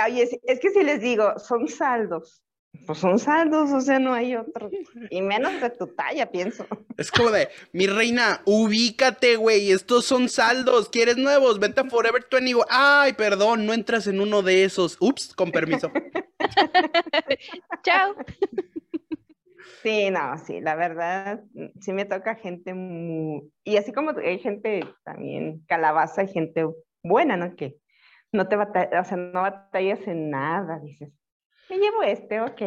Oye, 0.05 0.29
es, 0.43 0.59
que 0.59 0.69
si 0.69 0.83
les 0.83 1.01
digo, 1.01 1.39
son 1.39 1.67
saldos, 1.67 2.44
pues 2.85 2.99
son 2.99 3.19
saldos, 3.19 3.71
o 3.71 3.81
sea, 3.81 3.99
no 3.99 4.13
hay 4.13 4.35
otro. 4.35 4.69
Y 5.09 5.21
menos 5.21 5.59
de 5.61 5.69
tu 5.69 5.87
talla, 5.87 6.31
pienso. 6.31 6.65
Es 6.97 7.11
como 7.11 7.31
de, 7.31 7.49
mi 7.73 7.87
reina, 7.87 8.41
ubícate, 8.45 9.35
güey, 9.35 9.71
estos 9.71 10.05
son 10.05 10.29
saldos, 10.29 10.89
¿quieres 10.89 11.17
nuevos? 11.17 11.59
Vente 11.59 11.81
a 11.81 11.85
Forever 11.85 12.25
21. 12.29 12.65
Ay, 12.69 13.13
perdón, 13.13 13.65
no 13.65 13.73
entras 13.73 14.07
en 14.07 14.19
uno 14.19 14.41
de 14.41 14.63
esos. 14.63 14.97
Ups, 14.99 15.33
con 15.33 15.51
permiso. 15.51 15.91
Chao. 17.83 18.15
Sí, 19.83 20.09
no, 20.09 20.37
sí, 20.39 20.61
la 20.61 20.75
verdad, 20.75 21.43
sí 21.79 21.93
me 21.93 22.05
toca 22.05 22.35
gente 22.35 22.73
muy... 22.73 23.51
Y 23.63 23.77
así 23.77 23.93
como 23.93 24.11
hay 24.17 24.39
gente 24.39 24.83
también 25.03 25.63
calabaza, 25.67 26.21
hay 26.21 26.27
gente 26.27 26.65
buena, 27.03 27.37
¿no? 27.37 27.55
Que 27.55 27.77
no 28.31 28.47
te 28.47 28.55
batallas, 28.55 29.05
o 29.05 29.09
sea, 29.09 29.17
no 29.17 29.41
batallas 29.41 29.99
en 30.07 30.31
nada, 30.31 30.79
dices, 30.79 31.11
me 31.69 31.77
llevo 31.77 32.03
este, 32.03 32.41
ok. 32.41 32.61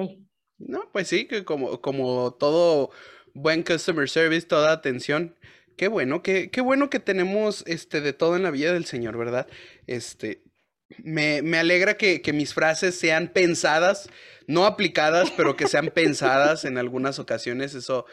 No, 0.59 0.89
pues 0.93 1.09
sí, 1.09 1.27
que 1.27 1.45
como, 1.45 1.81
como 1.81 2.33
todo 2.35 2.91
buen 3.35 3.63
customer 3.63 4.09
service, 4.09 4.47
toda 4.47 4.73
atención. 4.73 5.37
Qué 5.77 5.89
bueno, 5.89 6.23
qué, 6.23 6.51
qué 6.51 6.61
bueno 6.61 6.91
que 6.91 6.99
tenemos 6.99 7.63
este 7.67 8.01
de 8.01 8.13
todo 8.13 8.37
en 8.37 8.43
la 8.43 8.51
vida 8.51 8.73
del 8.73 8.85
Señor, 8.85 9.17
¿verdad? 9.17 9.47
Este, 9.87 10.43
me, 10.99 11.43
me 11.43 11.59
alegra 11.59 11.97
que, 11.97 12.21
que 12.21 12.33
mis 12.33 12.53
frases 12.53 12.99
sean 12.99 13.29
pensadas 13.29 14.09
no 14.49 14.65
aplicadas, 14.65 15.31
pero 15.37 15.55
que 15.55 15.69
sean 15.69 15.91
pensadas 15.95 16.65
en 16.65 16.79
algunas 16.79 17.21
ocasiones, 17.21 17.75
eso, 17.75 18.07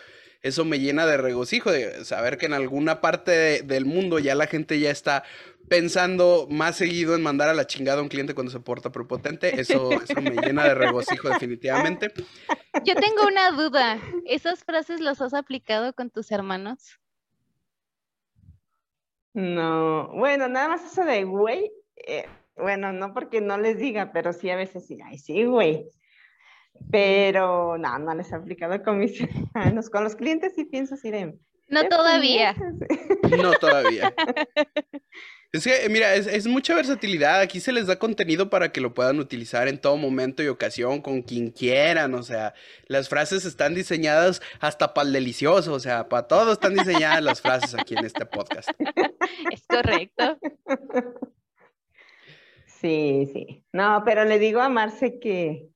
eso 0.45 0.63
me 0.63 0.79
llena 0.79 1.07
de 1.07 1.17
regocijo, 1.17 1.71
de 1.71 2.05
saber 2.05 2.37
que 2.37 2.45
en 2.45 2.53
alguna 2.53 3.01
parte 3.01 3.63
del 3.63 3.85
mundo 3.85 4.19
ya 4.19 4.35
la 4.35 4.45
gente 4.45 4.79
ya 4.79 4.91
está 4.91 5.23
pensando 5.67 6.45
más 6.51 6.75
seguido 6.75 7.15
en 7.15 7.23
mandar 7.23 7.49
a 7.49 7.55
la 7.55 7.65
chingada 7.65 7.97
a 7.97 8.03
un 8.03 8.09
cliente 8.09 8.35
cuando 8.35 8.51
se 8.51 8.59
porta 8.59 8.91
prepotente, 8.91 9.59
eso, 9.59 9.89
eso 10.03 10.21
me 10.21 10.35
llena 10.35 10.65
de 10.65 10.75
regocijo 10.75 11.29
definitivamente. 11.29 12.13
Yo 12.83 12.93
tengo 12.93 13.25
una 13.25 13.49
duda, 13.51 13.99
¿esas 14.27 14.63
frases 14.63 14.99
las 14.99 15.19
has 15.19 15.33
aplicado 15.33 15.93
con 15.93 16.11
tus 16.11 16.31
hermanos? 16.31 16.99
No, 19.33 20.09
bueno, 20.09 20.47
nada 20.47 20.67
más 20.67 20.85
eso 20.85 21.03
de 21.03 21.23
güey, 21.23 21.71
eh, 21.95 22.27
bueno, 22.55 22.93
no 22.93 23.15
porque 23.15 23.41
no 23.41 23.57
les 23.57 23.79
diga, 23.79 24.11
pero 24.13 24.31
sí 24.31 24.51
a 24.51 24.55
veces 24.55 24.85
sí, 24.85 24.99
ay, 25.03 25.17
sí, 25.17 25.43
güey. 25.43 25.89
Pero 26.91 27.77
no, 27.77 27.99
no 27.99 28.13
les 28.15 28.31
he 28.31 28.35
aplicado 28.35 28.81
con 28.83 28.99
mis 28.99 29.19
hermanos. 29.53 29.89
Con 29.89 30.03
los 30.03 30.15
clientes 30.15 30.53
sí 30.55 30.65
pienso 30.65 30.95
así 30.95 31.11
de... 31.11 31.37
No 31.67 31.87
todavía. 31.87 32.55
No 33.37 33.53
todavía. 33.53 34.13
Es 35.55 35.63
que, 35.63 35.87
mira, 35.87 36.15
es, 36.15 36.47
mucha 36.47 36.75
versatilidad. 36.75 37.39
Aquí 37.39 37.61
se 37.61 37.71
les 37.71 37.87
da 37.87 37.97
contenido 37.97 38.49
para 38.49 38.73
que 38.73 38.81
lo 38.81 38.93
puedan 38.93 39.19
utilizar 39.19 39.69
en 39.69 39.79
todo 39.79 39.95
momento 39.95 40.43
y 40.43 40.47
ocasión, 40.47 41.01
con 41.01 41.21
quien 41.21 41.49
quieran. 41.49 42.13
O 42.13 42.23
sea, 42.23 42.53
las 42.87 43.07
frases 43.07 43.45
están 43.45 43.73
diseñadas 43.73 44.41
hasta 44.59 44.93
para 44.93 45.07
el 45.07 45.13
delicioso. 45.13 45.71
O 45.71 45.79
sea, 45.79 46.09
para 46.09 46.27
todo 46.27 46.51
están 46.51 46.73
diseñadas 46.73 47.23
las 47.23 47.41
frases 47.41 47.73
aquí 47.73 47.95
en 47.95 48.03
este 48.03 48.25
podcast. 48.25 48.69
Es 49.53 49.65
correcto. 49.67 50.37
Sí, 52.65 53.29
sí. 53.31 53.63
No, 53.71 54.03
pero 54.03 54.25
le 54.25 54.39
digo 54.39 54.59
a 54.59 54.67
Marce 54.67 55.19
que, 55.19 55.69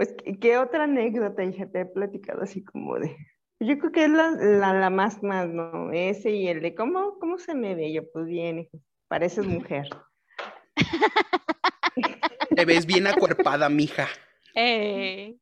pues, 0.00 0.14
¿qué 0.40 0.56
otra 0.56 0.84
anécdota, 0.84 1.44
hija, 1.44 1.66
te 1.70 1.80
he 1.80 1.84
platicado 1.84 2.40
así 2.40 2.64
como 2.64 2.98
de... 2.98 3.14
Yo 3.60 3.78
creo 3.78 3.92
que 3.92 4.04
es 4.04 4.10
la, 4.10 4.30
la, 4.30 4.88
más, 4.88 5.22
más, 5.22 5.46
¿no? 5.50 5.92
Ese 5.92 6.30
y 6.30 6.48
el 6.48 6.62
de, 6.62 6.74
¿cómo, 6.74 7.18
cómo 7.18 7.36
se 7.36 7.54
me 7.54 7.74
ve? 7.74 7.92
Yo, 7.92 8.10
pues 8.10 8.24
bien, 8.24 8.66
pareces 9.08 9.46
mujer. 9.46 9.90
Te 12.56 12.64
ves 12.64 12.86
bien 12.86 13.08
acuerpada, 13.08 13.68
mija. 13.68 14.08
Eh, 14.54 15.36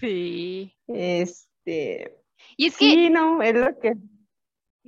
sí. 0.00 0.76
Este... 0.88 2.16
Y 2.56 2.66
es 2.66 2.76
que... 2.76 2.84
Sí, 2.84 3.08
no, 3.08 3.40
es 3.40 3.54
lo 3.54 3.78
que... 3.78 3.92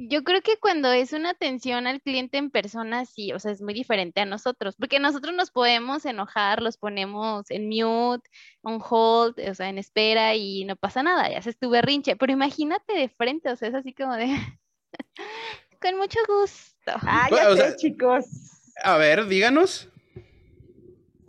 Yo 0.09 0.25
creo 0.25 0.43
que 0.43 0.57
cuando 0.59 0.91
es 0.91 1.13
una 1.13 1.31
atención 1.31 1.87
al 1.87 2.01
cliente 2.01 2.37
en 2.37 2.51
persona, 2.51 3.05
sí, 3.05 3.33
o 3.33 3.39
sea, 3.39 3.53
es 3.53 3.63
muy 3.63 3.73
diferente 3.73 4.21
a 4.21 4.27
nosotros, 4.27 4.75
porque 4.77 4.99
nosotros 4.99 5.35
nos 5.35 5.51
podemos 5.51 6.05
enojar, 6.05 6.61
los 6.61 6.77
ponemos 6.77 7.49
en 7.51 7.69
mute, 7.69 8.29
on 8.63 8.81
hold, 8.83 9.39
o 9.49 9.55
sea, 9.55 9.69
en 9.69 9.79
espera 9.79 10.35
y 10.35 10.65
no 10.65 10.75
pasa 10.75 11.03
nada, 11.03 11.31
ya 11.31 11.41
se 11.41 11.51
estuve 11.51 11.83
rinche, 11.83 12.17
pero 12.17 12.33
imagínate 12.33 12.95
de 12.95 13.09
frente, 13.09 13.51
o 13.51 13.57
sea, 13.57 13.69
es 13.69 13.75
así 13.75 13.95
como 13.95 14.17
de, 14.17 14.27
con 15.81 15.97
mucho 15.97 16.19
gusto. 16.27 16.93
Ah, 17.03 17.29
ya 17.31 17.55
sé, 17.55 17.77
chicos. 17.77 18.27
A 18.83 18.97
ver, 18.97 19.27
díganos. 19.27 19.89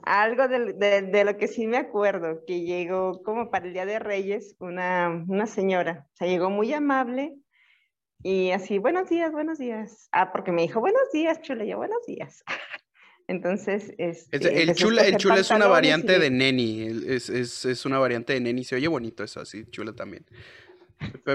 Algo 0.01 0.47
de, 0.47 1.01
de, 1.03 1.23
lo 1.23 1.37
que 1.37 1.47
sí 1.47 1.67
me 1.67 1.77
acuerdo, 1.77 2.43
que 2.45 2.61
llegó 2.61 3.21
como 3.23 3.49
para 3.51 3.67
el 3.67 3.73
Día 3.73 3.85
de 3.85 3.99
Reyes 3.99 4.55
una, 4.59 5.23
una 5.27 5.45
señora, 5.45 6.07
o 6.13 6.15
sea, 6.15 6.27
llegó 6.27 6.49
muy 6.49 6.73
amable, 6.73 7.37
y 8.23 8.51
así, 8.51 8.77
buenos 8.77 9.09
días, 9.09 9.31
buenos 9.31 9.59
días. 9.59 10.07
Ah, 10.11 10.31
porque 10.31 10.51
me 10.51 10.61
dijo, 10.61 10.79
buenos 10.79 11.11
días, 11.11 11.41
chula. 11.41 11.65
Yo, 11.65 11.77
buenos 11.77 12.05
días. 12.05 12.43
Entonces, 13.27 13.93
este, 13.97 14.63
el, 14.63 14.73
chula, 14.75 15.03
el 15.03 15.17
chula 15.17 15.39
es 15.39 15.49
una 15.51 15.67
variante 15.67 16.19
de 16.19 16.29
neni. 16.29 16.87
Es, 17.07 17.29
es, 17.29 17.65
es, 17.65 17.85
una 17.85 17.99
variante 17.99 18.33
de 18.33 18.39
neni. 18.39 18.63
Se 18.63 18.75
oye 18.75 18.87
bonito 18.87 19.23
eso, 19.23 19.41
así, 19.41 19.65
chula 19.69 19.93
también. 19.93 20.25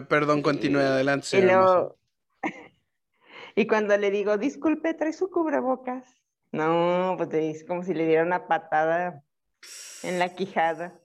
perdón, 0.09 0.42
continúe 0.42 0.81
adelante. 0.81 1.27
Y, 1.38 2.40
y 3.62 3.66
cuando 3.66 3.96
le 3.96 4.11
digo, 4.11 4.37
disculpe, 4.37 4.94
trae 4.94 5.12
su 5.12 5.31
cubrebocas. 5.31 6.05
No, 6.53 7.14
pues 7.18 7.33
es 7.35 7.64
como 7.64 7.83
si 7.85 7.94
le 7.94 8.07
diera 8.07 8.22
una 8.22 8.46
patada 8.46 9.22
en 10.03 10.18
la 10.18 10.35
quijada. 10.35 10.98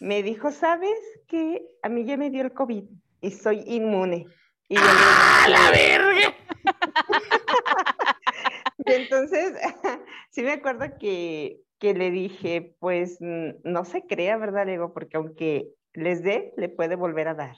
Me 0.00 0.22
dijo, 0.22 0.52
¿sabes 0.52 0.98
que 1.26 1.66
a 1.82 1.88
mí 1.88 2.04
ya 2.04 2.16
me 2.16 2.30
dio 2.30 2.42
el 2.42 2.52
COVID 2.52 2.84
y 3.20 3.30
soy 3.30 3.62
inmune? 3.66 4.26
Y 4.68 4.76
¡Ah, 4.78 5.46
la 5.48 5.70
verga! 5.70 6.36
y 8.86 8.92
entonces, 8.92 9.54
sí 10.30 10.42
me 10.42 10.52
acuerdo 10.52 10.84
que, 11.00 11.62
que, 11.78 11.94
le 11.94 12.10
dije, 12.10 12.76
pues 12.78 13.16
no 13.20 13.84
se 13.86 14.06
crea, 14.06 14.36
¿verdad? 14.36 14.66
Le 14.66 14.72
digo, 14.72 14.92
porque 14.92 15.16
aunque 15.16 15.70
les 15.94 16.22
dé, 16.22 16.52
le 16.58 16.68
puede 16.68 16.96
volver 16.96 17.28
a 17.28 17.34
dar. 17.34 17.56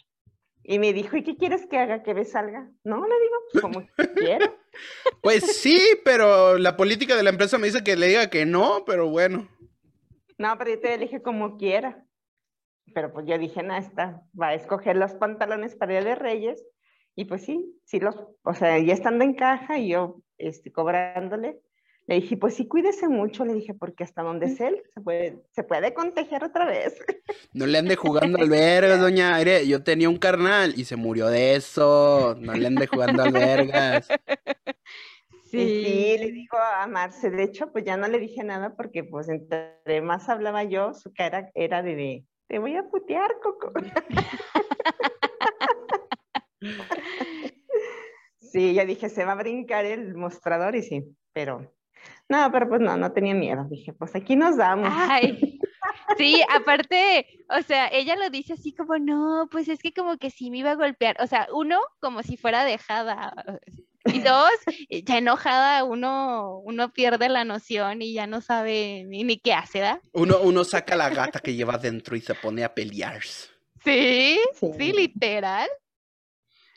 Y 0.63 0.79
me 0.79 0.93
dijo, 0.93 1.17
¿y 1.17 1.25
qué 1.25 1.37
quieres 1.37 1.67
que 1.67 1.79
haga? 1.79 2.05
¿Que 2.05 2.15
me 2.15 2.25
salga? 2.25 2.71
No, 2.85 3.05
le 3.05 3.15
digo, 3.21 3.37
como 3.63 3.85
quiero. 4.15 4.57
Pues 5.21 5.59
sí, 5.59 5.81
pero 6.05 6.59
la 6.59 6.77
política 6.77 7.17
de 7.17 7.25
la 7.25 7.31
empresa 7.31 7.59
me 7.59 7.67
dice 7.67 7.83
que 7.83 7.97
le 7.97 8.07
diga 8.07 8.31
que 8.31 8.47
no, 8.47 8.85
pero 8.85 9.09
bueno. 9.09 9.49
No, 10.39 10.57
pero 10.59 10.71
yo 10.71 10.81
te 10.81 10.97
dije 10.99 11.23
como 11.23 11.57
quiera. 11.57 12.07
Pero 12.95 13.13
pues 13.13 13.27
yo 13.27 13.39
dije, 13.39 13.63
no, 13.63 13.77
está, 13.77 14.23
va 14.41 14.49
a 14.49 14.55
escoger 14.55 14.97
los 14.97 15.15
pantalones 15.15 15.77
para 15.77 15.99
el 15.99 16.05
de 16.05 16.15
Reyes 16.15 16.65
y 17.17 17.25
pues 17.25 17.45
sí, 17.45 17.79
sí 17.85 18.01
los, 18.01 18.17
o 18.43 18.55
sea, 18.55 18.79
ya 18.79 18.95
estando 18.95 19.25
en 19.25 19.35
caja 19.35 19.79
y 19.79 19.91
yo 19.91 20.21
este, 20.39 20.73
cobrándole, 20.73 21.61
le 22.11 22.17
dije, 22.17 22.37
pues 22.37 22.55
sí, 22.55 22.67
cuídese 22.67 23.09
mucho, 23.09 23.45
le 23.45 23.55
dije, 23.55 23.73
porque 23.73 24.03
hasta 24.03 24.23
donde 24.23 24.47
es 24.47 24.61
él 24.61 24.83
se 24.93 25.01
puede, 25.01 25.45
se 25.53 25.63
puede 25.63 25.95
contagiar 25.95 26.43
otra 26.43 26.67
vez. 26.67 26.99
No 27.53 27.67
le 27.67 27.79
ande 27.79 27.95
jugando 27.95 28.39
al 28.41 28.49
vergas, 28.49 29.01
doña 29.01 29.37
Aire. 29.37 29.65
Yo 29.69 29.85
tenía 29.85 30.09
un 30.09 30.19
carnal 30.19 30.75
y 30.77 30.87
se 30.87 30.97
murió 30.97 31.29
de 31.29 31.55
eso. 31.55 32.37
No 32.41 32.53
le 32.53 32.67
ande 32.67 32.89
jugando 32.89 33.23
al 33.23 33.33
vergas. 33.33 34.09
Sí. 35.51 35.59
sí, 35.59 36.17
le 36.17 36.31
digo 36.31 36.57
a 36.59 36.87
Marce, 36.87 37.29
de 37.29 37.43
hecho, 37.43 37.73
pues 37.73 37.85
ya 37.85 37.97
no 37.97 38.07
le 38.07 38.21
dije 38.21 38.45
nada 38.45 38.77
porque 38.77 39.03
pues 39.03 39.29
entre 39.29 40.01
más 40.01 40.29
hablaba 40.29 40.63
yo, 40.63 40.95
su 40.95 41.13
cara 41.13 41.51
era 41.57 41.83
de, 41.83 42.25
te 42.47 42.61
voy 42.61 42.77
a 42.77 42.85
putear, 42.85 43.33
Coco. 43.43 43.73
Sí, 48.39 48.75
ya 48.75 48.85
dije, 48.85 49.09
se 49.09 49.25
va 49.25 49.33
a 49.33 49.37
brincar 49.37 49.85
el 49.85 50.15
mostrador 50.15 50.75
y 50.75 50.83
sí, 50.83 51.05
pero 51.33 51.73
no, 52.29 52.51
pero 52.51 52.69
pues 52.69 52.81
no, 52.81 52.97
no 52.97 53.13
tenía 53.13 53.35
miedo. 53.35 53.67
Dije, 53.71 53.93
pues 53.93 54.15
aquí 54.17 54.35
nos 54.37 54.57
damos. 54.57 54.89
Ay, 54.93 55.59
Sí, 56.19 56.43
aparte, 56.51 57.27
o 57.49 57.63
sea, 57.63 57.89
ella 57.89 58.17
lo 58.17 58.29
dice 58.31 58.55
así 58.55 58.75
como, 58.75 58.99
no, 58.99 59.49
pues 59.51 59.69
es 59.69 59.81
que 59.81 59.93
como 59.93 60.19
que 60.19 60.31
sí 60.31 60.51
me 60.51 60.59
iba 60.59 60.73
a 60.73 60.77
golpear. 60.77 61.17
O 61.21 61.27
sea, 61.27 61.49
uno, 61.53 61.81
como 62.01 62.23
si 62.23 62.37
fuera 62.37 62.65
dejada. 62.65 63.33
Y 64.07 64.19
dos, 64.21 64.51
ya 64.91 65.19
enojada, 65.19 65.85
uno, 65.85 66.59
uno 66.65 66.93
pierde 66.93 67.29
la 67.29 67.45
noción 67.45 68.03
y 68.03 68.13
ya 68.13 68.27
no 68.27 68.41
sabe 68.41 69.05
ni, 69.07 69.25
ni 69.25 69.39
qué 69.39 69.53
hace, 69.55 69.79
¿da? 69.81 70.01
Uno, 70.13 70.39
uno 70.43 70.65
saca 70.65 70.97
la 70.97 71.11
gata 71.11 71.39
que 71.39 71.55
lleva 71.55 71.79
dentro 71.79 72.17
y 72.17 72.21
se 72.21 72.35
pone 72.35 72.65
a 72.65 72.75
pelear. 72.75 73.23
Sí, 73.23 74.41
sí, 74.55 74.71
Sí. 74.79 74.93
literal. 74.93 75.69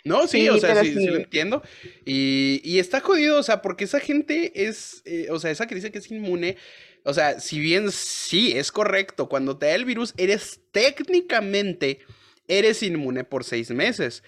No, 0.04 0.28
sí, 0.28 0.41
Sí, 0.41 0.49
o 0.49 0.58
sea, 0.58 0.84
sí, 0.84 0.93
sí 0.93 1.08
lo 1.08 1.16
entiendo. 1.18 1.64
Y, 2.06 2.62
y 2.64 2.80
está 2.80 2.99
jodido, 2.99 3.39
o 3.39 3.43
sea, 3.43 3.62
porque 3.62 3.86
esa 3.86 3.99
gente 3.99 4.66
es, 4.68 5.01
eh, 5.06 5.28
o 5.30 5.39
sea, 5.39 5.51
esa 5.51 5.66
que 5.66 5.76
dice 5.76 5.91
que 5.91 5.99
es 5.99 6.12
inmune, 6.12 6.58
o 7.04 7.14
sea, 7.14 7.39
si 7.39 7.60
bien 7.60 7.91
sí 7.91 8.51
es 8.58 8.72
correcto, 8.72 9.30
cuando 9.30 9.58
te 9.58 9.68
da 9.68 9.76
el 9.76 9.86
virus, 9.86 10.14
eres 10.18 10.62
técnicamente, 10.72 11.99
eres 12.47 12.84
inmune 12.84 13.24
por 13.24 13.43
seis 13.45 13.72
meses, 13.72 14.24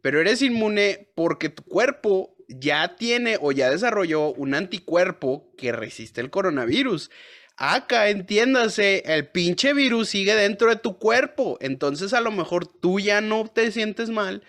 pero 0.00 0.20
eres 0.20 0.40
inmune 0.42 1.10
porque 1.14 1.50
tu 1.50 1.62
cuerpo 1.62 2.34
ya 2.48 2.96
tiene 2.96 3.36
o 3.40 3.52
ya 3.52 3.70
desarrolló 3.70 4.32
un 4.32 4.54
anticuerpo 4.54 5.52
que 5.56 5.72
resiste 5.72 6.20
el 6.20 6.30
coronavirus. 6.30 7.10
Acá, 7.56 8.08
entiéndase, 8.08 9.02
el 9.04 9.28
pinche 9.28 9.74
virus 9.74 10.10
sigue 10.10 10.34
dentro 10.34 10.70
de 10.70 10.76
tu 10.76 10.98
cuerpo, 10.98 11.58
entonces 11.60 12.12
a 12.14 12.20
lo 12.20 12.30
mejor 12.30 12.66
tú 12.66 13.00
ya 13.00 13.20
no 13.20 13.46
te 13.46 13.70
sientes 13.72 14.10
mal 14.10 14.42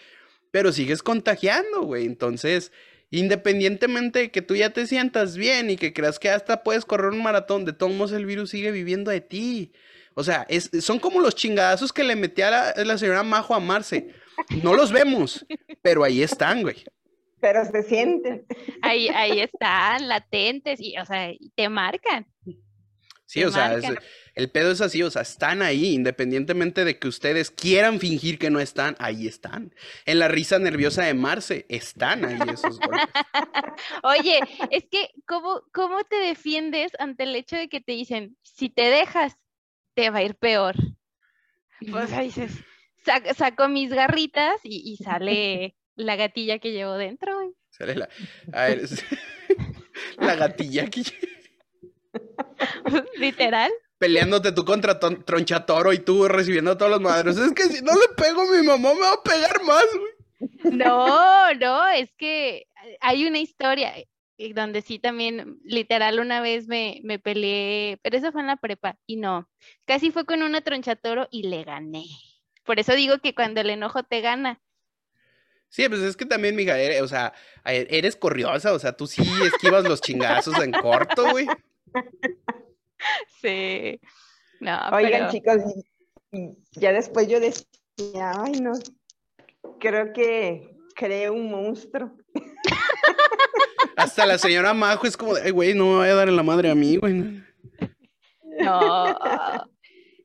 pero 0.51 0.71
sigues 0.71 1.03
contagiando, 1.03 1.81
güey. 1.83 2.05
Entonces, 2.05 2.71
independientemente 3.11 4.19
de 4.19 4.31
que 4.31 4.41
tú 4.41 4.55
ya 4.55 4.71
te 4.71 4.87
sientas 4.87 5.35
bien 5.37 5.69
y 5.69 5.75
que 5.77 5.93
creas 5.93 6.19
que 6.19 6.29
hasta 6.29 6.63
puedes 6.63 6.85
correr 6.85 7.11
un 7.11 7.21
maratón, 7.23 7.65
de 7.65 7.73
todos 7.73 7.91
modos 7.93 8.11
el 8.11 8.25
virus 8.25 8.49
sigue 8.51 8.71
viviendo 8.71 9.11
de 9.11 9.21
ti. 9.21 9.71
O 10.15 10.23
sea, 10.23 10.45
es- 10.49 10.69
son 10.81 10.99
como 10.99 11.21
los 11.21 11.35
chingadazos 11.35 11.93
que 11.93 12.03
le 12.03 12.15
metía 12.15 12.49
la, 12.49 12.73
la 12.83 12.97
señora 12.97 13.23
Majo 13.23 13.53
a 13.55 13.59
Marce. 13.59 14.09
No 14.63 14.73
los 14.73 14.91
vemos, 14.91 15.45
pero 15.81 16.03
ahí 16.03 16.21
están, 16.23 16.61
güey. 16.61 16.83
Pero 17.41 17.63
se 17.65 17.83
sienten. 17.83 18.45
Ahí, 18.81 19.07
ahí 19.09 19.39
están, 19.41 20.07
latentes, 20.09 20.79
y, 20.81 20.97
o 20.97 21.05
sea, 21.05 21.31
te 21.55 21.69
marcan. 21.69 22.25
Sí, 23.29 23.43
o 23.43 23.51
sea, 23.51 23.73
es- 23.75 23.85
el 24.33 24.49
pedo 24.49 24.71
es 24.71 24.81
así, 24.81 25.03
o 25.03 25.11
sea, 25.11 25.21
están 25.21 25.61
ahí, 25.61 25.93
independientemente 25.93 26.83
de 26.83 26.97
que 26.97 27.07
ustedes 27.07 27.51
quieran 27.51 27.99
fingir 27.99 28.39
que 28.39 28.49
no 28.49 28.59
están, 28.59 28.95
ahí 28.97 29.27
están. 29.27 29.71
En 30.05 30.17
la 30.17 30.27
risa 30.27 30.57
nerviosa 30.57 31.03
de 31.03 31.13
Marce, 31.13 31.67
están 31.69 32.25
ahí 32.25 32.39
esos 32.51 32.79
golpes. 32.79 33.07
Oye, 34.03 34.39
es 34.71 34.85
que, 34.89 35.09
¿cómo, 35.27 35.61
¿cómo 35.73 36.03
te 36.05 36.15
defiendes 36.15 36.91
ante 36.97 37.23
el 37.23 37.35
hecho 37.35 37.55
de 37.55 37.69
que 37.69 37.81
te 37.81 37.91
dicen, 37.91 38.35
si 38.41 38.69
te 38.69 38.83
dejas, 38.89 39.37
te 39.93 40.09
va 40.09 40.19
a 40.19 40.23
ir 40.23 40.33
peor? 40.33 40.75
Pues 41.91 42.11
ahí 42.13 42.27
dices, 42.27 42.51
"Sac- 43.05 43.35
saco 43.35 43.69
mis 43.69 43.93
garritas 43.93 44.59
y, 44.63 44.81
y 44.91 44.97
sale 45.03 45.75
la 45.95 46.15
gatilla 46.15 46.57
que 46.57 46.71
llevo 46.71 46.93
dentro. 46.97 47.53
Sale 47.69 47.93
la, 47.95 48.09
a 48.53 48.63
ver, 48.65 48.81
la 50.17 50.35
gatilla 50.35 50.83
aquí 50.85 51.03
Literal. 53.17 53.71
peleándote 53.97 54.51
tú 54.51 54.63
contra 54.65 54.99
Tronchatoro 54.99 55.93
y 55.93 55.99
tú 55.99 56.27
recibiendo 56.27 56.71
a 56.71 56.77
todos 56.77 56.91
los 56.91 57.01
madres. 57.01 57.37
Es 57.37 57.51
que 57.53 57.63
si 57.63 57.81
no 57.83 57.93
le 57.93 58.07
pego 58.15 58.41
a 58.41 58.51
mi 58.51 58.65
mamá 58.65 58.93
me 58.93 59.01
va 59.01 59.13
a 59.13 59.23
pegar 59.23 59.61
más, 59.63 59.85
güey. 59.93 60.73
No, 60.77 61.53
no, 61.55 61.87
es 61.89 62.13
que 62.17 62.65
hay 63.01 63.25
una 63.25 63.39
historia 63.39 63.93
eh, 64.37 64.53
donde 64.53 64.81
sí 64.81 64.97
también, 64.99 65.59
literal, 65.65 66.19
una 66.21 66.39
vez 66.39 66.67
me, 66.67 67.01
me 67.03 67.19
peleé, 67.19 67.99
pero 68.01 68.17
eso 68.17 68.31
fue 68.31 68.39
en 68.41 68.47
la 68.47 68.55
prepa, 68.55 68.95
y 69.05 69.17
no, 69.17 69.49
casi 69.85 70.11
fue 70.11 70.25
con 70.25 70.41
una 70.41 70.61
tronchatoro 70.61 71.27
y 71.29 71.43
le 71.43 71.65
gané. 71.65 72.05
Por 72.63 72.79
eso 72.79 72.93
digo 72.95 73.17
que 73.19 73.35
cuando 73.35 73.59
el 73.59 73.69
enojo 73.69 74.03
te 74.03 74.21
gana. 74.21 74.61
Sí, 75.67 75.89
pues 75.89 75.99
es 76.01 76.15
que 76.15 76.25
también, 76.25 76.55
mija, 76.55 76.79
eres- 76.79 77.01
o 77.01 77.07
sea, 77.09 77.33
eres 77.65 78.15
corriosa, 78.15 78.71
o 78.73 78.79
sea, 78.79 78.93
tú 78.93 79.07
sí 79.07 79.21
esquivas 79.43 79.83
los 79.83 79.99
chingazos 80.01 80.57
en 80.63 80.71
corto, 80.71 81.29
güey. 81.31 81.47
Sí. 83.41 83.99
No, 84.59 84.77
Oigan, 84.91 85.11
pero 85.11 85.31
chicos, 85.31 85.55
ya 86.73 86.91
después 86.91 87.29
yo 87.29 87.39
decía, 87.39 88.33
ay, 88.43 88.59
no, 88.59 88.73
creo 89.79 90.11
que 90.11 90.75
creé 90.95 91.29
un 91.29 91.49
monstruo. 91.49 92.11
Hasta 93.95 94.25
la 94.25 94.37
señora 94.37 94.73
Majo 94.73 95.07
es 95.07 95.15
como, 95.15 95.33
de, 95.33 95.43
ay, 95.43 95.51
güey, 95.51 95.73
no 95.73 95.85
me 95.85 95.97
vaya 95.99 96.11
a 96.11 96.15
dar 96.15 96.27
en 96.27 96.35
la 96.35 96.43
madre 96.43 96.69
a 96.69 96.75
mí, 96.75 96.97
güey. 96.97 97.13
no. 97.13 97.41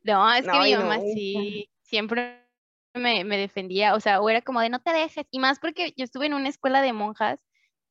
No, 0.03 0.35
es 0.35 0.43
que 0.43 0.53
No, 0.53 0.63
mi 0.63 0.75
mamá 0.75 0.99
no, 0.99 1.03
sí, 1.03 1.71
siempre 1.83 2.45
me, 2.93 3.25
me 3.25 3.39
defendía, 3.39 3.95
o 3.95 4.01
sea, 4.01 4.21
o 4.21 4.29
era 4.29 4.43
como 4.43 4.61
de 4.61 4.69
no 4.69 4.81
te 4.81 4.93
dejes, 4.93 5.27
y 5.31 5.39
más 5.39 5.59
porque 5.59 5.95
yo 5.97 6.05
estuve 6.05 6.27
en 6.27 6.35
una 6.35 6.49
escuela 6.49 6.83
de 6.83 6.93
monjas 6.93 7.41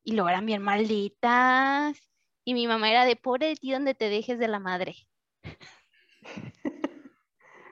y 0.04 0.12
luego 0.12 0.28
eran 0.28 0.46
bien 0.46 0.62
malditas, 0.62 1.98
y 2.44 2.54
mi 2.54 2.66
mamá 2.66 2.90
era 2.90 3.04
de 3.04 3.16
pobre 3.16 3.48
de 3.48 3.56
ti 3.56 3.72
donde 3.72 3.94
te 3.94 4.08
dejes 4.08 4.38
de 4.38 4.48
la 4.48 4.58
madre. 4.60 4.94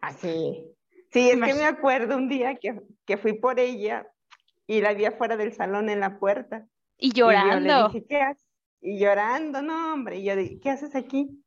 Así. 0.01 0.65
Sí, 1.13 1.29
es 1.29 1.37
que 1.43 1.53
me 1.53 1.67
acuerdo 1.67 2.17
un 2.17 2.27
día 2.27 2.55
que, 2.55 2.81
que 3.05 3.19
fui 3.19 3.35
por 3.35 3.61
ella 3.61 4.07
y 4.67 4.81
la 4.81 4.95
vi 4.95 5.05
afuera 5.05 5.37
del 5.37 5.53
salón 5.53 5.91
en 5.91 6.01
la 6.01 6.19
puerta. 6.19 6.67
Y 6.97 7.09
Y 7.09 7.13
yo 7.13 7.27
llorando. 7.27 7.89
le 7.89 7.93
dije, 7.93 8.07
¿qué 8.09 8.23
haces? 8.23 8.49
Y 8.81 8.99
llorando, 8.99 9.61
no, 9.61 9.93
hombre. 9.93 10.17
Y 10.21 10.25
yo 10.25 10.37
dije, 10.37 10.59
¿qué 10.59 10.71
haces 10.71 10.95
aquí? 10.95 11.45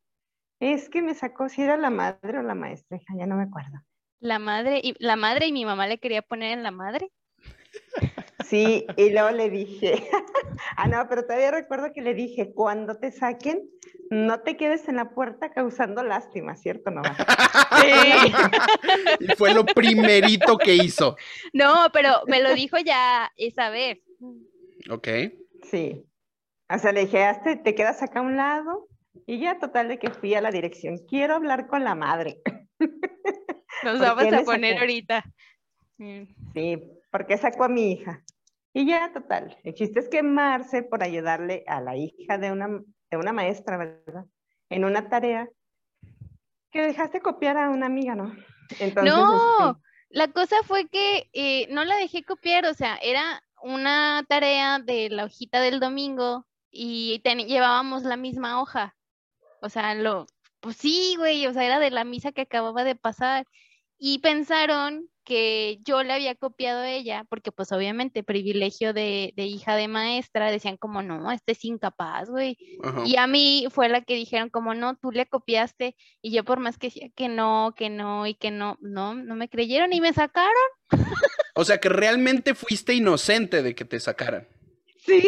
Es 0.60 0.88
que 0.88 1.02
me 1.02 1.14
sacó 1.14 1.48
si 1.48 1.62
era 1.62 1.76
la 1.76 1.90
madre 1.90 2.38
o 2.38 2.42
la 2.42 2.54
maestra, 2.54 2.96
hija, 2.96 3.14
ya 3.18 3.26
no 3.26 3.34
me 3.34 3.42
acuerdo. 3.42 3.78
La 4.20 4.38
madre, 4.38 4.80
y 4.80 4.94
la 5.04 5.16
madre 5.16 5.48
y 5.48 5.52
mi 5.52 5.64
mamá 5.64 5.88
le 5.88 5.98
quería 5.98 6.22
poner 6.22 6.52
en 6.52 6.62
la 6.62 6.70
madre. 6.70 7.10
Sí, 8.44 8.86
y 8.96 9.10
luego 9.10 9.30
le 9.30 9.50
dije, 9.50 10.08
ah, 10.76 10.86
no, 10.86 11.06
pero 11.08 11.22
todavía 11.24 11.50
recuerdo 11.50 11.92
que 11.92 12.00
le 12.02 12.14
dije, 12.14 12.52
cuando 12.54 12.94
te 12.96 13.10
saquen, 13.10 13.68
no 14.10 14.40
te 14.40 14.56
quedes 14.56 14.86
en 14.88 14.96
la 14.96 15.10
puerta 15.10 15.50
causando 15.50 16.04
lástima, 16.04 16.54
¿cierto? 16.54 16.90
No. 16.92 17.02
Y 19.20 19.26
fue 19.36 19.52
lo 19.54 19.64
primerito 19.64 20.58
que 20.58 20.74
hizo. 20.76 21.16
No, 21.52 21.88
pero 21.92 22.10
me 22.26 22.40
lo 22.40 22.54
dijo 22.54 22.76
ya 22.78 23.32
esa 23.36 23.70
vez. 23.70 23.98
Ok. 24.90 25.08
Sí. 25.70 26.04
O 26.68 26.78
sea, 26.78 26.92
le 26.92 27.00
dije, 27.02 27.24
"Hazte- 27.24 27.62
te 27.62 27.74
quedas 27.74 28.02
acá 28.02 28.20
a 28.20 28.22
un 28.22 28.36
lado 28.36 28.86
y 29.26 29.40
ya 29.40 29.58
total 29.58 29.88
de 29.88 29.98
que 29.98 30.10
fui 30.10 30.34
a 30.34 30.40
la 30.40 30.50
dirección. 30.50 30.98
Quiero 31.08 31.34
hablar 31.34 31.66
con 31.66 31.84
la 31.84 31.94
madre. 31.94 32.40
Nos 33.82 33.98
¿Por 33.98 34.00
vamos 34.00 34.32
a 34.32 34.42
poner 34.44 34.72
sacó? 34.74 34.80
ahorita. 34.80 35.24
Sí, 36.54 36.82
porque 37.16 37.38
sacó 37.38 37.64
a 37.64 37.68
mi 37.68 37.92
hija. 37.92 38.22
Y 38.74 38.86
ya, 38.86 39.10
total. 39.10 39.56
El 39.64 39.72
chiste 39.72 40.00
es 40.00 40.08
que 40.10 40.22
Marce, 40.22 40.82
por 40.82 41.02
ayudarle 41.02 41.64
a 41.66 41.80
la 41.80 41.96
hija 41.96 42.36
de 42.36 42.52
una, 42.52 42.68
de 43.10 43.16
una 43.16 43.32
maestra, 43.32 43.78
¿verdad? 43.78 44.26
En 44.68 44.84
una 44.84 45.08
tarea, 45.08 45.48
que 46.70 46.82
dejaste 46.82 47.22
copiar 47.22 47.56
a 47.56 47.70
una 47.70 47.86
amiga, 47.86 48.14
¿no? 48.14 48.36
Entonces, 48.78 49.14
No, 49.14 49.70
este, 49.70 49.80
la 50.10 50.28
cosa 50.28 50.56
fue 50.64 50.88
que 50.88 51.30
eh, 51.32 51.68
no 51.70 51.84
la 51.84 51.96
dejé 51.96 52.22
copiar, 52.22 52.66
o 52.66 52.74
sea, 52.74 52.96
era 52.96 53.42
una 53.62 54.22
tarea 54.28 54.78
de 54.78 55.08
la 55.08 55.24
hojita 55.24 55.62
del 55.62 55.80
domingo 55.80 56.44
y 56.70 57.22
teni- 57.24 57.46
llevábamos 57.46 58.02
la 58.02 58.18
misma 58.18 58.60
hoja. 58.60 58.94
O 59.62 59.70
sea, 59.70 59.94
lo, 59.94 60.26
pues 60.60 60.76
sí, 60.76 61.14
güey, 61.16 61.46
o 61.46 61.54
sea, 61.54 61.64
era 61.64 61.78
de 61.78 61.90
la 61.90 62.04
misa 62.04 62.32
que 62.32 62.42
acababa 62.42 62.84
de 62.84 62.94
pasar. 62.94 63.46
Y 63.98 64.18
pensaron 64.18 65.08
que 65.26 65.80
yo 65.84 66.04
le 66.04 66.12
había 66.12 66.36
copiado 66.36 66.82
a 66.82 66.90
ella, 66.90 67.24
porque 67.28 67.50
pues 67.50 67.72
obviamente 67.72 68.22
privilegio 68.22 68.92
de, 68.92 69.32
de 69.36 69.44
hija 69.44 69.74
de 69.74 69.88
maestra, 69.88 70.52
decían 70.52 70.76
como, 70.76 71.02
no, 71.02 71.32
este 71.32 71.52
es 71.52 71.64
incapaz, 71.64 72.30
güey. 72.30 72.56
Y 73.04 73.16
a 73.16 73.26
mí 73.26 73.66
fue 73.70 73.88
la 73.88 74.02
que 74.02 74.14
dijeron 74.14 74.50
como, 74.50 74.74
no, 74.74 74.96
tú 74.96 75.10
le 75.10 75.26
copiaste. 75.26 75.96
Y 76.22 76.30
yo 76.30 76.44
por 76.44 76.60
más 76.60 76.78
que 76.78 76.86
decía 76.86 77.08
que 77.14 77.28
no, 77.28 77.74
que 77.76 77.90
no 77.90 78.26
y 78.26 78.34
que 78.34 78.52
no, 78.52 78.78
no, 78.80 79.14
no 79.14 79.34
me 79.34 79.48
creyeron 79.48 79.92
y 79.92 80.00
me 80.00 80.12
sacaron. 80.12 80.52
O 81.58 81.64
sea 81.64 81.78
que 81.78 81.88
realmente 81.88 82.54
fuiste 82.54 82.92
inocente 82.92 83.62
de 83.62 83.74
que 83.74 83.86
te 83.86 83.98
sacaran. 83.98 84.46
Sí. 84.98 85.26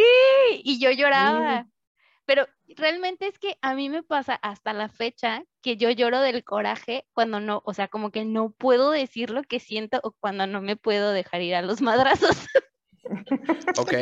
Y 0.62 0.79
yo 0.79 0.91
lloraba. 0.91 1.66
Pero 2.27 2.47
realmente 2.77 3.27
es 3.27 3.39
que 3.39 3.57
a 3.62 3.75
mí 3.75 3.89
me 3.89 4.03
pasa 4.03 4.35
hasta 4.35 4.73
la 4.73 4.89
fecha 4.89 5.43
que 5.62 5.77
yo 5.77 5.91
lloro 5.91 6.21
del 6.21 6.45
coraje 6.45 7.05
cuando 7.12 7.41
no, 7.41 7.62
o 7.64 7.75
sea, 7.75 7.89
como 7.89 8.11
que 8.11 8.25
no 8.25 8.51
puedo 8.51 8.91
decir 8.91 9.31
lo 9.31 9.43
que 9.43 9.61
siento 9.61 10.01
o 10.03 10.12
cuando 10.12 10.47
no 10.47 10.61
me 10.61 10.77
puedo 10.77 11.12
dejar 11.12 11.43
ir 11.43 11.55
a 11.55 11.62
los 11.62 11.81
madrazos. 11.83 12.37
Ok. 13.79 13.93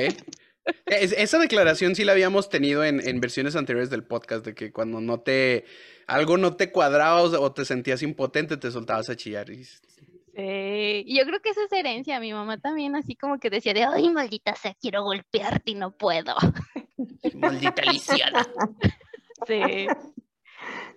Es- 0.86 1.12
esa 1.12 1.38
declaración 1.38 1.94
sí 1.94 2.04
la 2.04 2.12
habíamos 2.12 2.48
tenido 2.48 2.84
en, 2.84 3.06
en 3.06 3.20
versiones 3.20 3.54
anteriores 3.54 3.88
del 3.90 4.04
podcast, 4.04 4.44
de 4.44 4.54
que 4.54 4.72
cuando 4.72 5.00
no 5.00 5.20
te, 5.20 5.64
algo 6.08 6.36
no 6.38 6.56
te 6.56 6.72
cuadraba 6.72 7.22
o, 7.22 7.40
o 7.40 7.52
te 7.52 7.64
sentías 7.64 8.02
impotente, 8.02 8.56
te 8.56 8.70
soltabas 8.70 9.08
a 9.08 9.16
chillar. 9.16 9.50
Y- 9.50 9.64
Sí, 9.64 11.04
yo 11.16 11.24
creo 11.24 11.40
que 11.40 11.48
esa 11.50 11.64
es 11.64 11.72
herencia. 11.72 12.20
Mi 12.20 12.32
mamá 12.32 12.58
también 12.58 12.94
así 12.94 13.16
como 13.16 13.38
que 13.38 13.48
decía 13.48 13.72
de, 13.72 13.84
ay, 13.84 14.10
maldita 14.10 14.54
sea, 14.54 14.74
quiero 14.74 15.02
golpearte 15.02 15.70
y 15.70 15.74
no 15.76 15.96
puedo. 15.96 16.34
Maldita 17.34 17.82
lisiada. 17.82 18.46
Sí. 19.46 19.86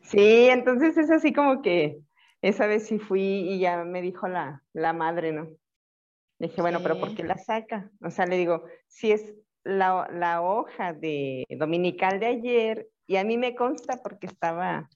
sí, 0.02 0.48
entonces 0.50 0.98
es 0.98 1.12
así 1.12 1.34
como 1.34 1.62
que 1.62 2.00
esa 2.42 2.68
vez 2.68 2.88
sí 2.88 2.98
fui 2.98 3.22
y 3.22 3.60
ya 3.60 3.84
me 3.84 4.02
dijo 4.02 4.30
la, 4.30 4.64
la 4.72 4.94
madre, 4.94 5.34
¿no? 5.34 5.50
Le 6.40 6.48
dije, 6.48 6.62
bueno, 6.62 6.80
pero 6.82 6.98
¿por 7.02 7.14
qué 7.14 7.24
la 7.24 7.38
saca? 7.38 7.92
O 8.02 8.10
sea, 8.10 8.26
le 8.26 8.38
digo, 8.38 8.64
si 8.88 9.12
es 9.12 9.36
la, 9.66 10.08
la 10.10 10.42
hoja 10.42 10.94
de 10.94 11.46
dominical 11.50 12.22
de 12.22 12.28
ayer, 12.28 12.88
y 13.10 13.18
a 13.18 13.24
mí 13.24 13.38
me 13.38 13.56
consta 13.56 14.04
porque 14.04 14.28
estaba 14.28 14.88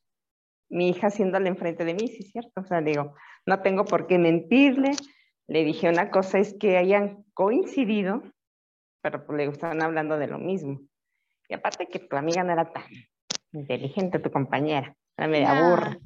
mi 0.70 0.90
hija 0.90 1.08
haciéndole 1.08 1.50
enfrente 1.50 1.84
de 1.84 1.96
mí, 1.96 2.08
sí, 2.08 2.20
es 2.20 2.32
cierto. 2.32 2.62
O 2.62 2.64
sea, 2.64 2.80
digo, 2.80 3.16
no 3.48 3.62
tengo 3.64 3.86
por 3.86 4.06
qué 4.06 4.20
mentirle. 4.20 4.92
Le 5.48 5.64
dije, 5.64 5.90
una 5.90 6.12
cosa 6.12 6.38
es 6.38 6.54
que 6.54 6.78
hayan 6.78 7.26
coincidido, 7.34 8.22
pero 9.02 9.26
pues 9.26 9.38
le 9.38 9.46
estaban 9.46 9.82
hablando 9.82 10.18
de 10.18 10.28
lo 10.28 10.38
mismo. 10.38 10.80
Y 11.54 11.56
aparte 11.56 11.88
que 11.88 12.00
tu 12.00 12.16
amiga 12.16 12.44
no 12.44 12.52
era 12.52 12.74
tan 12.74 12.84
inteligente, 13.52 14.18
tu 14.18 14.32
compañera, 14.32 14.98
era 15.16 15.28
media 15.28 15.54
Nah, 15.54 15.70
burra. 15.70 16.00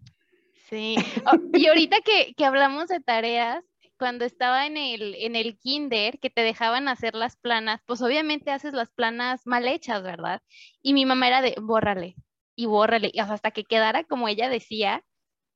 Sí. 0.70 0.98
Oh, 1.26 1.38
y 1.54 1.68
ahorita 1.68 2.02
que, 2.02 2.34
que 2.34 2.44
hablamos 2.44 2.90
de 2.90 3.00
tareas, 3.00 3.64
cuando 3.98 4.26
estaba 4.26 4.66
en 4.66 4.76
el, 4.76 5.16
en 5.16 5.38
el 5.38 5.58
kinder, 5.58 6.20
que 6.20 6.30
te 6.30 6.42
dejaban 6.42 6.90
hacer 6.90 7.16
las 7.16 7.38
planas, 7.38 7.80
pues 7.86 8.02
obviamente 8.02 8.52
haces 8.52 8.74
las 8.74 8.92
planas 8.92 9.48
mal 9.48 9.70
hechas, 9.70 10.04
¿verdad? 10.04 10.42
Y 10.82 10.92
mi 10.92 11.06
mamá 11.06 11.30
era 11.30 11.42
de, 11.42 11.56
bórrale, 11.62 12.18
y 12.54 12.66
bórrale, 12.66 13.10
y 13.14 13.20
hasta 13.20 13.52
que 13.52 13.64
quedara 13.64 14.04
como 14.04 14.28
ella 14.28 14.50
decía. 14.50 15.06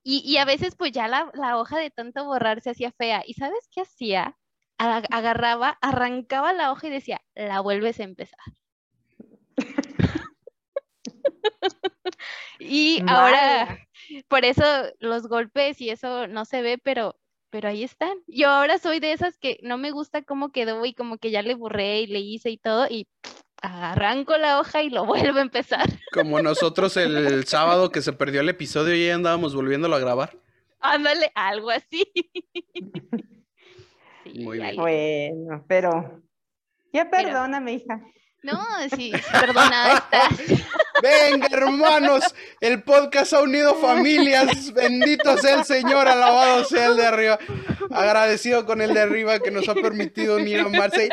Y, 0.03 0.19
y 0.25 0.37
a 0.37 0.45
veces 0.45 0.77
pues 0.77 0.93
ya 0.93 1.09
la, 1.09 1.29
la 1.33 1.57
hoja 1.57 1.77
de 1.77 1.89
tanto 1.91 2.23
borrar 2.23 2.61
se 2.61 2.69
hacía 2.69 2.93
fea. 2.93 3.23
¿Y 3.27 3.33
sabes 3.33 3.67
qué 3.69 3.81
hacía? 3.81 4.37
Agarraba, 4.77 5.77
arrancaba 5.81 6.53
la 6.53 6.71
hoja 6.71 6.87
y 6.87 6.91
decía, 6.91 7.19
la 7.35 7.59
vuelves 7.59 7.99
a 7.99 8.03
empezar. 8.03 8.39
Y 12.59 13.01
ahora... 13.07 13.79
Por 14.27 14.43
eso 14.45 14.63
los 14.99 15.27
golpes 15.27 15.79
y 15.79 15.89
eso 15.89 16.27
no 16.27 16.43
se 16.45 16.61
ve, 16.61 16.77
pero, 16.77 17.17
pero 17.49 17.69
ahí 17.69 17.83
están. 17.83 18.11
Yo 18.27 18.49
ahora 18.49 18.77
soy 18.77 18.99
de 18.99 19.13
esas 19.13 19.37
que 19.37 19.57
no 19.63 19.77
me 19.77 19.91
gusta 19.91 20.21
cómo 20.21 20.51
quedó 20.51 20.85
y 20.85 20.93
como 20.93 21.17
que 21.17 21.31
ya 21.31 21.41
le 21.41 21.55
borré 21.55 22.01
y 22.01 22.07
le 22.07 22.19
hice 22.19 22.49
y 22.49 22.57
todo 22.57 22.87
y 22.89 23.07
arranco 23.61 24.35
la 24.37 24.59
hoja 24.59 24.83
y 24.83 24.89
lo 24.89 25.05
vuelvo 25.05 25.39
a 25.39 25.43
empezar. 25.43 25.87
Como 26.13 26.41
nosotros 26.41 26.97
el 26.97 27.45
sábado 27.45 27.89
que 27.91 28.01
se 28.01 28.11
perdió 28.13 28.41
el 28.41 28.49
episodio 28.49 28.95
y 28.95 29.07
ya 29.07 29.15
andábamos 29.15 29.55
volviéndolo 29.55 29.95
a 29.95 29.99
grabar. 29.99 30.37
Ándale, 30.79 31.31
algo 31.35 31.69
así. 31.71 32.05
Sí, 34.23 34.39
Muy 34.45 34.59
bien. 34.59 34.75
Bueno, 34.75 35.65
pero 35.67 36.21
ya 36.93 37.09
Pero- 37.09 37.29
perdóname, 37.29 37.73
hija. 37.73 37.99
No, 38.43 38.59
sí, 38.95 39.11
perdonada 39.31 39.97
estás. 39.97 40.39
Venga, 41.01 41.47
hermanos, 41.51 42.23
el 42.59 42.81
podcast 42.81 43.33
ha 43.33 43.41
unido 43.41 43.75
familias. 43.75 44.73
Bendito 44.73 45.37
sea 45.37 45.59
el 45.59 45.65
Señor, 45.65 46.07
alabado 46.07 46.65
sea 46.65 46.87
el 46.87 46.97
de 46.97 47.05
arriba. 47.05 47.39
Agradecido 47.91 48.65
con 48.65 48.81
el 48.81 48.93
de 48.93 49.01
arriba 49.01 49.39
que 49.39 49.51
nos 49.51 49.69
ha 49.69 49.75
permitido 49.75 50.37
unir 50.37 50.61
a 50.61 50.69
Marce. 50.69 51.09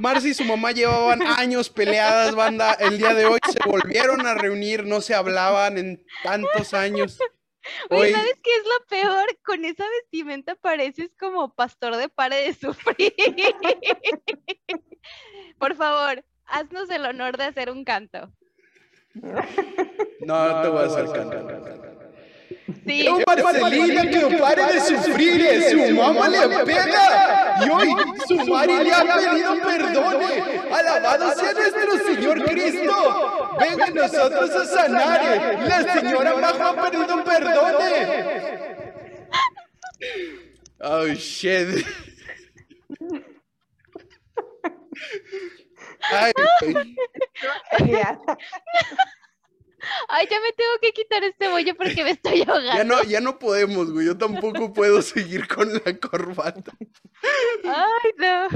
Marce 0.00 0.30
y 0.30 0.34
su 0.34 0.44
mamá 0.44 0.72
llevaban 0.72 1.22
años 1.22 1.68
peleadas, 1.68 2.34
banda. 2.34 2.72
El 2.72 2.98
día 2.98 3.12
de 3.12 3.26
hoy 3.26 3.38
se 3.50 3.58
volvieron 3.68 4.26
a 4.26 4.34
reunir, 4.34 4.84
no 4.84 5.02
se 5.02 5.14
hablaban 5.14 5.76
en 5.76 6.06
tantos 6.22 6.72
años. 6.72 7.18
Oye, 7.90 8.12
¿sabes 8.12 8.38
qué 8.42 8.50
es 8.56 8.64
lo 8.64 8.86
peor? 8.86 9.38
Con 9.44 9.64
esa 9.64 9.84
vestimenta 9.88 10.54
pareces 10.54 11.10
como 11.18 11.54
pastor 11.54 11.96
de 11.96 12.08
pare 12.08 12.36
de 12.36 12.54
sufrir. 12.54 13.14
Por 15.64 15.76
favor, 15.76 16.22
haznos 16.44 16.90
el 16.90 17.06
honor 17.06 17.38
de 17.38 17.44
hacer 17.44 17.70
un 17.70 17.86
canto. 17.86 18.30
no 19.14 20.60
te 20.60 20.68
voy 20.68 20.82
a 20.82 20.86
hacer 20.88 21.06
canto. 21.10 21.48
Sí, 22.86 23.04
Yo, 23.06 23.18
Marcelina, 23.26 24.02
que 24.10 24.36
pare 24.36 24.74
de 24.74 24.80
sufrir, 24.82 25.62
su 25.70 25.94
mamá 25.94 26.28
le 26.28 26.48
pega 26.66 27.64
y 27.64 27.70
hoy 27.70 27.96
su 28.28 28.36
madre 28.46 28.84
le 28.84 28.92
ha 28.92 29.04
pedido 29.04 29.54
perdón. 29.62 30.16
Alabado 30.70 31.32
sea 31.32 31.52
nuestro 31.54 31.98
Señor 32.12 32.44
Cristo. 32.44 33.56
Venga 33.58 33.86
nosotros 33.86 34.50
a 34.50 34.64
sanar. 34.66 35.58
La 35.66 35.94
señora 35.94 36.36
Majo 36.36 36.62
ha 36.62 36.90
pedido 36.90 37.24
perdón. 37.24 37.74
Oh 40.80 41.06
shit. 41.14 41.86
Ay, 50.08 50.26
ya 50.30 50.40
me 50.40 50.52
tengo 50.52 50.70
que 50.80 50.92
quitar 50.92 51.22
este 51.24 51.48
bollo 51.48 51.74
porque 51.76 52.04
me 52.04 52.10
estoy 52.12 52.42
ahogando. 52.42 52.74
ya 52.74 52.84
no, 52.84 53.02
ya 53.02 53.20
no 53.20 53.38
podemos, 53.38 53.92
güey. 53.92 54.06
Yo 54.06 54.16
tampoco 54.16 54.72
puedo 54.72 55.02
seguir 55.02 55.46
con 55.46 55.70
la 55.72 55.98
corbata. 55.98 56.72
Ay, 57.64 58.10
no. 58.16 58.48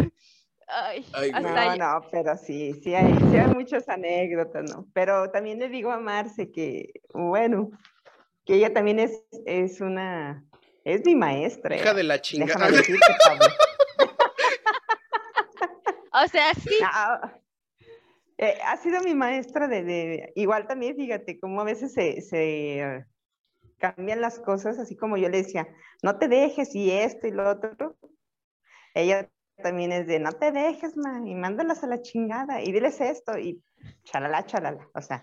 Ay, 0.68 1.06
Ay, 1.14 1.30
hasta 1.32 1.76
No, 1.76 2.00
no, 2.00 2.08
pero 2.10 2.36
sí, 2.36 2.74
sí 2.82 2.94
hay, 2.94 3.14
sí 3.30 3.36
hay 3.36 3.48
muchas 3.48 3.88
anécdotas, 3.88 4.70
¿no? 4.70 4.86
Pero 4.92 5.30
también 5.30 5.58
le 5.58 5.68
digo 5.68 5.90
a 5.90 5.98
Marce 5.98 6.50
que, 6.50 6.92
bueno, 7.14 7.70
que 8.44 8.56
ella 8.56 8.72
también 8.72 8.98
es, 8.98 9.22
es 9.46 9.80
una, 9.80 10.44
es 10.84 11.04
mi 11.04 11.14
maestra. 11.14 11.76
Hija 11.76 11.92
eh. 11.92 11.94
de 11.94 12.02
la 12.04 12.14
Déjame 12.14 12.22
chingada. 12.22 12.70
decirte, 12.70 13.06
Pablo. 13.24 13.46
O 16.24 16.28
sea, 16.28 16.52
sí. 16.54 16.70
No, 16.80 17.30
eh, 18.38 18.58
ha 18.64 18.76
sido 18.76 19.00
mi 19.02 19.14
maestra 19.14 19.68
de, 19.68 19.82
de- 19.82 20.32
igual 20.36 20.66
también, 20.66 20.96
fíjate, 20.96 21.38
cómo 21.40 21.60
a 21.60 21.64
veces 21.64 21.92
se, 21.92 22.20
se, 22.22 23.04
cambian 23.78 24.20
las 24.20 24.38
cosas, 24.40 24.78
así 24.78 24.96
como 24.96 25.16
yo 25.16 25.28
le 25.28 25.38
decía, 25.38 25.68
no 26.02 26.18
te 26.18 26.28
dejes 26.28 26.74
y 26.74 26.90
esto 26.90 27.26
y 27.26 27.32
lo 27.32 27.48
otro. 27.50 27.96
Ella 28.94 29.28
también 29.62 29.92
es 29.92 30.06
de, 30.06 30.20
no 30.20 30.32
te 30.32 30.52
dejes, 30.52 30.96
ma, 30.96 31.20
y 31.26 31.34
mándalas 31.34 31.82
a 31.82 31.88
la 31.88 32.00
chingada, 32.02 32.62
y 32.62 32.72
diles 32.72 33.00
esto, 33.00 33.38
y 33.38 33.62
chalala, 34.04 34.46
chalala, 34.46 34.88
o 34.94 35.00
sea. 35.02 35.22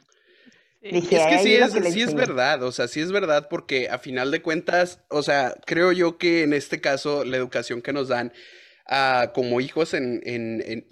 Dije, 0.82 1.16
Es 1.16 1.26
que 1.26 1.34
"Ay, 1.34 1.44
sí 1.44 1.56
es, 1.56 1.74
que 1.74 1.84
sí 1.84 2.02
es 2.02 2.14
enseñé". 2.14 2.28
verdad, 2.28 2.64
o 2.64 2.72
sea, 2.72 2.88
sí 2.88 3.02
es 3.02 3.12
verdad 3.12 3.48
porque 3.50 3.90
a 3.90 3.98
final 3.98 4.30
de 4.32 4.42
cuentas, 4.42 5.02
o 5.10 5.24
sea, 5.24 5.56
creo 5.66 5.92
yo 5.92 6.18
que 6.18 6.44
en 6.44 6.54
este 6.54 6.80
caso 6.80 7.24
la 7.26 7.38
educación 7.38 7.82
que 7.82 7.92
nos 7.94 8.08
dan 8.08 8.34
como 9.34 9.62
hijos 9.62 9.94
en, 9.94 10.88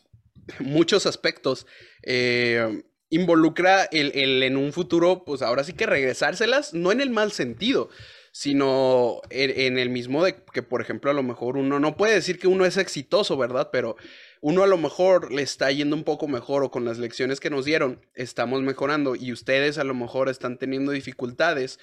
muchos 0.60 1.06
aspectos 1.06 1.66
eh, 2.04 2.84
involucra 3.10 3.84
el, 3.92 4.44
en 4.44 4.58
un 4.58 4.74
futuro, 4.74 5.24
pues 5.26 5.42
ahora 5.42 5.64
sí 5.64 5.74
que 5.74 5.86
regresárselas, 5.86 6.74
no 6.74 6.92
en 6.92 7.00
el 7.00 7.12
mal 7.12 7.32
sentido, 7.32 7.90
sino 8.32 9.22
en, 9.30 9.78
el 9.78 9.92
mismo 9.92 10.24
de 10.24 10.36
que, 10.52 10.64
por 10.64 10.82
ejemplo, 10.82 11.12
a 11.12 11.14
lo 11.14 11.22
mejor 11.22 11.56
uno 11.56 11.80
no 11.80 11.96
puede 11.96 12.16
decir 12.16 12.40
que 12.40 12.48
uno 12.48 12.66
es 12.66 12.78
exitoso, 12.78 13.38
¿verdad? 13.38 13.70
Pero 13.72 13.96
uno 14.42 14.64
a 14.64 14.68
lo 14.68 14.78
mejor 14.80 15.32
le 15.32 15.44
está 15.44 15.72
yendo 15.72 15.96
un 15.96 16.04
poco 16.04 16.28
mejor 16.28 16.64
o 16.64 16.72
con 16.72 16.86
las 16.86 16.98
lecciones 16.98 17.40
que 17.40 17.52
nos 17.52 17.66
dieron 17.66 18.02
estamos 18.16 18.64
mejorando 18.64 19.16
y 19.16 19.32
ustedes 19.32 19.78
a 19.78 19.84
lo 19.84 19.94
mejor 19.94 20.30
están 20.30 20.58
teniendo 20.58 20.92
dificultades 20.92 21.80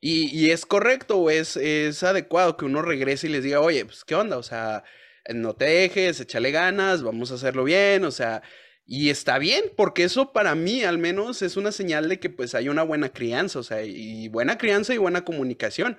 y, 0.00 0.36
y 0.36 0.50
es 0.50 0.66
correcto 0.66 1.18
o 1.18 1.30
es, 1.30 1.56
es 1.56 2.02
adecuado 2.02 2.56
que 2.56 2.64
uno 2.64 2.82
regrese 2.82 3.28
y 3.28 3.30
les 3.30 3.44
diga, 3.44 3.60
oye, 3.60 3.84
pues 3.84 4.04
qué 4.04 4.16
onda, 4.16 4.36
o 4.36 4.42
sea, 4.42 4.82
no 5.32 5.54
te 5.54 5.64
dejes, 5.64 6.20
échale 6.20 6.50
ganas, 6.50 7.02
vamos 7.02 7.30
a 7.30 7.34
hacerlo 7.34 7.64
bien, 7.64 8.04
o 8.04 8.10
sea, 8.10 8.42
y 8.86 9.08
está 9.08 9.38
bien, 9.38 9.72
porque 9.76 10.04
eso 10.04 10.32
para 10.32 10.54
mí 10.54 10.84
al 10.84 10.98
menos 10.98 11.40
es 11.42 11.56
una 11.56 11.72
señal 11.72 12.08
de 12.08 12.20
que 12.20 12.28
pues 12.28 12.54
hay 12.54 12.68
una 12.68 12.82
buena 12.82 13.08
crianza, 13.08 13.58
o 13.58 13.62
sea, 13.62 13.82
y 13.82 14.28
buena 14.28 14.58
crianza 14.58 14.94
y 14.94 14.98
buena 14.98 15.24
comunicación. 15.24 15.96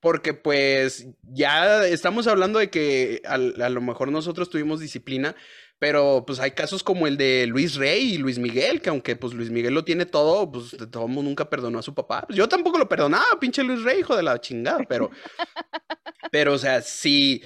Porque 0.00 0.34
pues 0.34 1.06
ya 1.22 1.86
estamos 1.86 2.26
hablando 2.26 2.58
de 2.58 2.68
que 2.68 3.22
a, 3.24 3.38
lo 3.38 3.80
mejor 3.80 4.12
nosotros 4.12 4.50
tuvimos 4.50 4.80
disciplina, 4.80 5.34
pero 5.78 6.24
pues 6.26 6.40
hay 6.40 6.50
casos 6.50 6.82
como 6.82 7.06
el 7.06 7.16
de 7.16 7.46
Luis 7.46 7.76
Rey 7.76 8.14
y 8.14 8.18
Luis 8.18 8.38
Miguel, 8.38 8.82
que 8.82 8.90
aunque 8.90 9.16
pues 9.16 9.32
Luis 9.32 9.50
Miguel 9.50 9.72
lo 9.72 9.84
tiene 9.84 10.04
todo, 10.04 10.52
pues 10.52 10.72
de 10.72 10.86
todo 10.86 11.08
mundo 11.08 11.30
nunca 11.30 11.48
perdonó 11.48 11.78
a 11.78 11.82
su 11.82 11.94
papá. 11.94 12.24
Pues, 12.26 12.36
yo 12.36 12.46
tampoco 12.48 12.76
lo 12.76 12.86
perdonaba, 12.86 13.40
pinche 13.40 13.64
Luis 13.64 13.82
Rey, 13.82 14.00
hijo 14.00 14.14
de 14.14 14.22
la 14.22 14.38
chingada, 14.40 14.84
pero, 14.86 15.10
pero 16.30 16.52
o 16.52 16.58
sea, 16.58 16.82
sí. 16.82 17.42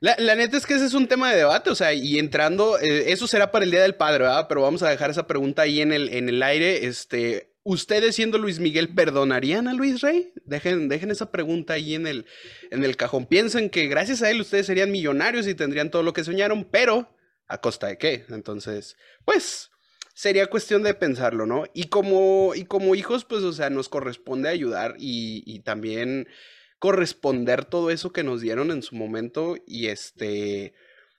La, 0.00 0.34
neta 0.34 0.56
es 0.56 0.64
que 0.64 0.74
ese 0.74 0.86
es 0.86 0.94
un 0.94 1.08
tema 1.08 1.30
de 1.30 1.36
debate, 1.36 1.68
o 1.68 1.74
sea, 1.74 1.92
y 1.92 2.18
entrando, 2.18 2.78
eh, 2.78 3.12
eso 3.12 3.26
será 3.26 3.50
para 3.50 3.66
el 3.66 3.70
Día 3.70 3.82
del 3.82 3.96
Padre, 3.96 4.24
¿verdad? 4.24 4.46
Pero 4.48 4.62
vamos 4.62 4.82
a 4.82 4.88
dejar 4.88 5.10
esa 5.10 5.26
pregunta 5.26 5.62
ahí 5.62 5.82
en 5.82 5.92
el, 5.92 6.08
en 6.08 6.30
el 6.30 6.42
aire. 6.42 6.86
Este, 6.86 7.52
¿ustedes 7.64 8.16
siendo 8.16 8.38
Luis 8.38 8.60
Miguel 8.60 8.94
perdonarían 8.94 9.68
a 9.68 9.74
Luis 9.74 10.00
Rey? 10.00 10.32
Dejen, 10.46 10.88
dejen 10.88 11.10
esa 11.10 11.30
pregunta 11.30 11.74
ahí 11.74 11.94
en 11.94 12.06
el, 12.06 12.24
en 12.70 12.82
el 12.82 12.96
cajón. 12.96 13.26
Piensen 13.26 13.68
que 13.68 13.88
gracias 13.88 14.22
a 14.22 14.30
él 14.30 14.40
ustedes 14.40 14.64
serían 14.64 14.90
millonarios 14.90 15.46
y 15.46 15.54
tendrían 15.54 15.90
todo 15.90 16.02
lo 16.02 16.14
que 16.14 16.24
soñaron, 16.24 16.64
pero 16.64 17.14
¿a 17.46 17.60
costa 17.60 17.88
de 17.88 17.98
qué? 17.98 18.24
Entonces, 18.30 18.96
pues, 19.26 19.70
sería 20.14 20.46
cuestión 20.46 20.82
de 20.82 20.94
pensarlo, 20.94 21.44
¿no? 21.44 21.64
Y 21.74 21.88
como, 21.88 22.54
y 22.54 22.64
como 22.64 22.94
hijos, 22.94 23.26
pues, 23.26 23.42
o 23.42 23.52
sea, 23.52 23.68
nos 23.68 23.90
corresponde 23.90 24.48
ayudar 24.48 24.94
y, 24.98 25.42
y 25.44 25.60
también 25.60 26.26
corresponder 26.80 27.64
todo 27.64 27.90
eso 27.90 28.12
que 28.12 28.24
nos 28.24 28.40
dieron 28.40 28.72
en 28.72 28.82
su 28.82 28.96
momento 28.96 29.54
y 29.66 29.86
este 29.86 30.74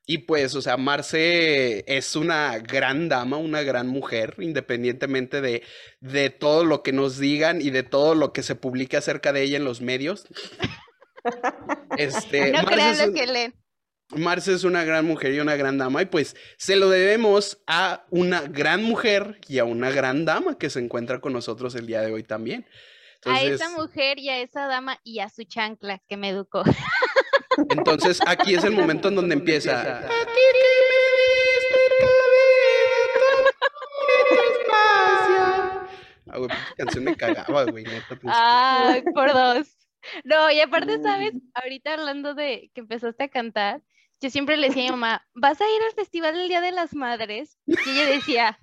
Y 0.05 0.17
pues, 0.25 0.55
o 0.55 0.61
sea, 0.61 0.75
Marce 0.75 1.85
es 1.87 2.15
una 2.17 2.57
gran 2.59 3.07
dama, 3.07 3.37
una 3.37 3.61
gran 3.61 3.87
mujer, 3.87 4.35
independientemente 4.39 5.39
de, 5.39 5.63
de 6.01 6.29
todo 6.31 6.65
lo 6.65 6.81
que 6.83 6.91
nos 6.91 7.17
digan 7.19 7.61
y 7.61 7.69
de 7.69 7.83
todo 7.83 8.15
lo 8.15 8.33
que 8.33 8.43
se 8.43 8.55
publique 8.55 8.97
acerca 8.97 9.31
de 9.31 9.43
ella 9.43 9.57
en 9.57 9.63
los 9.63 9.79
medios. 9.81 10.25
Este, 11.97 12.51
No 12.51 12.63
crean 12.65 12.97
lo 12.97 13.03
un- 13.05 13.13
que 13.13 13.27
leen. 13.27 13.53
Marce 14.15 14.53
es 14.53 14.65
una 14.65 14.83
gran 14.83 15.05
mujer 15.05 15.33
y 15.33 15.39
una 15.39 15.55
gran 15.55 15.77
dama, 15.77 16.01
y 16.01 16.05
pues 16.05 16.35
se 16.57 16.75
lo 16.75 16.89
debemos 16.89 17.61
a 17.65 18.05
una 18.09 18.41
gran 18.41 18.83
mujer 18.83 19.39
y 19.47 19.59
a 19.59 19.63
una 19.63 19.89
gran 19.89 20.25
dama 20.25 20.57
que 20.57 20.69
se 20.69 20.79
encuentra 20.79 21.21
con 21.21 21.31
nosotros 21.31 21.75
el 21.75 21.87
día 21.87 22.01
de 22.01 22.11
hoy 22.11 22.23
también. 22.23 22.65
A 23.25 23.41
esa 23.41 23.69
mujer 23.69 24.19
y 24.19 24.29
a 24.29 24.39
esa 24.39 24.67
dama 24.67 24.99
y 25.03 25.19
a 25.19 25.29
su 25.29 25.43
chancla 25.43 26.01
que 26.07 26.17
me 26.17 26.29
educó. 26.29 26.63
entonces 27.69 28.19
aquí 28.25 28.55
es 28.55 28.63
el 28.63 28.71
momento 28.71 29.09
en 29.09 29.15
donde 29.15 29.35
empieza. 29.35 30.07
Ah, 36.33 36.37
güey, 36.37 36.49
canción 36.77 37.03
me 37.03 37.15
cagaba, 37.15 37.65
güey, 37.65 37.83
neta, 37.83 38.15
pues. 38.15 38.33
Ay, 38.35 39.03
por 39.13 39.33
dos. 39.33 39.67
No, 40.23 40.49
y 40.49 40.61
aparte, 40.61 41.01
¿sabes? 41.01 41.33
Ahorita 41.53 41.93
hablando 41.93 42.33
de 42.33 42.71
que 42.73 42.81
empezaste 42.81 43.25
a 43.25 43.29
cantar, 43.29 43.81
yo 44.21 44.29
siempre 44.29 44.55
le 44.57 44.67
decía 44.67 44.83
a 44.83 44.85
mi 44.85 44.91
mamá, 44.91 45.27
¿vas 45.33 45.59
a 45.59 45.65
ir 45.65 45.81
al 45.83 45.93
festival 45.93 46.35
del 46.35 46.47
Día 46.47 46.61
de 46.61 46.71
las 46.71 46.95
Madres? 46.95 47.59
Y 47.65 47.89
ella 47.89 48.05
decía, 48.05 48.59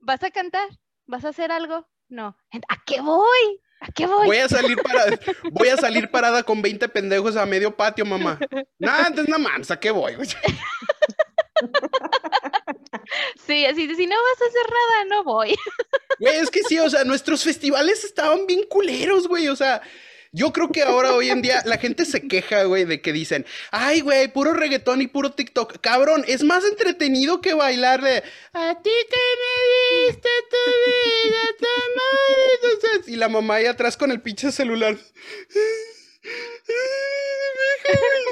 ¿vas 0.00 0.22
a 0.22 0.30
cantar? 0.30 0.68
¿Vas 1.06 1.24
a 1.24 1.30
hacer 1.30 1.52
algo? 1.52 1.88
No. 2.08 2.36
¿A 2.68 2.84
qué 2.84 3.00
voy? 3.00 3.60
¿A 3.80 3.92
qué 3.92 4.06
voy? 4.06 4.26
Voy 4.26 4.38
a 4.38 4.48
salir 4.48 4.76
para, 4.82 5.18
voy 5.50 5.68
a 5.68 5.76
salir 5.76 6.10
parada 6.10 6.42
con 6.42 6.62
20 6.62 6.88
pendejos 6.88 7.36
a 7.36 7.44
medio 7.44 7.76
patio, 7.76 8.04
mamá. 8.04 8.38
Nah, 8.78 9.06
entonces 9.08 9.28
no 9.28 9.38
mames, 9.38 9.70
¿a 9.70 9.78
qué 9.78 9.90
voy? 9.90 10.16
Sí, 13.46 13.66
así 13.66 13.86
de 13.86 13.94
si 13.94 14.06
no 14.06 14.16
vas 14.16 14.42
a 14.42 14.46
hacer 14.46 14.70
nada, 14.70 15.04
no 15.10 15.24
voy. 15.24 15.54
Güey, 16.18 16.36
es 16.36 16.50
que 16.50 16.62
sí, 16.62 16.78
o 16.78 16.88
sea, 16.88 17.04
nuestros 17.04 17.44
festivales 17.44 18.04
estaban 18.04 18.46
bien 18.46 18.64
culeros, 18.68 19.28
güey, 19.28 19.48
o 19.48 19.56
sea, 19.56 19.82
yo 20.34 20.52
creo 20.52 20.70
que 20.70 20.82
ahora, 20.82 21.14
hoy 21.14 21.30
en 21.30 21.42
día, 21.42 21.62
la 21.64 21.78
gente 21.78 22.04
se 22.04 22.26
queja, 22.26 22.64
güey, 22.64 22.84
de 22.84 23.00
que 23.00 23.12
dicen, 23.12 23.46
ay, 23.70 24.00
güey, 24.00 24.26
puro 24.26 24.52
reggaetón 24.52 25.00
y 25.00 25.06
puro 25.06 25.30
TikTok. 25.30 25.78
Cabrón, 25.80 26.24
es 26.26 26.42
más 26.42 26.64
entretenido 26.64 27.40
que 27.40 27.54
bailar 27.54 28.02
de, 28.02 28.24
a 28.52 28.82
ti 28.82 28.90
que 29.10 29.16
me 29.40 30.06
diste 30.08 30.28
tu 30.50 30.56
vida, 30.90 31.38
tu 31.56 31.66
amor", 31.66 32.48
entonces, 32.64 33.08
y 33.08 33.16
la 33.16 33.28
mamá 33.28 33.54
ahí 33.54 33.66
atrás 33.66 33.96
con 33.96 34.10
el 34.10 34.20
pinche 34.20 34.50
celular. 34.50 34.98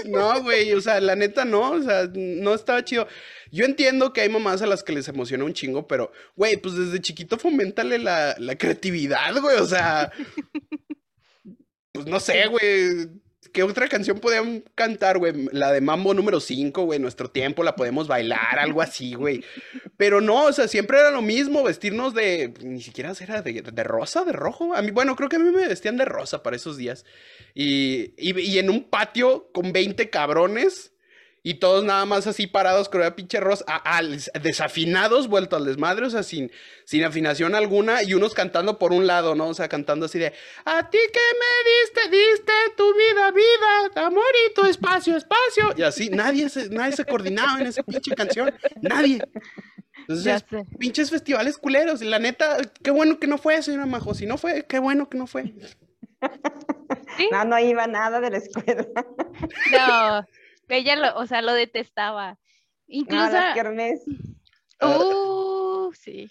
No, 0.06 0.42
güey, 0.42 0.72
o 0.72 0.80
sea, 0.80 1.00
la 1.00 1.14
neta 1.14 1.44
no, 1.44 1.70
o 1.70 1.82
sea, 1.82 2.08
no 2.12 2.54
estaba 2.54 2.84
chido. 2.84 3.06
Yo 3.52 3.64
entiendo 3.64 4.12
que 4.12 4.22
hay 4.22 4.28
mamás 4.28 4.62
a 4.62 4.66
las 4.66 4.82
que 4.82 4.92
les 4.92 5.06
emociona 5.08 5.44
un 5.44 5.52
chingo, 5.52 5.86
pero, 5.86 6.10
güey, 6.34 6.56
pues 6.56 6.74
desde 6.74 7.00
chiquito 7.00 7.38
foméntale 7.38 7.98
la, 7.98 8.34
la 8.38 8.56
creatividad, 8.56 9.38
güey, 9.40 9.58
o 9.58 9.66
sea, 9.66 10.10
pues 11.92 12.06
no 12.06 12.20
sé, 12.20 12.46
güey. 12.46 13.08
¿Qué 13.52 13.62
otra 13.62 13.86
canción 13.86 14.18
podían 14.18 14.64
cantar, 14.74 15.18
güey? 15.18 15.34
La 15.52 15.72
de 15.72 15.82
Mambo 15.82 16.14
número 16.14 16.40
5, 16.40 16.84
güey, 16.84 16.98
nuestro 16.98 17.30
tiempo, 17.30 17.62
la 17.62 17.76
podemos 17.76 18.08
bailar, 18.08 18.58
algo 18.58 18.80
así, 18.80 19.12
güey. 19.12 19.44
Pero 19.98 20.22
no, 20.22 20.44
o 20.44 20.52
sea, 20.52 20.68
siempre 20.68 20.98
era 20.98 21.10
lo 21.10 21.20
mismo, 21.20 21.62
vestirnos 21.62 22.14
de, 22.14 22.54
ni 22.62 22.80
siquiera 22.80 23.12
era 23.20 23.42
de, 23.42 23.60
de 23.60 23.84
rosa, 23.84 24.24
de 24.24 24.32
rojo. 24.32 24.74
A 24.74 24.80
mí, 24.80 24.90
bueno, 24.90 25.16
creo 25.16 25.28
que 25.28 25.36
a 25.36 25.38
mí 25.38 25.50
me 25.50 25.68
vestían 25.68 25.98
de 25.98 26.06
rosa 26.06 26.42
para 26.42 26.56
esos 26.56 26.78
días. 26.78 27.04
Y, 27.54 28.14
y, 28.16 28.38
y 28.40 28.58
en 28.58 28.70
un 28.70 28.84
patio 28.84 29.50
con 29.52 29.72
20 29.72 30.08
cabrones 30.08 30.91
y 31.44 31.54
todos 31.54 31.82
nada 31.84 32.04
más 32.06 32.26
así 32.26 32.46
parados 32.46 32.88
con 32.88 33.00
la 33.00 33.16
pinche 33.16 33.40
rosa, 33.40 33.64
a- 33.66 33.98
a- 33.98 34.02
desafinados, 34.40 35.26
vuelto 35.28 35.56
al 35.56 35.64
desmadre, 35.64 36.06
o 36.06 36.10
sea, 36.10 36.22
sin, 36.22 36.52
sin 36.84 37.02
afinación 37.04 37.54
alguna, 37.54 38.02
y 38.02 38.14
unos 38.14 38.32
cantando 38.34 38.78
por 38.78 38.92
un 38.92 39.06
lado, 39.06 39.34
¿no? 39.34 39.48
O 39.48 39.54
sea, 39.54 39.68
cantando 39.68 40.06
así 40.06 40.18
de, 40.18 40.32
a 40.64 40.88
ti 40.90 40.98
que 41.12 41.20
me 41.40 42.08
diste, 42.10 42.16
diste 42.16 42.52
tu 42.76 42.94
vida, 42.94 43.30
vida, 43.32 44.06
amor 44.06 44.24
y 44.48 44.54
tu 44.54 44.64
espacio, 44.66 45.16
espacio. 45.16 45.74
Y 45.76 45.82
así, 45.82 46.10
nadie 46.10 46.48
se, 46.48 46.68
nadie 46.70 46.94
se 46.94 47.04
coordinaba 47.04 47.60
en 47.60 47.66
esa 47.66 47.82
pinche 47.82 48.14
canción, 48.14 48.54
nadie. 48.80 49.20
Entonces, 49.98 50.44
pinches 50.78 51.10
festivales 51.10 51.58
culeros, 51.58 52.02
y 52.02 52.06
la 52.06 52.18
neta, 52.18 52.58
qué 52.82 52.90
bueno 52.90 53.18
que 53.18 53.26
no 53.26 53.38
fue, 53.38 53.60
señora 53.62 53.86
Majo, 53.86 54.14
si 54.14 54.26
no 54.26 54.36
fue, 54.38 54.64
qué 54.66 54.78
bueno 54.78 55.08
que 55.08 55.18
no 55.18 55.26
fue. 55.26 55.44
¿Sí? 57.16 57.28
No, 57.32 57.44
no 57.44 57.58
iba 57.58 57.86
nada 57.86 58.20
de 58.20 58.30
la 58.30 58.38
escuela. 58.38 58.86
No, 59.72 60.24
ella 60.76 60.96
lo, 60.96 61.16
o 61.18 61.26
sea, 61.26 61.42
lo 61.42 61.52
detestaba. 61.54 62.32
No, 62.32 62.38
Incluso, 62.86 63.30
las 63.32 63.54
kermés. 63.54 64.02
uh, 64.82 65.92
sí. 65.94 66.30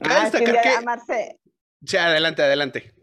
Ah, 0.00 0.26
es 0.26 0.32
que 0.32 0.38
un 0.38 0.44
destacar 0.44 0.52
día 0.52 0.62
que- 0.62 0.68
a 0.70 0.80
Marce, 0.80 1.40
Sí, 1.84 1.96
adelante, 1.96 2.42
adelante. 2.42 2.94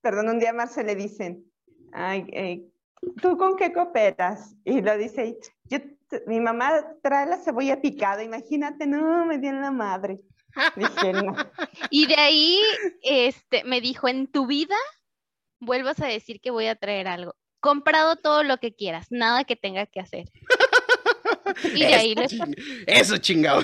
perdón, 0.00 0.28
un 0.28 0.38
día 0.38 0.50
a 0.50 0.54
Marce 0.54 0.84
le 0.84 0.94
dicen, 0.94 1.44
ay, 1.92 2.26
eh, 2.32 2.62
¿tú 3.22 3.36
con 3.38 3.56
qué 3.56 3.72
cooperas? 3.72 4.54
Y 4.64 4.82
lo 4.82 4.96
dice, 4.98 5.38
yo, 5.64 5.78
mi 6.26 6.40
mamá 6.40 6.84
trae 7.02 7.26
la 7.26 7.38
cebolla 7.38 7.80
picada, 7.80 8.22
imagínate, 8.22 8.86
no, 8.86 9.24
me 9.26 9.38
dio 9.38 9.50
en 9.50 9.60
la 9.62 9.70
madre. 9.70 10.20
Dije, 10.76 11.12
no. 11.14 11.34
Y 11.90 12.06
de 12.06 12.16
ahí, 12.16 12.60
este, 13.02 13.64
me 13.64 13.80
dijo, 13.80 14.08
en 14.08 14.26
tu 14.30 14.46
vida 14.46 14.76
vuelvas 15.58 16.00
a 16.00 16.06
decir 16.06 16.40
que 16.40 16.50
voy 16.50 16.66
a 16.66 16.76
traer 16.76 17.08
algo. 17.08 17.34
Comprado 17.64 18.16
todo 18.16 18.42
lo 18.42 18.58
que 18.58 18.74
quieras, 18.74 19.06
nada 19.08 19.44
que 19.44 19.56
tenga 19.56 19.86
que 19.86 19.98
hacer. 20.00 20.26
Y 21.72 21.80
de 21.84 21.94
ahí 21.94 22.14
ching- 22.14 22.54
Eso 22.86 23.16
chingado. 23.18 23.62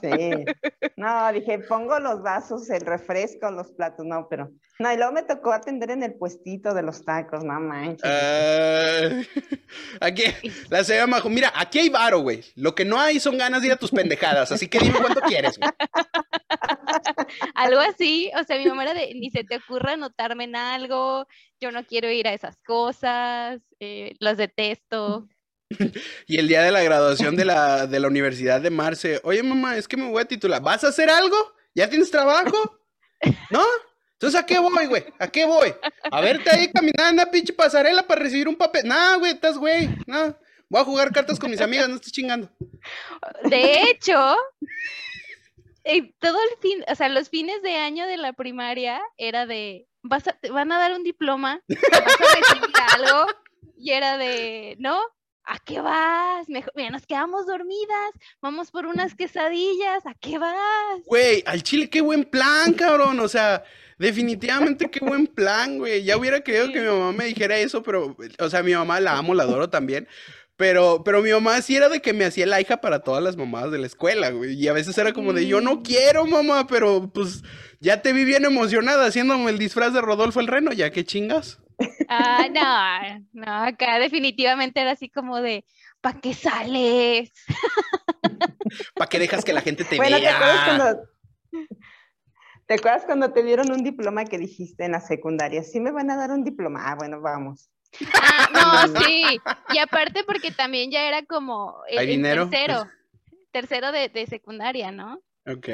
Sí. 0.00 0.44
No, 0.96 1.32
dije, 1.32 1.58
pongo 1.60 1.98
los 1.98 2.22
vasos, 2.22 2.70
el 2.70 2.80
refresco, 2.82 3.50
los 3.50 3.70
platos, 3.72 4.06
no, 4.06 4.26
pero. 4.30 4.50
No, 4.78 4.92
y 4.92 4.96
luego 4.96 5.12
me 5.12 5.22
tocó 5.22 5.52
atender 5.52 5.90
en 5.90 6.02
el 6.02 6.14
puestito 6.14 6.72
de 6.72 6.82
los 6.82 7.04
tacos, 7.04 7.44
no 7.44 7.58
manches. 7.60 8.02
Ah, 8.04 9.22
aquí, 10.00 10.22
la 10.70 10.84
señora 10.84 11.06
Majo, 11.06 11.28
mira, 11.28 11.52
aquí 11.54 11.80
hay 11.80 11.88
varo, 11.88 12.20
güey. 12.20 12.44
Lo 12.54 12.74
que 12.74 12.84
no 12.84 12.98
hay 13.00 13.18
son 13.20 13.36
ganas 13.36 13.60
de 13.60 13.68
ir 13.68 13.72
a 13.72 13.76
tus 13.76 13.90
pendejadas, 13.90 14.52
así 14.52 14.68
que 14.68 14.78
dime 14.78 14.98
cuánto 15.00 15.20
quieres, 15.22 15.58
güey. 15.58 15.70
algo 17.54 17.80
así, 17.80 18.30
o 18.40 18.44
sea, 18.44 18.58
mi 18.58 18.66
mamá 18.66 18.84
era 18.84 18.94
de, 18.94 19.14
ni 19.14 19.30
se 19.30 19.44
te 19.44 19.56
ocurra 19.56 19.92
anotarme 19.92 20.44
en 20.44 20.56
algo, 20.56 21.26
yo 21.60 21.70
no 21.72 21.84
quiero 21.84 22.10
ir 22.10 22.26
a 22.28 22.34
esas 22.34 22.56
cosas, 22.64 23.60
eh, 23.80 24.14
los 24.20 24.36
detesto. 24.36 25.28
Y 26.26 26.38
el 26.38 26.48
día 26.48 26.62
de 26.62 26.70
la 26.70 26.82
graduación 26.82 27.34
de 27.34 27.44
la, 27.44 27.86
de 27.86 27.98
la 27.98 28.08
Universidad 28.08 28.60
de 28.60 28.70
Marce, 28.70 29.20
oye 29.24 29.42
mamá, 29.42 29.76
es 29.76 29.88
que 29.88 29.96
me 29.96 30.10
voy 30.10 30.22
a 30.22 30.26
titular. 30.26 30.62
¿Vas 30.62 30.84
a 30.84 30.88
hacer 30.88 31.08
algo? 31.08 31.36
¿Ya 31.74 31.88
tienes 31.88 32.10
trabajo? 32.10 32.78
¿No? 33.50 33.64
Entonces, 34.22 34.40
¿a 34.40 34.46
qué 34.46 34.58
voy, 34.58 34.86
güey? 34.86 35.04
¿A 35.18 35.26
qué 35.26 35.44
voy? 35.44 35.74
A 36.10 36.20
verte 36.20 36.48
ahí 36.48 36.70
caminando 36.70 37.22
una 37.22 37.30
pinche 37.30 37.52
pasarela 37.52 38.06
para 38.06 38.22
recibir 38.22 38.46
un 38.46 38.54
papel. 38.54 38.86
Nah, 38.86 39.16
güey, 39.16 39.32
estás 39.32 39.58
güey. 39.58 39.88
No. 40.06 40.36
Voy 40.68 40.80
a 40.80 40.84
jugar 40.84 41.12
cartas 41.12 41.40
con 41.40 41.50
mis 41.50 41.60
amigas, 41.60 41.88
no 41.88 41.96
estés 41.96 42.12
chingando. 42.12 42.48
De 43.44 43.82
hecho, 43.82 44.36
eh, 45.84 46.14
todo 46.18 46.38
el 46.50 46.58
fin, 46.60 46.84
o 46.88 46.94
sea, 46.94 47.08
los 47.08 47.28
fines 47.28 47.62
de 47.62 47.76
año 47.76 48.06
de 48.06 48.16
la 48.16 48.32
primaria 48.32 49.00
era 49.16 49.46
de, 49.46 49.86
vas 50.02 50.26
a, 50.28 50.32
te 50.32 50.50
van 50.50 50.72
a 50.72 50.78
dar 50.78 50.92
un 50.92 51.02
diploma, 51.02 51.60
vas 51.68 52.20
a 52.20 52.52
recibir 52.52 52.74
algo, 52.94 53.26
y 53.76 53.90
era 53.90 54.18
de, 54.18 54.76
¿no? 54.78 54.98
¿A 55.44 55.58
qué 55.58 55.80
vas? 55.80 56.48
Mejor, 56.48 56.72
mira, 56.76 56.90
nos 56.90 57.04
quedamos 57.04 57.46
dormidas, 57.46 58.12
vamos 58.40 58.70
por 58.70 58.86
unas 58.86 59.16
quesadillas, 59.16 60.06
¿a 60.06 60.14
qué 60.14 60.38
vas? 60.38 61.02
Güey, 61.06 61.42
al 61.46 61.64
chile, 61.64 61.90
qué 61.90 62.00
buen 62.00 62.24
plan, 62.24 62.72
cabrón. 62.74 63.18
O 63.18 63.26
sea, 63.26 63.64
definitivamente 63.98 64.88
qué 64.88 65.00
buen 65.04 65.26
plan, 65.26 65.78
güey. 65.78 66.04
Ya 66.04 66.16
hubiera 66.16 66.42
querido 66.42 66.72
que 66.72 66.80
mi 66.80 66.86
mamá 66.86 67.10
me 67.10 67.24
dijera 67.24 67.58
eso, 67.58 67.82
pero, 67.82 68.16
o 68.38 68.50
sea, 68.50 68.62
mi 68.62 68.72
mamá 68.72 69.00
la 69.00 69.18
amo, 69.18 69.34
la 69.34 69.42
adoro 69.42 69.68
también. 69.68 70.06
Pero, 70.56 71.02
pero 71.04 71.22
mi 71.22 71.30
mamá 71.30 71.60
sí 71.62 71.76
era 71.76 71.88
de 71.88 72.00
que 72.00 72.12
me 72.12 72.24
hacía 72.24 72.46
la 72.46 72.60
hija 72.60 72.80
para 72.80 73.00
todas 73.00 73.22
las 73.22 73.36
mamás 73.36 73.70
de 73.70 73.78
la 73.78 73.86
escuela, 73.86 74.30
güey. 74.30 74.54
Y 74.54 74.68
a 74.68 74.72
veces 74.72 74.96
era 74.98 75.12
como 75.12 75.32
de, 75.32 75.46
yo 75.46 75.60
no 75.60 75.82
quiero, 75.82 76.26
mamá, 76.26 76.66
pero 76.66 77.10
pues 77.12 77.42
ya 77.80 78.02
te 78.02 78.12
vi 78.12 78.24
bien 78.24 78.44
emocionada 78.44 79.06
haciéndome 79.06 79.50
el 79.50 79.58
disfraz 79.58 79.92
de 79.92 80.00
Rodolfo 80.00 80.40
el 80.40 80.46
Reno, 80.46 80.72
ya 80.72 80.90
que 80.90 81.04
chingas. 81.04 81.58
Ah, 82.08 82.46
no, 82.52 83.22
no, 83.32 83.52
acá 83.64 83.98
definitivamente 83.98 84.80
era 84.80 84.92
así 84.92 85.08
como 85.08 85.40
de, 85.40 85.64
¿para 86.00 86.20
qué 86.20 86.34
sales? 86.34 87.32
¿Para 88.94 89.08
qué 89.08 89.18
dejas 89.18 89.44
que 89.44 89.52
la 89.52 89.62
gente 89.62 89.84
te 89.84 89.96
Bueno, 89.96 90.18
¿te 90.18 90.28
acuerdas 90.28 90.66
vea? 90.66 90.76
cuando... 90.76 91.12
¿Te 92.66 92.74
acuerdas 92.74 93.04
cuando 93.04 93.32
te 93.32 93.42
dieron 93.42 93.70
un 93.70 93.82
diploma 93.82 94.24
que 94.24 94.38
dijiste 94.38 94.84
en 94.84 94.92
la 94.92 95.00
secundaria? 95.00 95.62
Sí 95.62 95.80
me 95.80 95.90
van 95.90 96.10
a 96.10 96.16
dar 96.16 96.30
un 96.30 96.44
diploma. 96.44 96.90
Ah, 96.90 96.94
bueno, 96.94 97.20
vamos. 97.20 97.70
Ah, 98.14 98.48
no, 98.92 99.00
sí. 99.00 99.24
Y 99.74 99.78
aparte 99.78 100.24
porque 100.24 100.50
también 100.50 100.90
ya 100.90 101.06
era 101.06 101.22
como 101.24 101.82
el, 101.88 101.98
¿Hay 101.98 102.04
el 102.06 102.10
dinero? 102.16 102.48
tercero, 102.48 102.88
tercero 103.52 103.92
de, 103.92 104.08
de 104.08 104.26
secundaria, 104.26 104.90
¿no? 104.92 105.20
Ok. 105.46 105.68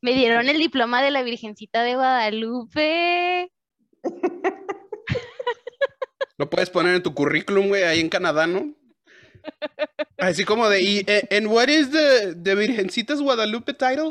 Me 0.00 0.14
dieron 0.14 0.48
el 0.48 0.58
diploma 0.58 1.02
de 1.02 1.10
la 1.12 1.22
Virgencita 1.22 1.82
de 1.82 1.94
Guadalupe. 1.94 3.52
Lo 6.38 6.50
puedes 6.50 6.70
poner 6.70 6.96
en 6.96 7.02
tu 7.02 7.14
currículum, 7.14 7.68
güey, 7.68 7.84
ahí 7.84 8.00
en 8.00 8.08
Canadá, 8.08 8.46
¿no? 8.48 8.74
Así 10.18 10.44
como 10.44 10.68
de, 10.68 10.82
¿y 10.82 11.04
en 11.06 11.46
what 11.46 11.68
is 11.68 11.90
the, 11.90 12.34
the 12.34 12.54
Virgencitas 12.54 13.20
Guadalupe 13.20 13.74
title? 13.74 14.10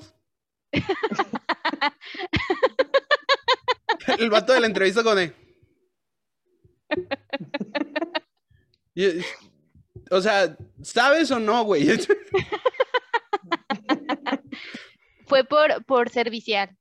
El 4.18 4.30
vato 4.30 4.54
de 4.54 4.60
la 4.62 4.68
entrevista 4.68 5.04
con 5.04 5.20
él. 5.20 5.34
O 10.10 10.22
sea, 10.22 10.58
¿sabes 10.82 11.32
o 11.32 11.39
no, 11.39 11.64
güey? 11.64 11.88
Fue 15.26 15.44
por, 15.46 15.86
por 15.86 16.10
servicial. 16.10 16.76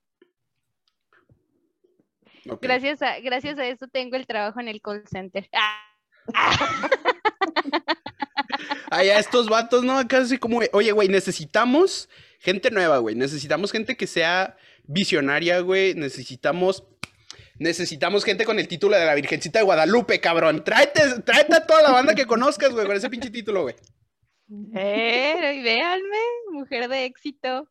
Gracias, 2.61 3.03
a, 3.03 3.21
gracias 3.21 3.59
a 3.59 3.67
eso 3.67 3.87
tengo 3.87 4.17
el 4.17 4.27
trabajo 4.27 4.59
en 4.61 4.69
el 4.69 4.81
call 4.81 5.05
center. 5.07 5.49
Ay, 8.91 9.11
a 9.11 9.19
estos 9.21 9.49
vatos, 9.49 9.85
¿no? 9.85 10.07
Casi 10.09 10.39
como, 10.39 10.61
oye, 10.73 10.91
güey, 10.91 11.09
necesitamos 11.09 12.09
gente 12.41 12.73
nueva, 12.73 12.99
güey. 12.99 13.15
Necesitamos 13.15 13.71
gente 13.71 13.97
que 13.97 14.09
sea 14.09 14.57
visionaria, 14.85 15.61
güey. 15.61 15.95
Necesitamos 15.95 16.83
necesitamos 17.61 18.25
gente 18.25 18.45
con 18.45 18.59
el 18.59 18.67
título 18.67 18.97
de 18.97 19.05
la 19.05 19.15
Virgencita 19.15 19.61
de 19.61 19.65
Guadalupe, 19.65 20.19
cabrón. 20.19 20.65
Tráete, 20.65 21.21
tráete 21.21 21.55
a 21.55 21.67
toda 21.67 21.83
la 21.83 21.93
banda 21.93 22.15
que 22.15 22.27
conozcas, 22.27 22.73
güey, 22.73 22.87
con 22.87 22.97
ese 22.97 23.11
pinche 23.11 23.31
título, 23.31 23.63
güey. 23.63 23.77
Eh, 24.75 25.55
y 25.57 25.63
véanme, 25.63 26.19
mujer 26.51 26.89
de 26.89 27.05
éxito. 27.05 27.69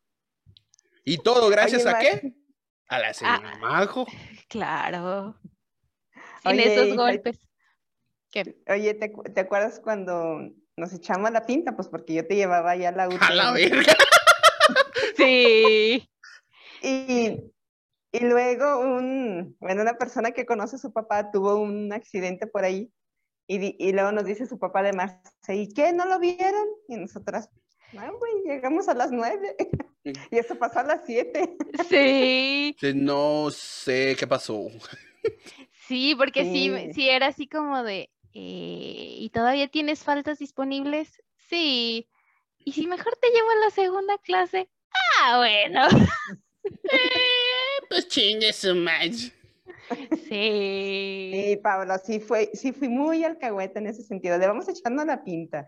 ¿Y 1.04 1.18
todo 1.18 1.50
gracias 1.50 1.84
a 1.86 1.98
qué? 1.98 2.32
A 2.88 2.98
la 3.00 3.12
señora 3.12 3.52
ah, 3.54 3.58
Majo. 3.58 4.06
Claro. 4.48 5.36
En 6.44 6.60
esos 6.60 6.96
golpes. 6.96 7.38
Oye, 8.68 8.94
¿te, 8.94 9.08
¿te, 9.08 9.40
acuerdas 9.40 9.80
cuando 9.80 10.38
nos 10.76 10.92
echamos 10.92 11.32
la 11.32 11.44
pinta? 11.44 11.74
Pues 11.74 11.88
porque 11.88 12.14
yo 12.14 12.26
te 12.26 12.36
llevaba 12.36 12.76
ya 12.76 12.92
la 12.92 13.04
A 13.04 13.34
la 13.34 13.52
verga. 13.52 13.96
sí. 15.16 16.08
Y 16.80 17.52
y 18.12 18.20
luego 18.20 18.80
un, 18.80 19.56
bueno, 19.60 19.82
una 19.82 19.94
persona 19.94 20.32
que 20.32 20.46
conoce 20.46 20.76
a 20.76 20.80
su 20.80 20.92
papá 20.92 21.30
tuvo 21.30 21.56
un 21.56 21.92
accidente 21.92 22.46
por 22.46 22.64
ahí 22.64 22.92
y, 23.46 23.76
y 23.78 23.92
luego 23.92 24.12
nos 24.12 24.24
dice 24.24 24.46
su 24.46 24.58
papá 24.58 24.80
además, 24.80 25.16
¿y 25.48 25.72
qué? 25.72 25.92
¿No 25.92 26.04
lo 26.06 26.18
vieron? 26.18 26.66
Y 26.88 26.96
nosotras, 26.96 27.50
no, 27.92 28.18
güey, 28.18 28.32
llegamos 28.44 28.88
a 28.88 28.94
las 28.94 29.10
nueve 29.10 29.56
y 30.04 30.38
eso 30.38 30.56
pasó 30.56 30.80
a 30.80 30.84
las 30.84 31.00
siete. 31.04 31.56
Sí. 31.88 32.76
No 32.94 33.50
sé 33.50 34.16
qué 34.18 34.26
pasó. 34.26 34.68
Sí, 35.86 36.14
porque 36.14 36.44
sí, 36.44 36.92
sí, 36.94 37.08
era 37.08 37.26
así 37.26 37.48
como 37.48 37.82
de, 37.82 38.10
eh, 38.32 39.14
¿y 39.18 39.30
todavía 39.30 39.66
tienes 39.68 40.04
faltas 40.04 40.38
disponibles? 40.38 41.20
Sí. 41.48 42.08
¿Y 42.58 42.72
si 42.72 42.86
mejor 42.86 43.16
te 43.20 43.30
llevo 43.30 43.50
a 43.50 43.64
la 43.64 43.70
segunda 43.70 44.18
clase? 44.18 44.68
Ah, 45.18 45.38
bueno. 45.38 45.88
Pues 47.90 48.06
chingue 48.06 48.52
su 48.52 48.72
madre. 48.76 49.10
Sí. 50.28 51.32
Sí, 51.34 51.60
Pablo, 51.60 51.94
sí, 51.98 52.20
fue, 52.20 52.50
sí 52.54 52.70
fui 52.70 52.88
muy 52.88 53.24
alcahueta 53.24 53.80
en 53.80 53.88
ese 53.88 54.04
sentido. 54.04 54.38
Le 54.38 54.46
vamos 54.46 54.68
echando 54.68 55.04
la 55.04 55.24
pinta. 55.24 55.66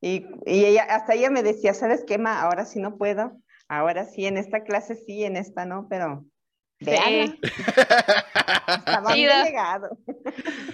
Y, 0.00 0.24
y, 0.46 0.64
ella, 0.66 0.84
hasta 0.84 1.14
ella 1.14 1.30
me 1.30 1.42
decía, 1.42 1.74
¿sabes 1.74 2.04
qué, 2.06 2.16
ma? 2.16 2.40
Ahora 2.40 2.64
sí 2.64 2.78
no 2.78 2.96
puedo. 2.96 3.36
Ahora 3.66 4.04
sí, 4.04 4.24
en 4.26 4.36
esta 4.36 4.62
clase 4.62 4.94
sí, 4.94 5.24
en 5.24 5.36
esta 5.36 5.66
no, 5.66 5.88
pero 5.90 6.24
Veanme. 6.80 7.38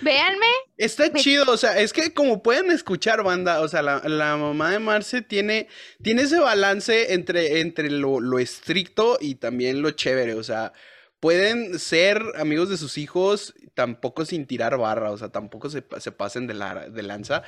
Véanme. 0.01 0.47
Está 0.77 1.13
chido, 1.13 1.53
o 1.53 1.57
sea, 1.57 1.79
es 1.79 1.93
que 1.93 2.13
como 2.15 2.43
pueden 2.43 2.71
escuchar, 2.71 3.23
banda, 3.23 3.61
o 3.61 3.69
sea, 3.69 3.83
la, 3.83 4.37
mamá 4.37 4.71
de 4.71 4.79
Marce 4.79 5.23
tiene, 5.23 5.69
tiene 6.03 6.23
ese 6.23 6.39
balance 6.39 7.13
entre, 7.13 7.61
entre 7.61 7.91
lo, 7.91 8.39
estricto 8.39 9.19
y 9.21 9.37
también 9.37 9.83
lo 9.83 9.91
chévere, 9.91 10.35
o 10.35 10.43
sea, 10.43 10.73
pueden 11.21 11.79
ser 11.79 12.23
amigos 12.37 12.71
de 12.71 12.79
sus 12.79 12.97
hijos 12.99 13.55
tampoco 13.75 14.25
sin 14.25 14.47
tirar 14.47 14.79
barra, 14.79 15.11
o 15.11 15.19
sea, 15.19 15.29
tampoco 15.29 15.69
se, 15.71 15.85
se 15.99 16.13
pasen 16.13 16.47
de, 16.47 16.55
la, 16.55 16.89
de 16.89 17.03
lanza 17.03 17.43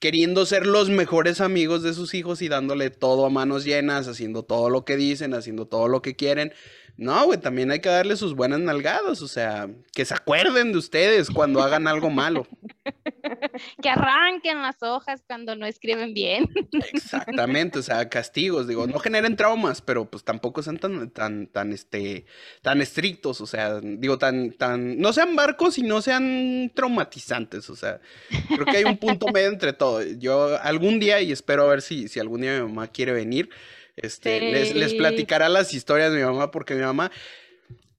queriendo 0.00 0.44
ser 0.46 0.66
los 0.66 0.90
mejores 0.90 1.40
amigos 1.40 1.82
de 1.82 1.94
sus 1.94 2.14
hijos 2.14 2.42
y 2.42 2.48
dándole 2.48 2.90
todo 2.90 3.24
a 3.24 3.30
manos 3.30 3.64
llenas, 3.64 4.08
haciendo 4.08 4.42
todo 4.42 4.68
lo 4.68 4.84
que 4.84 4.96
dicen, 4.96 5.34
haciendo 5.34 5.66
todo 5.66 5.88
lo 5.88 6.02
que 6.02 6.16
quieren. 6.16 6.52
No, 6.98 7.26
güey, 7.26 7.38
también 7.38 7.70
hay 7.70 7.80
que 7.80 7.90
darle 7.90 8.16
sus 8.16 8.34
buenas 8.34 8.60
nalgadas, 8.60 9.20
o 9.20 9.28
sea, 9.28 9.68
que 9.92 10.04
se 10.06 10.14
acuerden 10.14 10.72
de 10.72 10.78
ustedes 10.78 11.28
cuando 11.28 11.62
hagan 11.62 11.86
algo 11.86 12.08
malo. 12.08 12.46
que 13.82 13.90
arranquen 13.90 14.62
las 14.62 14.82
hojas 14.82 15.22
cuando 15.26 15.56
no 15.56 15.66
escriben 15.66 16.14
bien. 16.14 16.48
Exactamente, 16.92 17.80
o 17.80 17.82
sea, 17.82 18.08
castigos, 18.08 18.66
digo, 18.66 18.86
no 18.86 18.98
generen 18.98 19.36
traumas, 19.36 19.82
pero 19.82 20.10
pues 20.10 20.24
tampoco 20.24 20.62
sean 20.62 20.78
tan, 20.78 21.10
tan, 21.10 21.48
tan, 21.48 21.72
este, 21.72 22.24
tan 22.62 22.80
estrictos, 22.80 23.42
o 23.42 23.46
sea, 23.46 23.78
digo, 23.82 24.16
tan, 24.16 24.52
tan, 24.52 24.98
no 24.98 25.12
sean 25.12 25.36
barcos 25.36 25.76
y 25.76 25.82
no 25.82 26.00
sean 26.00 26.72
traumatizantes, 26.74 27.68
o 27.68 27.76
sea, 27.76 28.00
creo 28.48 28.64
que 28.64 28.78
hay 28.78 28.84
un 28.84 28.96
punto 28.96 29.26
medio 29.32 29.48
entre 29.48 29.74
todo. 29.74 30.02
Yo 30.02 30.58
algún 30.62 30.98
día, 30.98 31.20
y 31.20 31.30
espero 31.30 31.64
a 31.64 31.68
ver 31.68 31.82
si, 31.82 32.08
si 32.08 32.20
algún 32.20 32.40
día 32.40 32.54
mi 32.54 32.68
mamá 32.68 32.86
quiere 32.88 33.12
venir, 33.12 33.50
este, 33.96 34.40
les, 34.40 34.74
les 34.74 34.94
platicará 34.94 35.48
las 35.48 35.74
historias 35.74 36.12
de 36.12 36.18
mi 36.18 36.24
mamá, 36.24 36.50
porque 36.50 36.74
mi 36.74 36.82
mamá, 36.82 37.10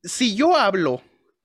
si 0.03 0.35
yo 0.35 0.55
hablo, 0.55 1.01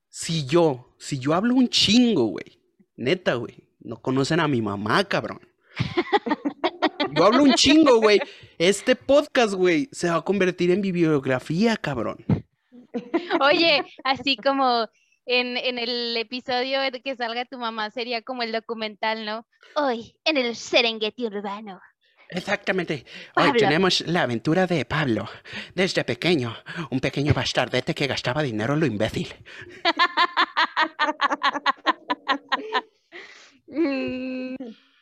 si 0.08 0.46
yo, 0.46 0.94
si 0.98 1.18
yo 1.18 1.34
hablo 1.34 1.54
un 1.54 1.68
chingo, 1.68 2.26
güey, 2.26 2.60
neta, 2.96 3.34
güey, 3.34 3.56
no 3.80 3.96
conocen 4.00 4.40
a 4.40 4.48
mi 4.48 4.62
mamá, 4.62 5.04
cabrón. 5.04 5.40
Yo 7.14 7.24
hablo 7.24 7.42
un 7.42 7.54
chingo, 7.54 8.00
güey. 8.00 8.20
Este 8.58 8.96
podcast, 8.96 9.54
güey, 9.54 9.88
se 9.92 10.08
va 10.08 10.16
a 10.16 10.22
convertir 10.22 10.70
en 10.70 10.80
bibliografía, 10.80 11.76
cabrón. 11.76 12.24
Oye, 13.40 13.84
así 14.04 14.36
como 14.36 14.86
en, 15.26 15.56
en, 15.56 15.78
el 15.78 16.16
episodio 16.16 16.80
de 16.80 17.02
que 17.02 17.16
salga 17.16 17.44
tu 17.44 17.58
mamá 17.58 17.90
sería 17.90 18.22
como 18.22 18.42
el 18.42 18.52
documental, 18.52 19.24
¿no? 19.24 19.46
Hoy, 19.76 20.14
en 20.24 20.36
el 20.36 20.56
Serengeti 20.56 21.26
urbano. 21.26 21.80
Exactamente. 22.34 23.04
Hoy 23.36 23.52
tenemos 23.52 24.00
la 24.06 24.22
aventura 24.22 24.66
de 24.66 24.84
Pablo. 24.84 25.28
Desde 25.74 26.04
pequeño, 26.04 26.56
un 26.90 27.00
pequeño 27.00 27.34
bastardete 27.34 27.94
que 27.94 28.06
gastaba 28.06 28.42
dinero 28.42 28.74
en 28.74 28.80
lo 28.80 28.86
imbécil. 28.86 29.34
Mm. 33.66 34.56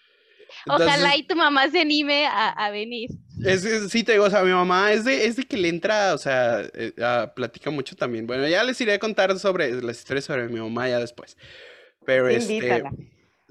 Ojalá 0.66 1.16
y 1.16 1.22
tu 1.22 1.36
mamá 1.36 1.68
se 1.70 1.80
anime 1.80 2.26
a, 2.26 2.70
venir. 2.70 3.10
Es, 3.44 3.62
sí, 3.90 4.04
te 4.04 4.12
digo, 4.12 4.24
o 4.24 4.30
sea, 4.30 4.42
mi 4.42 4.50
mamá 4.50 4.92
es 4.92 5.04
de, 5.04 5.24
es 5.24 5.36
de 5.36 5.44
que 5.44 5.56
le 5.56 5.68
entra, 5.68 6.14
o 6.14 6.18
sea, 6.18 6.62
eh, 6.74 6.92
platica 7.34 7.70
mucho 7.70 7.96
también. 7.96 8.26
Bueno, 8.26 8.46
ya 8.46 8.62
les 8.62 8.78
iré 8.80 8.94
a 8.94 8.98
contar 8.98 9.38
sobre 9.38 9.80
las 9.80 9.98
historias 9.98 10.26
sobre 10.26 10.48
mi 10.48 10.60
mamá 10.60 10.88
ya 10.88 10.98
después. 10.98 11.36
Pero 12.04 12.28
este 12.28 12.82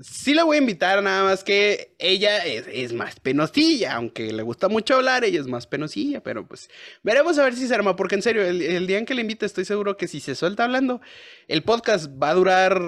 sí 0.02 0.34
la 0.34 0.43
voy 0.43 0.58
a 0.58 0.60
invitar, 0.60 1.02
nada 1.04 1.24
más 1.24 1.43
que 1.43 1.95
ella 2.00 2.45
es, 2.45 2.93
más 2.93 3.20
penosilla, 3.20 3.95
aunque 3.95 4.32
le 4.32 4.43
gusta 4.43 4.70
mucho 4.70 4.95
hablar, 4.95 5.24
ella 5.24 5.39
es 5.39 5.47
más 5.47 5.68
penosilla, 5.68 6.22
pero 6.22 6.47
pues 6.47 6.70
veremos 7.04 7.38
a 7.38 7.43
ver 7.43 7.56
si 7.56 7.68
se 7.68 7.76
arma, 7.76 7.95
porque 7.95 8.16
en 8.16 8.22
serio, 8.22 8.43
el, 8.43 8.88
día 8.88 8.97
en 8.97 9.06
que 9.06 9.16
la 9.16 9.22
invite 9.22 9.45
estoy 9.45 9.66
seguro 9.66 9.97
que 9.97 10.08
si 10.08 10.20
se 10.20 10.36
suelta 10.36 10.64
hablando, 10.64 11.02
el 11.47 11.64
podcast 11.64 12.10
va 12.22 12.30
a 12.30 12.34
durar, 12.34 12.82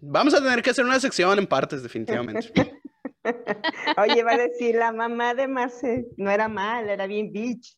vamos 0.00 0.34
a 0.34 0.42
tener 0.42 0.62
que 0.62 0.70
hacer 0.70 0.84
una 0.84 1.00
sección 1.00 1.38
en 1.38 1.46
partes 1.46 1.82
definitivamente. 1.82 2.52
Oye, 3.96 4.22
va 4.22 4.32
a 4.32 4.38
decir, 4.38 4.74
la 4.76 4.92
mamá 4.92 5.34
de 5.34 5.48
Marce 5.48 6.06
no 6.16 6.30
era 6.30 6.48
mal, 6.48 6.88
era 6.88 7.06
bien 7.06 7.32
bitch. 7.32 7.76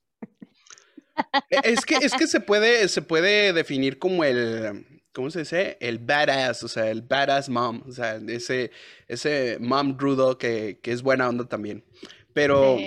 Es 1.51 1.85
que, 1.85 1.97
es 1.97 2.15
que 2.15 2.27
se 2.27 2.41
puede, 2.41 2.89
se 2.89 3.03
puede 3.03 3.53
definir 3.53 3.99
como 3.99 4.25
el, 4.25 4.87
¿cómo 5.13 5.31
se 5.31 5.41
dice? 5.41 5.77
El 5.81 5.99
badass, 5.99 6.63
o 6.65 6.69
sea, 6.69 6.91
el 6.91 7.03
badass 7.03 7.49
mom, 7.49 7.83
o 7.87 7.93
sea, 7.93 8.21
ese, 8.29 8.71
ese 9.09 9.59
mom 9.61 9.97
rudo 9.99 10.39
que, 10.39 10.79
es 10.83 11.03
buena 11.03 11.29
onda 11.29 11.45
también. 11.45 11.85
Pero 12.33 12.79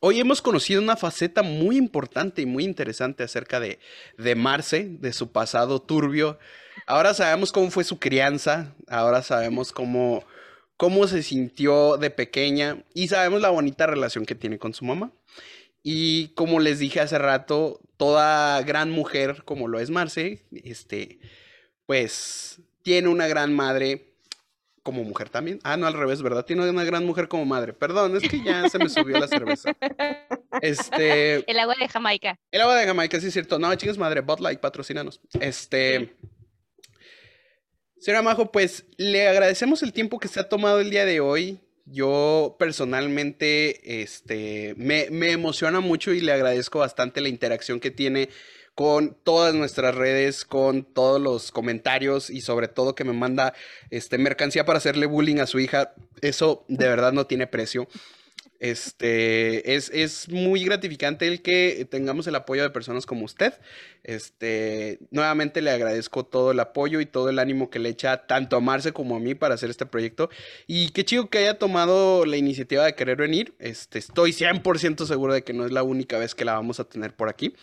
hoy 0.00 0.20
hemos 0.20 0.42
conocido 0.42 0.82
una 0.82 0.96
faceta 0.96 1.42
muy 1.42 1.76
importante 1.76 2.42
y 2.42 2.46
muy 2.46 2.64
interesante 2.64 3.22
acerca 3.22 3.60
de, 3.60 3.78
de 4.18 4.34
Marce, 4.34 4.86
de 4.88 5.12
su 5.12 5.30
pasado 5.30 5.80
turbio. 5.80 6.38
Ahora 6.86 7.14
sabemos 7.14 7.52
cómo 7.52 7.70
fue 7.70 7.84
su 7.84 7.98
crianza, 7.98 8.74
ahora 8.88 9.22
sabemos 9.22 9.72
cómo, 9.72 10.24
cómo 10.76 11.06
se 11.06 11.22
sintió 11.22 11.96
de 11.96 12.10
pequeña 12.10 12.84
y 12.92 13.08
sabemos 13.08 13.40
la 13.40 13.50
bonita 13.50 13.86
relación 13.86 14.26
que 14.26 14.34
tiene 14.34 14.58
con 14.58 14.74
su 14.74 14.84
mamá. 14.84 15.12
Y 15.88 16.30
como 16.30 16.58
les 16.58 16.80
dije 16.80 16.98
hace 16.98 17.16
rato, 17.16 17.78
toda 17.96 18.60
gran 18.62 18.90
mujer, 18.90 19.44
como 19.44 19.68
lo 19.68 19.78
es 19.78 19.88
Marce, 19.88 20.42
este, 20.50 21.20
pues 21.86 22.60
tiene 22.82 23.06
una 23.06 23.28
gran 23.28 23.54
madre 23.54 24.16
como 24.82 25.04
mujer 25.04 25.28
también. 25.28 25.60
Ah, 25.62 25.76
no, 25.76 25.86
al 25.86 25.94
revés, 25.94 26.22
¿verdad? 26.22 26.44
Tiene 26.44 26.68
una 26.68 26.82
gran 26.82 27.06
mujer 27.06 27.28
como 27.28 27.44
madre. 27.44 27.72
Perdón, 27.72 28.16
es 28.16 28.28
que 28.28 28.42
ya 28.42 28.68
se 28.68 28.80
me 28.80 28.88
subió 28.88 29.16
la 29.20 29.28
cerveza. 29.28 29.76
Este. 30.60 31.48
El 31.48 31.58
agua 31.60 31.76
de 31.78 31.86
Jamaica. 31.86 32.36
El 32.50 32.62
agua 32.62 32.74
de 32.74 32.86
Jamaica, 32.86 33.20
sí 33.20 33.28
es 33.28 33.32
cierto. 33.32 33.60
No, 33.60 33.72
chingas 33.76 33.96
madre, 33.96 34.22
Bud 34.22 34.40
Light, 34.40 34.58
patrocinanos. 34.58 35.20
Este. 35.38 36.16
Señora 38.00 38.22
Majo, 38.22 38.50
pues 38.50 38.86
le 38.96 39.28
agradecemos 39.28 39.84
el 39.84 39.92
tiempo 39.92 40.18
que 40.18 40.26
se 40.26 40.40
ha 40.40 40.48
tomado 40.48 40.80
el 40.80 40.90
día 40.90 41.04
de 41.04 41.20
hoy. 41.20 41.60
Yo 41.86 42.56
personalmente, 42.58 44.02
este, 44.02 44.74
me, 44.76 45.08
me 45.10 45.30
emociona 45.30 45.80
mucho 45.80 46.12
y 46.12 46.20
le 46.20 46.32
agradezco 46.32 46.80
bastante 46.80 47.20
la 47.20 47.28
interacción 47.28 47.80
que 47.80 47.90
tiene 47.90 48.28
con 48.76 49.16
todas 49.24 49.54
nuestras 49.54 49.94
redes, 49.94 50.44
con 50.44 50.84
todos 50.84 51.18
los 51.18 51.50
comentarios 51.50 52.28
y 52.28 52.42
sobre 52.42 52.68
todo 52.68 52.94
que 52.94 53.04
me 53.04 53.14
manda 53.14 53.54
este 53.88 54.18
mercancía 54.18 54.66
para 54.66 54.76
hacerle 54.76 55.06
bullying 55.06 55.38
a 55.38 55.46
su 55.46 55.58
hija. 55.60 55.94
Eso 56.20 56.66
de 56.68 56.86
verdad 56.86 57.12
no 57.12 57.26
tiene 57.26 57.46
precio. 57.46 57.88
Este, 58.60 59.74
es, 59.74 59.90
es, 59.92 60.28
muy 60.28 60.64
gratificante 60.64 61.26
el 61.26 61.42
que 61.42 61.86
tengamos 61.90 62.26
el 62.26 62.34
apoyo 62.34 62.62
de 62.62 62.70
personas 62.70 63.06
como 63.06 63.24
usted. 63.24 63.54
Este, 64.02 64.98
nuevamente 65.10 65.60
le 65.62 65.70
agradezco 65.70 66.24
todo 66.24 66.52
el 66.52 66.60
apoyo 66.60 67.00
y 67.00 67.06
todo 67.06 67.28
el 67.28 67.38
ánimo 67.38 67.70
que 67.70 67.78
le 67.78 67.88
echa 67.88 68.26
tanto 68.26 68.56
a 68.56 68.60
Marce 68.60 68.92
como 68.92 69.16
a 69.16 69.20
mí 69.20 69.34
para 69.34 69.54
hacer 69.54 69.68
este 69.68 69.86
proyecto. 69.86 70.30
Y 70.66 70.90
qué 70.90 71.04
chido 71.04 71.28
que 71.28 71.38
haya 71.38 71.58
tomado 71.58 72.24
la 72.24 72.36
iniciativa 72.36 72.84
de 72.84 72.94
querer 72.94 73.16
venir. 73.16 73.54
Este, 73.58 73.98
estoy 73.98 74.32
100% 74.32 75.06
seguro 75.06 75.34
de 75.34 75.42
que 75.42 75.52
no 75.52 75.66
es 75.66 75.72
la 75.72 75.82
única 75.82 76.18
vez 76.18 76.34
que 76.34 76.44
la 76.44 76.54
vamos 76.54 76.80
a 76.80 76.84
tener 76.84 77.14
por 77.14 77.28
aquí. 77.28 77.54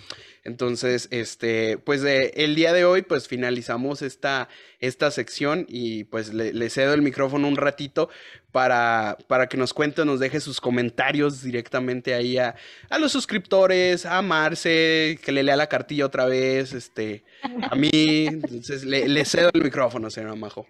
Entonces, 0.44 1.08
este, 1.12 1.78
pues 1.78 2.04
el 2.04 2.56
día 2.56 2.74
de 2.74 2.84
hoy, 2.84 3.02
pues 3.02 3.30
finalizamos 3.30 4.02
esta, 4.02 4.50
esta 4.84 5.12
sección 5.12 5.66
y 5.70 6.04
pues 6.04 6.34
le, 6.34 6.70
cedo 6.70 6.94
el 6.94 7.02
micrófono 7.02 7.48
un 7.48 7.56
ratito 7.56 8.10
para, 8.52 9.18
para 9.28 9.48
que 9.48 9.56
nos 9.56 9.74
cuente, 9.74 10.04
nos 10.04 10.20
deje 10.20 10.42
sus 10.42 10.60
comentarios 10.60 11.42
directamente 11.42 12.14
ahí 12.14 12.38
a, 12.38 12.56
a 12.90 13.00
los 13.00 13.14
suscriptores, 13.14 14.06
a 14.06 14.22
Marce, 14.22 15.18
que 15.24 15.32
le 15.32 15.42
lea 15.42 15.56
la 15.56 15.68
cartilla 15.68 16.06
otra 16.06 16.26
vez, 16.26 16.74
este, 16.74 17.24
a 17.44 17.76
mí. 17.76 18.28
Entonces, 18.28 18.84
le, 18.84 19.24
cedo 19.24 19.52
el 19.54 19.64
micrófono, 19.64 20.10
señora 20.10 20.36
Majo. 20.36 20.68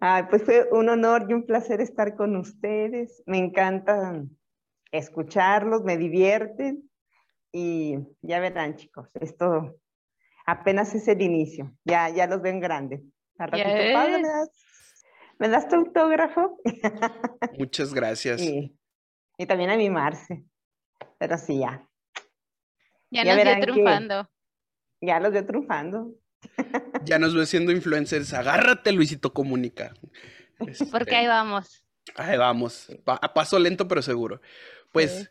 Ay, 0.00 0.24
pues 0.28 0.42
fue 0.44 0.68
un 0.70 0.90
honor 0.90 1.26
y 1.30 1.32
un 1.32 1.46
placer 1.46 1.80
estar 1.80 2.14
con 2.14 2.36
ustedes. 2.36 3.22
Me 3.24 3.38
encanta 3.38 4.22
escucharlos, 4.92 5.82
me 5.82 5.96
divierten 5.96 6.90
y 7.52 7.96
ya 8.20 8.38
verán, 8.38 8.76
chicos, 8.76 9.08
esto 9.18 9.76
apenas 10.48 10.94
es 10.94 11.06
el 11.08 11.20
inicio. 11.20 11.76
Ya, 11.84 12.08
ya 12.08 12.26
los 12.26 12.40
ven 12.40 12.58
grandes. 12.58 13.02
¿me, 15.38 15.48
das, 15.48 15.68
tu 15.68 15.76
autógrafo? 15.76 16.58
Muchas 17.58 17.92
gracias. 17.92 18.40
Y, 18.40 18.74
también 19.46 19.70
a 19.70 19.76
mi 19.76 19.90
Marce. 19.90 20.44
Pero 21.18 21.36
sí, 21.36 21.58
ya. 21.58 21.86
Ya, 23.10 23.24
nos 23.24 23.44
vio 23.44 23.60
triunfando. 23.60 24.30
Ya 25.00 25.20
los 25.20 25.32
veo 25.32 25.46
triunfando. 25.46 26.14
Ya 27.04 27.18
nos 27.18 27.34
ve 27.34 27.46
siendo 27.46 27.72
influencers. 27.72 28.32
Agárrate, 28.32 28.92
Luisito 28.92 29.32
Comunica. 29.32 29.92
Porque 30.90 31.16
ahí 31.16 31.26
vamos. 31.26 31.84
Ahí 32.14 32.38
vamos. 32.38 32.88
a 33.06 33.34
paso 33.34 33.58
lento, 33.58 33.88
pero 33.88 34.02
seguro. 34.02 34.40
Pues. 34.92 35.30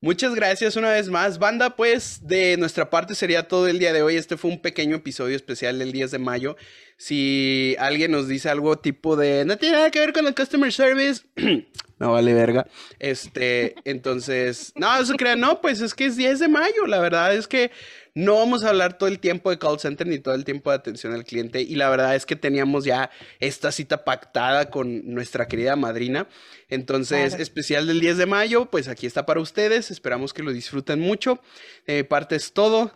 Muchas 0.00 0.36
gracias 0.36 0.76
una 0.76 0.90
vez 0.90 1.08
más. 1.08 1.40
Banda, 1.40 1.74
pues 1.74 2.20
de 2.22 2.56
nuestra 2.56 2.88
parte 2.88 3.16
sería 3.16 3.48
todo 3.48 3.66
el 3.66 3.80
día 3.80 3.92
de 3.92 4.00
hoy. 4.02 4.14
Este 4.14 4.36
fue 4.36 4.52
un 4.52 4.62
pequeño 4.62 4.94
episodio 4.94 5.34
especial 5.34 5.80
del 5.80 5.90
10 5.90 6.12
de 6.12 6.18
mayo. 6.20 6.56
Si 6.96 7.74
alguien 7.80 8.12
nos 8.12 8.28
dice 8.28 8.48
algo 8.48 8.78
tipo 8.78 9.16
de 9.16 9.44
no 9.44 9.58
tiene 9.58 9.74
nada 9.74 9.90
que 9.90 9.98
ver 9.98 10.12
con 10.12 10.24
el 10.28 10.36
customer 10.36 10.72
service, 10.72 11.22
no 12.00 12.12
vale 12.12 12.34
verga. 12.34 12.66
Este, 12.98 13.74
entonces, 13.84 14.72
no, 14.76 15.00
eso 15.00 15.14
crean, 15.14 15.40
no, 15.40 15.60
pues 15.60 15.80
es 15.80 15.94
que 15.94 16.06
es 16.06 16.16
10 16.16 16.40
de 16.40 16.48
mayo. 16.48 16.86
La 16.86 17.00
verdad 17.00 17.34
es 17.34 17.48
que 17.48 17.70
no 18.14 18.34
vamos 18.34 18.64
a 18.64 18.70
hablar 18.70 18.98
todo 18.98 19.08
el 19.08 19.20
tiempo 19.20 19.50
de 19.50 19.58
call 19.58 19.78
center 19.78 20.06
ni 20.06 20.18
todo 20.18 20.34
el 20.34 20.44
tiempo 20.44 20.70
de 20.70 20.76
atención 20.76 21.12
al 21.12 21.24
cliente. 21.24 21.62
Y 21.62 21.76
la 21.76 21.88
verdad 21.88 22.16
es 22.16 22.26
que 22.26 22.36
teníamos 22.36 22.84
ya 22.84 23.10
esta 23.40 23.70
cita 23.72 24.04
pactada 24.04 24.70
con 24.70 25.12
nuestra 25.12 25.46
querida 25.46 25.76
madrina. 25.76 26.28
Entonces, 26.68 27.34
especial 27.34 27.86
del 27.86 28.00
10 28.00 28.18
de 28.18 28.26
mayo, 28.26 28.66
pues 28.66 28.88
aquí 28.88 29.06
está 29.06 29.24
para 29.24 29.40
ustedes. 29.40 29.90
Esperamos 29.90 30.34
que 30.34 30.42
lo 30.42 30.52
disfruten 30.52 31.00
mucho. 31.00 31.40
De 31.86 32.04
parte 32.04 32.36
es 32.36 32.52
todo. 32.52 32.92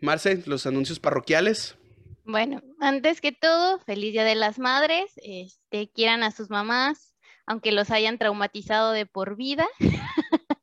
Marce, 0.00 0.42
los 0.46 0.66
anuncios 0.66 1.00
parroquiales. 1.00 1.76
Bueno, 2.24 2.62
antes 2.80 3.20
que 3.20 3.32
todo, 3.32 3.78
feliz 3.80 4.12
Día 4.12 4.24
de 4.24 4.34
las 4.34 4.58
Madres. 4.58 5.12
Este, 5.16 5.90
quieran 5.92 6.22
a 6.22 6.30
sus 6.30 6.50
mamás, 6.50 7.13
aunque 7.46 7.72
los 7.72 7.90
hayan 7.90 8.18
traumatizado 8.18 8.92
de 8.92 9.06
por 9.06 9.36
vida. 9.36 9.66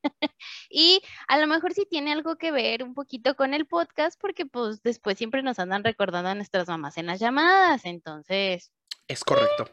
Y 0.72 1.02
a 1.28 1.38
lo 1.38 1.48
mejor 1.48 1.74
sí 1.74 1.86
tiene 1.90 2.14
algo 2.14 2.38
que 2.38 2.52
ver 2.52 2.84
un 2.84 2.94
poquito 2.94 3.36
con 3.36 3.54
el 3.54 3.66
podcast, 3.68 4.20
porque 4.20 4.46
pues 4.46 4.82
después 4.82 5.18
siempre 5.18 5.44
nos 5.44 5.60
andan 5.60 5.84
recordando 5.84 6.30
a 6.30 6.36
nuestras 6.36 6.68
mamás 6.68 6.98
en 6.98 7.08
las 7.08 7.20
llamadas, 7.20 7.86
entonces. 7.86 8.72
Es 9.08 9.24
correcto. 9.24 9.70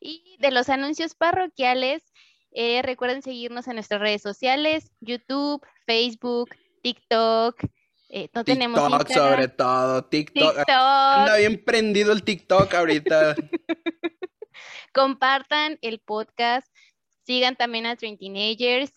Y 0.00 0.36
de 0.40 0.50
los 0.50 0.68
anuncios 0.68 1.14
parroquiales, 1.14 2.02
eh, 2.50 2.82
recuerden 2.82 3.22
seguirnos 3.22 3.68
en 3.68 3.74
nuestras 3.74 4.00
redes 4.00 4.22
sociales, 4.22 4.90
YouTube, 5.00 5.64
Facebook, 5.86 6.50
TikTok. 6.82 7.56
Eh, 8.08 8.28
no 8.32 8.44
tenemos 8.44 8.80
TikTok 8.80 9.08
sobre 9.12 9.48
todo, 9.48 10.04
TikTok. 10.04 10.56
TikTok. 10.56 10.68
Anda 10.68 11.36
bien 11.36 11.64
prendido 11.64 12.12
el 12.12 12.24
TikTok 12.24 12.74
ahorita. 12.74 13.36
Compartan 14.92 15.78
el 15.82 16.00
podcast, 16.00 16.66
sigan 17.24 17.56
también 17.56 17.86
a 17.86 17.96
Train 17.96 18.18
Teenagers, 18.18 18.92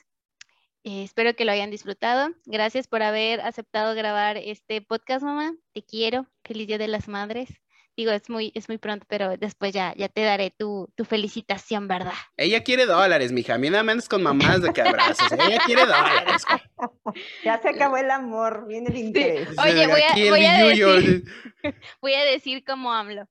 eh, 0.90 1.04
espero 1.04 1.36
que 1.36 1.44
lo 1.44 1.52
hayan 1.52 1.70
disfrutado. 1.70 2.30
Gracias 2.46 2.88
por 2.88 3.04
haber 3.04 3.42
aceptado 3.42 3.94
grabar 3.94 4.38
este 4.38 4.82
podcast, 4.82 5.22
mamá. 5.22 5.54
Te 5.74 5.84
quiero. 5.84 6.28
Feliz 6.46 6.66
Día 6.66 6.78
de 6.78 6.88
las 6.88 7.10
Madres. 7.10 7.50
Digo, 7.98 8.12
es 8.12 8.30
muy, 8.30 8.54
es 8.56 8.70
muy 8.70 8.78
pronto, 8.78 9.06
pero 9.10 9.36
después 9.36 9.74
ya, 9.74 9.94
ya 9.98 10.08
te 10.08 10.22
daré 10.22 10.50
tu, 10.50 10.88
felicitación, 11.04 11.90
¿verdad? 11.90 12.14
Ella 12.38 12.64
quiere 12.64 12.86
dólares, 12.86 13.34
mija. 13.34 13.56
A 13.56 13.58
mí 13.58 13.70
nada 13.70 13.84
menos 13.84 14.08
con 14.08 14.24
mamás 14.24 14.62
de 14.62 14.72
que 14.72 14.82
abrazos. 14.82 15.30
Ella 15.34 15.58
quiere 15.66 15.82
dólares. 15.82 16.46
Ya 17.44 17.60
se 17.62 17.70
acabó 17.70 17.98
el 17.98 18.12
amor, 18.12 18.66
viene 18.68 18.90
el 18.90 18.98
interés. 18.98 19.50
Oye, 19.58 19.88
voy 19.88 20.02
a, 20.02 20.30
voy 20.30 20.46
a, 20.46 20.64
decir, 20.64 21.24
voy 22.02 22.14
a 22.14 22.24
decir 22.24 22.64
como 22.64 22.94
hablo. 22.94 23.28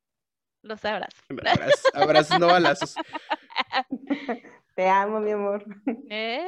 Los 0.67 0.85
abrazos. 0.85 1.21
Abrazos, 1.31 1.83
abrazos 1.95 2.41
no 2.41 2.47
balazos. 2.49 2.95
Te 4.75 4.89
amo, 4.89 5.21
mi 5.21 5.31
amor. 5.31 5.65
¿Eh? 6.11 6.45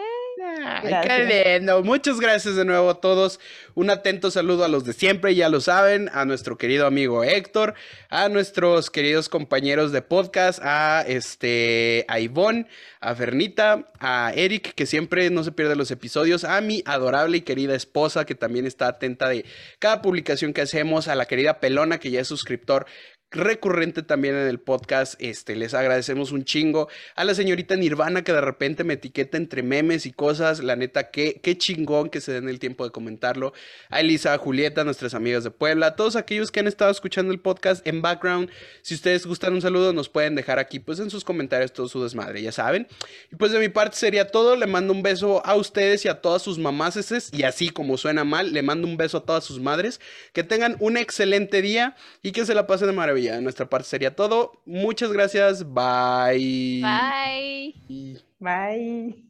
qué 0.82 1.80
Muchas 1.82 2.20
gracias 2.20 2.56
de 2.56 2.66
nuevo 2.66 2.90
a 2.90 3.00
todos. 3.00 3.40
Un 3.74 3.88
atento 3.88 4.30
saludo 4.30 4.64
a 4.64 4.68
los 4.68 4.84
de 4.84 4.92
siempre, 4.92 5.34
ya 5.34 5.48
lo 5.48 5.62
saben, 5.62 6.10
a 6.12 6.26
nuestro 6.26 6.58
querido 6.58 6.86
amigo 6.86 7.24
Héctor, 7.24 7.72
a 8.10 8.28
nuestros 8.28 8.90
queridos 8.90 9.30
compañeros 9.30 9.92
de 9.92 10.02
podcast, 10.02 10.60
a 10.62 11.06
este, 11.06 12.04
a 12.06 12.20
Ivonne, 12.20 12.66
a 13.00 13.14
Fernita, 13.14 13.90
a 13.98 14.32
Eric, 14.34 14.74
que 14.74 14.84
siempre 14.84 15.30
no 15.30 15.42
se 15.42 15.52
pierde 15.52 15.74
los 15.74 15.90
episodios, 15.90 16.44
a 16.44 16.60
mi 16.60 16.82
adorable 16.84 17.38
y 17.38 17.42
querida 17.42 17.74
esposa, 17.74 18.26
que 18.26 18.34
también 18.34 18.66
está 18.66 18.88
atenta 18.88 19.30
de 19.30 19.46
cada 19.78 20.02
publicación 20.02 20.52
que 20.52 20.60
hacemos, 20.60 21.08
a 21.08 21.14
la 21.14 21.24
querida 21.24 21.60
Pelona, 21.60 21.98
que 21.98 22.10
ya 22.10 22.20
es 22.20 22.28
suscriptor 22.28 22.84
recurrente 23.30 24.02
también 24.02 24.34
en 24.34 24.46
el 24.46 24.58
podcast. 24.58 25.14
Este, 25.18 25.56
les 25.56 25.74
agradecemos 25.74 26.32
un 26.32 26.44
chingo. 26.44 26.88
A 27.14 27.24
la 27.24 27.34
señorita 27.34 27.76
Nirvana 27.76 28.22
que 28.22 28.32
de 28.32 28.40
repente 28.40 28.84
me 28.84 28.94
etiqueta 28.94 29.36
entre 29.36 29.62
memes 29.62 30.06
y 30.06 30.12
cosas. 30.12 30.62
La 30.62 30.76
neta, 30.76 31.10
qué, 31.10 31.40
qué 31.42 31.56
chingón 31.56 32.10
que 32.10 32.20
se 32.20 32.32
den 32.32 32.48
el 32.48 32.58
tiempo 32.58 32.84
de 32.84 32.90
comentarlo. 32.90 33.52
A 33.88 34.00
Elisa, 34.00 34.34
a 34.34 34.38
Julieta, 34.38 34.84
nuestras 34.84 35.14
amigas 35.14 35.44
de 35.44 35.50
Puebla, 35.50 35.86
a 35.86 35.96
todos 35.96 36.16
aquellos 36.16 36.50
que 36.50 36.60
han 36.60 36.66
estado 36.66 36.90
escuchando 36.90 37.32
el 37.32 37.40
podcast 37.40 37.86
en 37.86 38.02
background. 38.02 38.50
Si 38.82 38.94
ustedes 38.94 39.26
gustan 39.26 39.54
un 39.54 39.62
saludo, 39.62 39.92
nos 39.92 40.08
pueden 40.08 40.34
dejar 40.34 40.58
aquí 40.58 40.78
pues 40.78 41.00
en 41.00 41.10
sus 41.10 41.24
comentarios 41.24 41.72
todo 41.72 41.88
su 41.88 42.02
desmadre, 42.02 42.42
ya 42.42 42.52
saben. 42.52 42.86
Y 43.32 43.36
pues 43.36 43.52
de 43.52 43.58
mi 43.58 43.68
parte 43.68 43.96
sería 43.96 44.28
todo. 44.28 44.56
Le 44.56 44.66
mando 44.66 44.92
un 44.92 45.02
beso 45.02 45.44
a 45.46 45.54
ustedes 45.54 46.04
y 46.04 46.08
a 46.08 46.20
todas 46.20 46.42
sus 46.42 46.58
mamás 46.58 46.88
y 47.32 47.42
así 47.42 47.70
como 47.70 47.96
suena 47.96 48.24
mal, 48.24 48.52
le 48.52 48.62
mando 48.62 48.86
un 48.86 48.96
beso 48.96 49.18
a 49.18 49.24
todas 49.24 49.44
sus 49.44 49.60
madres. 49.60 50.00
Que 50.32 50.42
tengan 50.42 50.76
un 50.80 50.96
excelente 50.96 51.62
día 51.62 51.96
y 52.22 52.32
que 52.32 52.44
se 52.44 52.54
la 52.54 52.66
pasen 52.66 52.88
de 52.88 52.92
maravilla 53.18 53.36
de 53.36 53.42
nuestra 53.42 53.68
parte 53.68 53.88
sería 53.88 54.14
todo. 54.14 54.52
Muchas 54.64 55.12
gracias. 55.12 55.64
Bye. 55.64 56.82
Bye. 56.82 58.22
Bye. 58.38 59.27